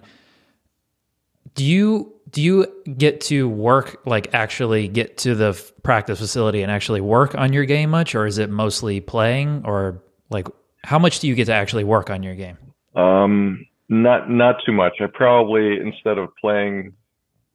do 1.56 1.64
you 1.64 2.14
do 2.30 2.40
you 2.40 2.66
get 2.96 3.20
to 3.22 3.48
work 3.48 4.00
like 4.06 4.32
actually 4.32 4.86
get 4.86 5.18
to 5.18 5.34
the 5.34 5.60
practice 5.82 6.20
facility 6.20 6.62
and 6.62 6.70
actually 6.70 7.00
work 7.00 7.34
on 7.34 7.52
your 7.52 7.64
game 7.64 7.90
much, 7.90 8.14
or 8.14 8.26
is 8.26 8.38
it 8.38 8.48
mostly 8.48 9.00
playing, 9.00 9.62
or 9.64 10.00
like 10.30 10.46
how 10.84 11.00
much 11.00 11.18
do 11.18 11.26
you 11.26 11.34
get 11.34 11.46
to 11.46 11.52
actually 11.52 11.82
work 11.82 12.10
on 12.10 12.22
your 12.22 12.36
game? 12.36 12.58
Um, 12.94 13.66
not 13.88 14.30
not 14.30 14.58
too 14.64 14.72
much. 14.72 14.92
I 15.00 15.06
probably 15.12 15.80
instead 15.80 16.16
of 16.18 16.28
playing 16.40 16.92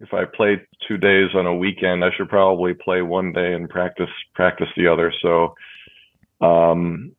if 0.02 0.14
I 0.14 0.26
play 0.26 0.62
two 0.86 0.98
days 0.98 1.30
on 1.34 1.46
a 1.46 1.56
weekend, 1.56 2.04
I 2.04 2.10
should 2.18 2.28
probably 2.28 2.74
play 2.74 3.04
one 3.04 3.32
day 3.32 3.54
and 3.54 3.70
practice 3.70 4.10
practice 4.36 4.68
the 4.76 4.88
other. 4.88 5.14
So 5.22 5.56
um, 6.42 7.14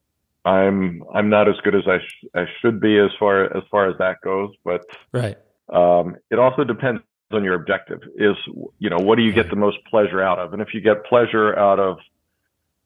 I'm 0.51 1.03
I'm 1.14 1.28
not 1.28 1.48
as 1.48 1.57
good 1.62 1.74
as 1.74 1.86
I 1.86 1.98
sh- 1.98 2.28
I 2.34 2.44
should 2.61 2.80
be 2.80 2.98
as 2.98 3.11
far 3.18 3.44
as 3.57 3.62
far 3.70 3.88
as 3.88 3.96
that 3.98 4.20
goes. 4.22 4.51
But 4.64 4.82
right, 5.12 5.38
um, 5.68 6.16
it 6.30 6.38
also 6.38 6.64
depends 6.64 7.03
on 7.32 7.44
your 7.44 7.55
objective. 7.55 8.01
Is 8.16 8.36
you 8.78 8.90
know 8.90 8.98
what 8.98 9.16
do 9.16 9.22
you 9.22 9.32
get 9.32 9.51
the 9.51 9.57
most 9.57 9.78
pleasure 9.88 10.20
out 10.20 10.38
of? 10.38 10.53
And 10.53 10.61
if 10.61 10.74
you 10.74 10.80
get 10.80 11.05
pleasure 11.05 11.57
out 11.57 11.78
of 11.78 11.98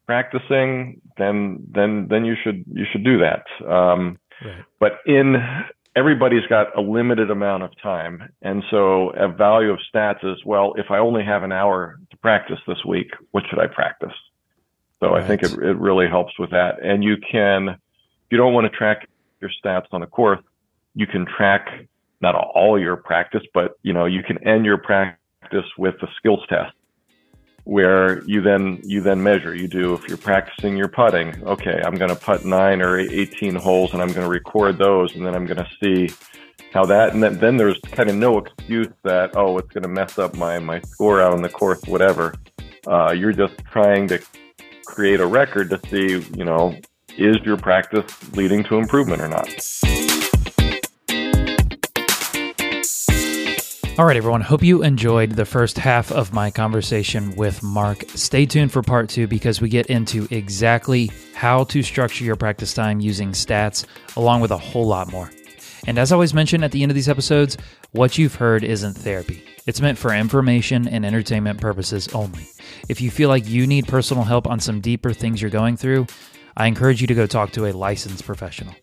practicing, 0.05 1.01
then 1.17 1.65
then 1.71 2.07
then 2.09 2.25
you 2.25 2.35
should 2.43 2.63
you 2.71 2.85
should 2.91 3.03
do 3.03 3.17
that. 3.19 3.45
Um, 3.67 4.19
right. 4.43 4.63
But 4.79 4.99
in 5.07 5.35
everybody's 5.95 6.45
got 6.47 6.77
a 6.77 6.81
limited 6.81 7.31
amount 7.31 7.63
of 7.63 7.71
time. 7.81 8.29
And 8.41 8.63
so 8.69 9.11
a 9.11 9.29
value 9.29 9.71
of 9.71 9.79
stats 9.93 10.23
is, 10.23 10.43
well, 10.45 10.73
if 10.77 10.91
I 10.91 10.97
only 10.97 11.23
have 11.23 11.43
an 11.43 11.53
hour 11.53 11.97
to 12.11 12.17
practice 12.17 12.59
this 12.67 12.83
week, 12.85 13.11
what 13.31 13.43
should 13.49 13.59
I 13.59 13.67
practice? 13.67 14.11
So 14.99 15.09
right. 15.09 15.23
I 15.23 15.27
think 15.27 15.43
it, 15.43 15.53
it 15.53 15.77
really 15.77 16.07
helps 16.07 16.37
with 16.39 16.51
that. 16.51 16.83
And 16.83 17.03
you 17.03 17.17
can, 17.17 17.69
if 17.69 17.77
you 18.31 18.37
don't 18.37 18.53
want 18.53 18.71
to 18.71 18.77
track 18.77 19.07
your 19.41 19.51
stats 19.63 19.87
on 19.91 20.03
a 20.03 20.07
course, 20.07 20.41
you 20.93 21.07
can 21.07 21.25
track 21.25 21.87
not 22.21 22.35
all 22.35 22.79
your 22.79 22.95
practice, 22.95 23.43
but 23.53 23.77
you 23.83 23.93
know, 23.93 24.05
you 24.05 24.23
can 24.23 24.41
end 24.47 24.65
your 24.65 24.77
practice 24.77 25.65
with 25.77 25.95
a 26.01 26.07
skills 26.17 26.43
test 26.49 26.73
where 27.65 28.23
you 28.25 28.41
then 28.41 28.79
you 28.83 29.01
then 29.01 29.21
measure. 29.21 29.53
You 29.53 29.67
do 29.67 29.93
if 29.93 30.07
you're 30.07 30.17
practicing 30.17 30.77
your 30.77 30.87
putting. 30.87 31.43
Okay, 31.43 31.81
I'm 31.83 31.95
going 31.95 32.09
to 32.09 32.15
putt 32.15 32.45
nine 32.45 32.81
or 32.81 32.97
18 32.97 33.55
holes, 33.55 33.93
and 33.93 34.01
I'm 34.01 34.09
going 34.09 34.21
to 34.21 34.29
record 34.29 34.77
those, 34.77 35.13
and 35.15 35.25
then 35.25 35.35
I'm 35.35 35.45
going 35.45 35.57
to 35.57 35.69
see 35.83 36.13
how 36.71 36.85
that. 36.85 37.13
And 37.13 37.21
then, 37.21 37.37
then 37.39 37.57
there's 37.57 37.79
kind 37.91 38.09
of 38.09 38.15
no 38.15 38.37
excuse 38.37 38.87
that 39.03 39.35
oh, 39.35 39.57
it's 39.57 39.69
going 39.69 39.83
to 39.83 39.89
mess 39.89 40.17
up 40.17 40.35
my 40.35 40.59
my 40.59 40.79
score 40.81 41.21
out 41.21 41.33
on 41.33 41.41
the 41.41 41.49
course, 41.49 41.81
whatever. 41.85 42.33
Uh, 42.87 43.11
you're 43.11 43.33
just 43.33 43.57
trying 43.71 44.07
to 44.07 44.23
create 44.85 45.19
a 45.19 45.25
record 45.27 45.69
to 45.71 45.79
see, 45.89 46.25
you 46.37 46.45
know, 46.45 46.75
is 47.17 47.37
your 47.43 47.57
practice 47.57 48.05
leading 48.35 48.63
to 48.65 48.77
improvement 48.77 49.21
or 49.21 49.27
not. 49.27 49.49
All 53.97 54.05
right, 54.05 54.17
everyone. 54.17 54.41
Hope 54.41 54.61
you 54.61 54.83
enjoyed 54.83 55.31
the 55.31 55.45
first 55.45 55.77
half 55.77 56.11
of 56.11 56.33
my 56.33 56.51
conversation 56.51 57.33
with 57.37 57.63
Mark. 57.63 58.03
Stay 58.09 58.45
tuned 58.45 58.73
for 58.73 58.81
part 58.81 59.07
two 59.07 59.25
because 59.25 59.61
we 59.61 59.69
get 59.69 59.85
into 59.85 60.27
exactly 60.31 61.09
how 61.33 61.63
to 61.65 61.81
structure 61.81 62.25
your 62.25 62.35
practice 62.35 62.73
time 62.73 62.99
using 62.99 63.31
stats, 63.31 63.85
along 64.17 64.41
with 64.41 64.51
a 64.51 64.57
whole 64.57 64.85
lot 64.85 65.09
more. 65.13 65.31
And 65.87 65.99
as 65.99 66.11
I 66.11 66.15
always 66.15 66.33
mention 66.33 66.63
at 66.63 66.71
the 66.71 66.81
end 66.81 66.91
of 66.91 66.95
these 66.95 67.09
episodes, 67.09 67.57
what 67.91 68.17
you've 68.17 68.35
heard 68.35 68.63
isn't 68.63 68.93
therapy. 68.93 69.43
It's 69.65 69.81
meant 69.81 69.97
for 69.97 70.13
information 70.13 70.87
and 70.87 71.05
entertainment 71.05 71.59
purposes 71.59 72.07
only. 72.09 72.47
If 72.89 73.01
you 73.01 73.11
feel 73.11 73.29
like 73.29 73.47
you 73.47 73.65
need 73.67 73.87
personal 73.87 74.23
help 74.23 74.47
on 74.47 74.59
some 74.59 74.81
deeper 74.81 75.13
things 75.13 75.41
you're 75.41 75.51
going 75.51 75.77
through, 75.77 76.07
I 76.57 76.67
encourage 76.67 77.01
you 77.01 77.07
to 77.07 77.15
go 77.15 77.27
talk 77.27 77.51
to 77.51 77.65
a 77.65 77.73
licensed 77.73 78.25
professional. 78.25 78.75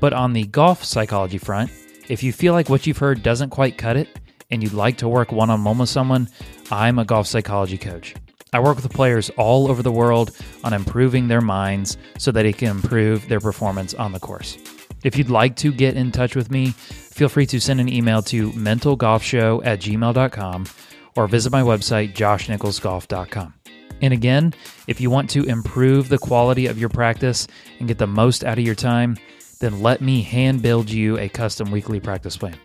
But 0.00 0.12
on 0.12 0.32
the 0.32 0.46
golf 0.46 0.84
psychology 0.84 1.38
front, 1.38 1.70
if 2.08 2.22
you 2.22 2.32
feel 2.32 2.52
like 2.52 2.68
what 2.68 2.86
you've 2.86 2.98
heard 2.98 3.22
doesn't 3.22 3.50
quite 3.50 3.78
cut 3.78 3.96
it, 3.96 4.20
and 4.50 4.62
you'd 4.62 4.72
like 4.72 4.98
to 4.98 5.08
work 5.08 5.32
one 5.32 5.50
on 5.50 5.64
one 5.64 5.78
with 5.78 5.88
someone, 5.88 6.28
I'm 6.70 6.98
a 6.98 7.04
golf 7.04 7.26
psychology 7.26 7.78
coach. 7.78 8.14
I 8.52 8.60
work 8.60 8.76
with 8.76 8.92
players 8.92 9.30
all 9.30 9.68
over 9.68 9.82
the 9.82 9.90
world 9.90 10.30
on 10.62 10.72
improving 10.72 11.26
their 11.26 11.40
minds 11.40 11.96
so 12.18 12.30
that 12.32 12.46
it 12.46 12.58
can 12.58 12.68
improve 12.68 13.26
their 13.28 13.40
performance 13.40 13.94
on 13.94 14.12
the 14.12 14.20
course. 14.20 14.56
If 15.04 15.16
you'd 15.16 15.30
like 15.30 15.54
to 15.56 15.70
get 15.70 15.96
in 15.96 16.10
touch 16.10 16.34
with 16.34 16.50
me, 16.50 16.70
feel 16.70 17.28
free 17.28 17.46
to 17.46 17.60
send 17.60 17.80
an 17.80 17.88
email 17.88 18.22
to 18.22 18.50
mentalgolfshow 18.52 19.64
at 19.64 19.80
gmail.com 19.80 20.66
or 21.14 21.28
visit 21.28 21.52
my 21.52 21.62
website, 21.62 22.14
joshnicholsgolf.com. 22.14 23.54
And 24.02 24.12
again, 24.12 24.54
if 24.88 25.00
you 25.00 25.10
want 25.10 25.30
to 25.30 25.44
improve 25.44 26.08
the 26.08 26.18
quality 26.18 26.66
of 26.66 26.78
your 26.78 26.88
practice 26.88 27.46
and 27.78 27.86
get 27.86 27.98
the 27.98 28.06
most 28.06 28.42
out 28.42 28.58
of 28.58 28.64
your 28.64 28.74
time, 28.74 29.16
then 29.60 29.80
let 29.80 30.00
me 30.00 30.22
hand 30.22 30.62
build 30.62 30.90
you 30.90 31.18
a 31.18 31.28
custom 31.28 31.70
weekly 31.70 32.00
practice 32.00 32.36
plan. 32.36 32.58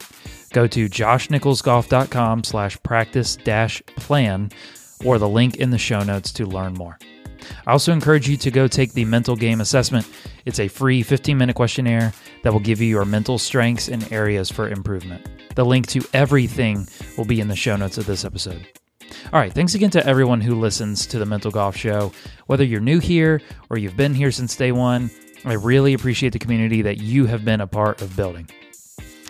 Go 0.52 0.66
to 0.68 0.90
joshnicholsgolf.com 0.90 2.44
slash 2.44 2.82
practice 2.82 3.36
dash 3.36 3.82
plan 3.96 4.52
or 5.06 5.18
the 5.18 5.30
link 5.30 5.58
in 5.58 5.70
the 5.70 5.78
show 5.78 6.04
notes 6.04 6.32
to 6.34 6.46
learn 6.46 6.74
more. 6.74 6.98
I 7.66 7.72
also 7.72 7.92
encourage 7.92 8.28
you 8.28 8.38
to 8.38 8.52
go 8.52 8.68
take 8.68 8.94
the 8.94 9.06
mental 9.06 9.36
game 9.36 9.62
assessment. 9.62 10.08
It's 10.46 10.60
a 10.60 10.68
free 10.68 11.04
15 11.04 11.38
minute 11.38 11.56
questionnaire 11.56 12.14
that 12.44 12.54
will 12.54 12.60
give 12.60 12.82
you 12.82 12.88
your 12.88 13.06
mental 13.06 13.38
strengths 13.38 13.88
and 13.88 14.12
areas 14.12 14.50
for 14.50 14.70
improvement. 14.70 15.28
The 15.56 15.66
link 15.66 15.88
to 15.88 16.02
everything 16.14 16.88
will 17.18 17.26
be 17.26 17.42
in 17.42 17.48
the 17.48 17.56
show 17.56 17.76
notes 17.76 17.98
of 17.98 18.06
this 18.06 18.26
episode. 18.26 18.68
All 19.34 19.40
right, 19.40 19.54
thanks 19.54 19.76
again 19.76 19.90
to 19.92 20.06
everyone 20.06 20.42
who 20.42 20.56
listens 20.56 21.06
to 21.08 21.20
the 21.20 21.26
Mental 21.26 21.52
Golf 21.52 21.76
Show. 21.76 22.12
Whether 22.48 22.64
you're 22.64 22.80
new 22.80 23.00
here 23.00 23.42
or 23.70 23.78
you've 23.78 23.98
been 23.98 24.14
here 24.14 24.32
since 24.32 24.56
day 24.56 24.72
one, 24.72 25.10
I 25.46 25.54
really 25.54 25.94
appreciate 25.94 26.34
the 26.34 26.40
community 26.40 26.82
that 26.82 26.98
you 26.98 27.26
have 27.26 27.46
been 27.46 27.62
a 27.62 27.68
part 27.68 28.02
of 28.02 28.16
building. 28.16 28.50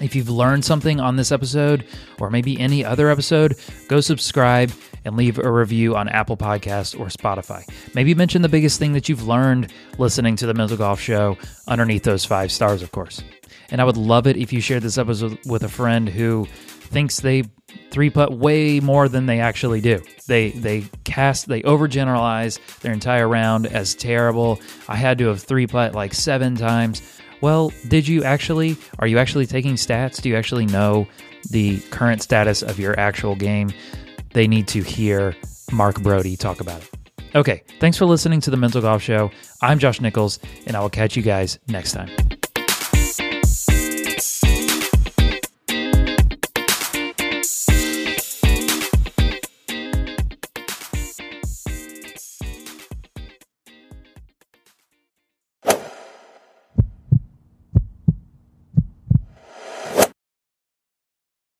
If 0.01 0.15
you've 0.15 0.29
learned 0.29 0.63
something 0.63 0.99
on 0.99 1.15
this 1.15 1.31
episode 1.31 1.85
or 2.19 2.29
maybe 2.29 2.59
any 2.59 2.85
other 2.85 3.09
episode, 3.09 3.55
go 3.87 3.99
subscribe 3.99 4.71
and 5.05 5.15
leave 5.17 5.37
a 5.37 5.51
review 5.51 5.95
on 5.95 6.09
Apple 6.09 6.37
Podcast 6.37 6.99
or 6.99 7.07
Spotify. 7.07 7.63
Maybe 7.93 8.13
mention 8.13 8.41
the 8.41 8.49
biggest 8.49 8.79
thing 8.79 8.93
that 8.93 9.09
you've 9.09 9.27
learned 9.27 9.71
listening 9.97 10.35
to 10.37 10.45
the 10.45 10.53
Mental 10.53 10.77
Golf 10.77 10.99
Show 10.99 11.37
underneath 11.67 12.03
those 12.03 12.25
five 12.25 12.51
stars, 12.51 12.81
of 12.81 12.91
course. 12.91 13.23
And 13.71 13.81
I 13.81 13.83
would 13.83 13.97
love 13.97 14.27
it 14.27 14.37
if 14.37 14.51
you 14.51 14.61
shared 14.61 14.83
this 14.83 14.97
episode 14.97 15.37
with 15.45 15.63
a 15.63 15.69
friend 15.69 16.09
who 16.09 16.47
thinks 16.89 17.19
they 17.19 17.43
three 17.91 18.09
putt 18.09 18.33
way 18.33 18.79
more 18.79 19.07
than 19.09 19.25
they 19.25 19.39
actually 19.39 19.81
do. 19.81 20.01
They 20.27 20.51
they 20.51 20.85
cast 21.03 21.47
they 21.47 21.61
overgeneralize 21.61 22.59
their 22.79 22.93
entire 22.93 23.27
round 23.27 23.67
as 23.67 23.95
terrible. 23.95 24.59
I 24.87 24.95
had 24.95 25.17
to 25.19 25.27
have 25.27 25.41
three 25.41 25.67
putt 25.67 25.93
like 25.93 26.13
seven 26.13 26.55
times. 26.55 27.18
Well, 27.41 27.71
did 27.87 28.07
you 28.07 28.23
actually? 28.23 28.77
Are 28.99 29.07
you 29.07 29.17
actually 29.17 29.45
taking 29.45 29.75
stats? 29.75 30.21
Do 30.21 30.29
you 30.29 30.35
actually 30.35 30.65
know 30.65 31.07
the 31.49 31.79
current 31.89 32.21
status 32.21 32.61
of 32.61 32.79
your 32.79 32.99
actual 32.99 33.35
game? 33.35 33.71
They 34.33 34.47
need 34.47 34.67
to 34.69 34.83
hear 34.83 35.35
Mark 35.71 35.97
Broadie 35.97 36.37
talk 36.37 36.59
about 36.59 36.81
it. 36.81 36.89
Okay, 37.35 37.63
thanks 37.79 37.97
for 37.97 38.05
listening 38.05 38.41
to 38.41 38.49
the 38.49 38.57
Mental 38.57 38.81
Golf 38.81 39.01
Show. 39.01 39.31
I'm 39.61 39.79
Josh 39.79 40.01
Nichols, 40.01 40.39
and 40.65 40.75
I 40.75 40.79
will 40.79 40.89
catch 40.89 41.15
you 41.15 41.21
guys 41.21 41.59
next 41.67 41.91
time. 41.91 42.09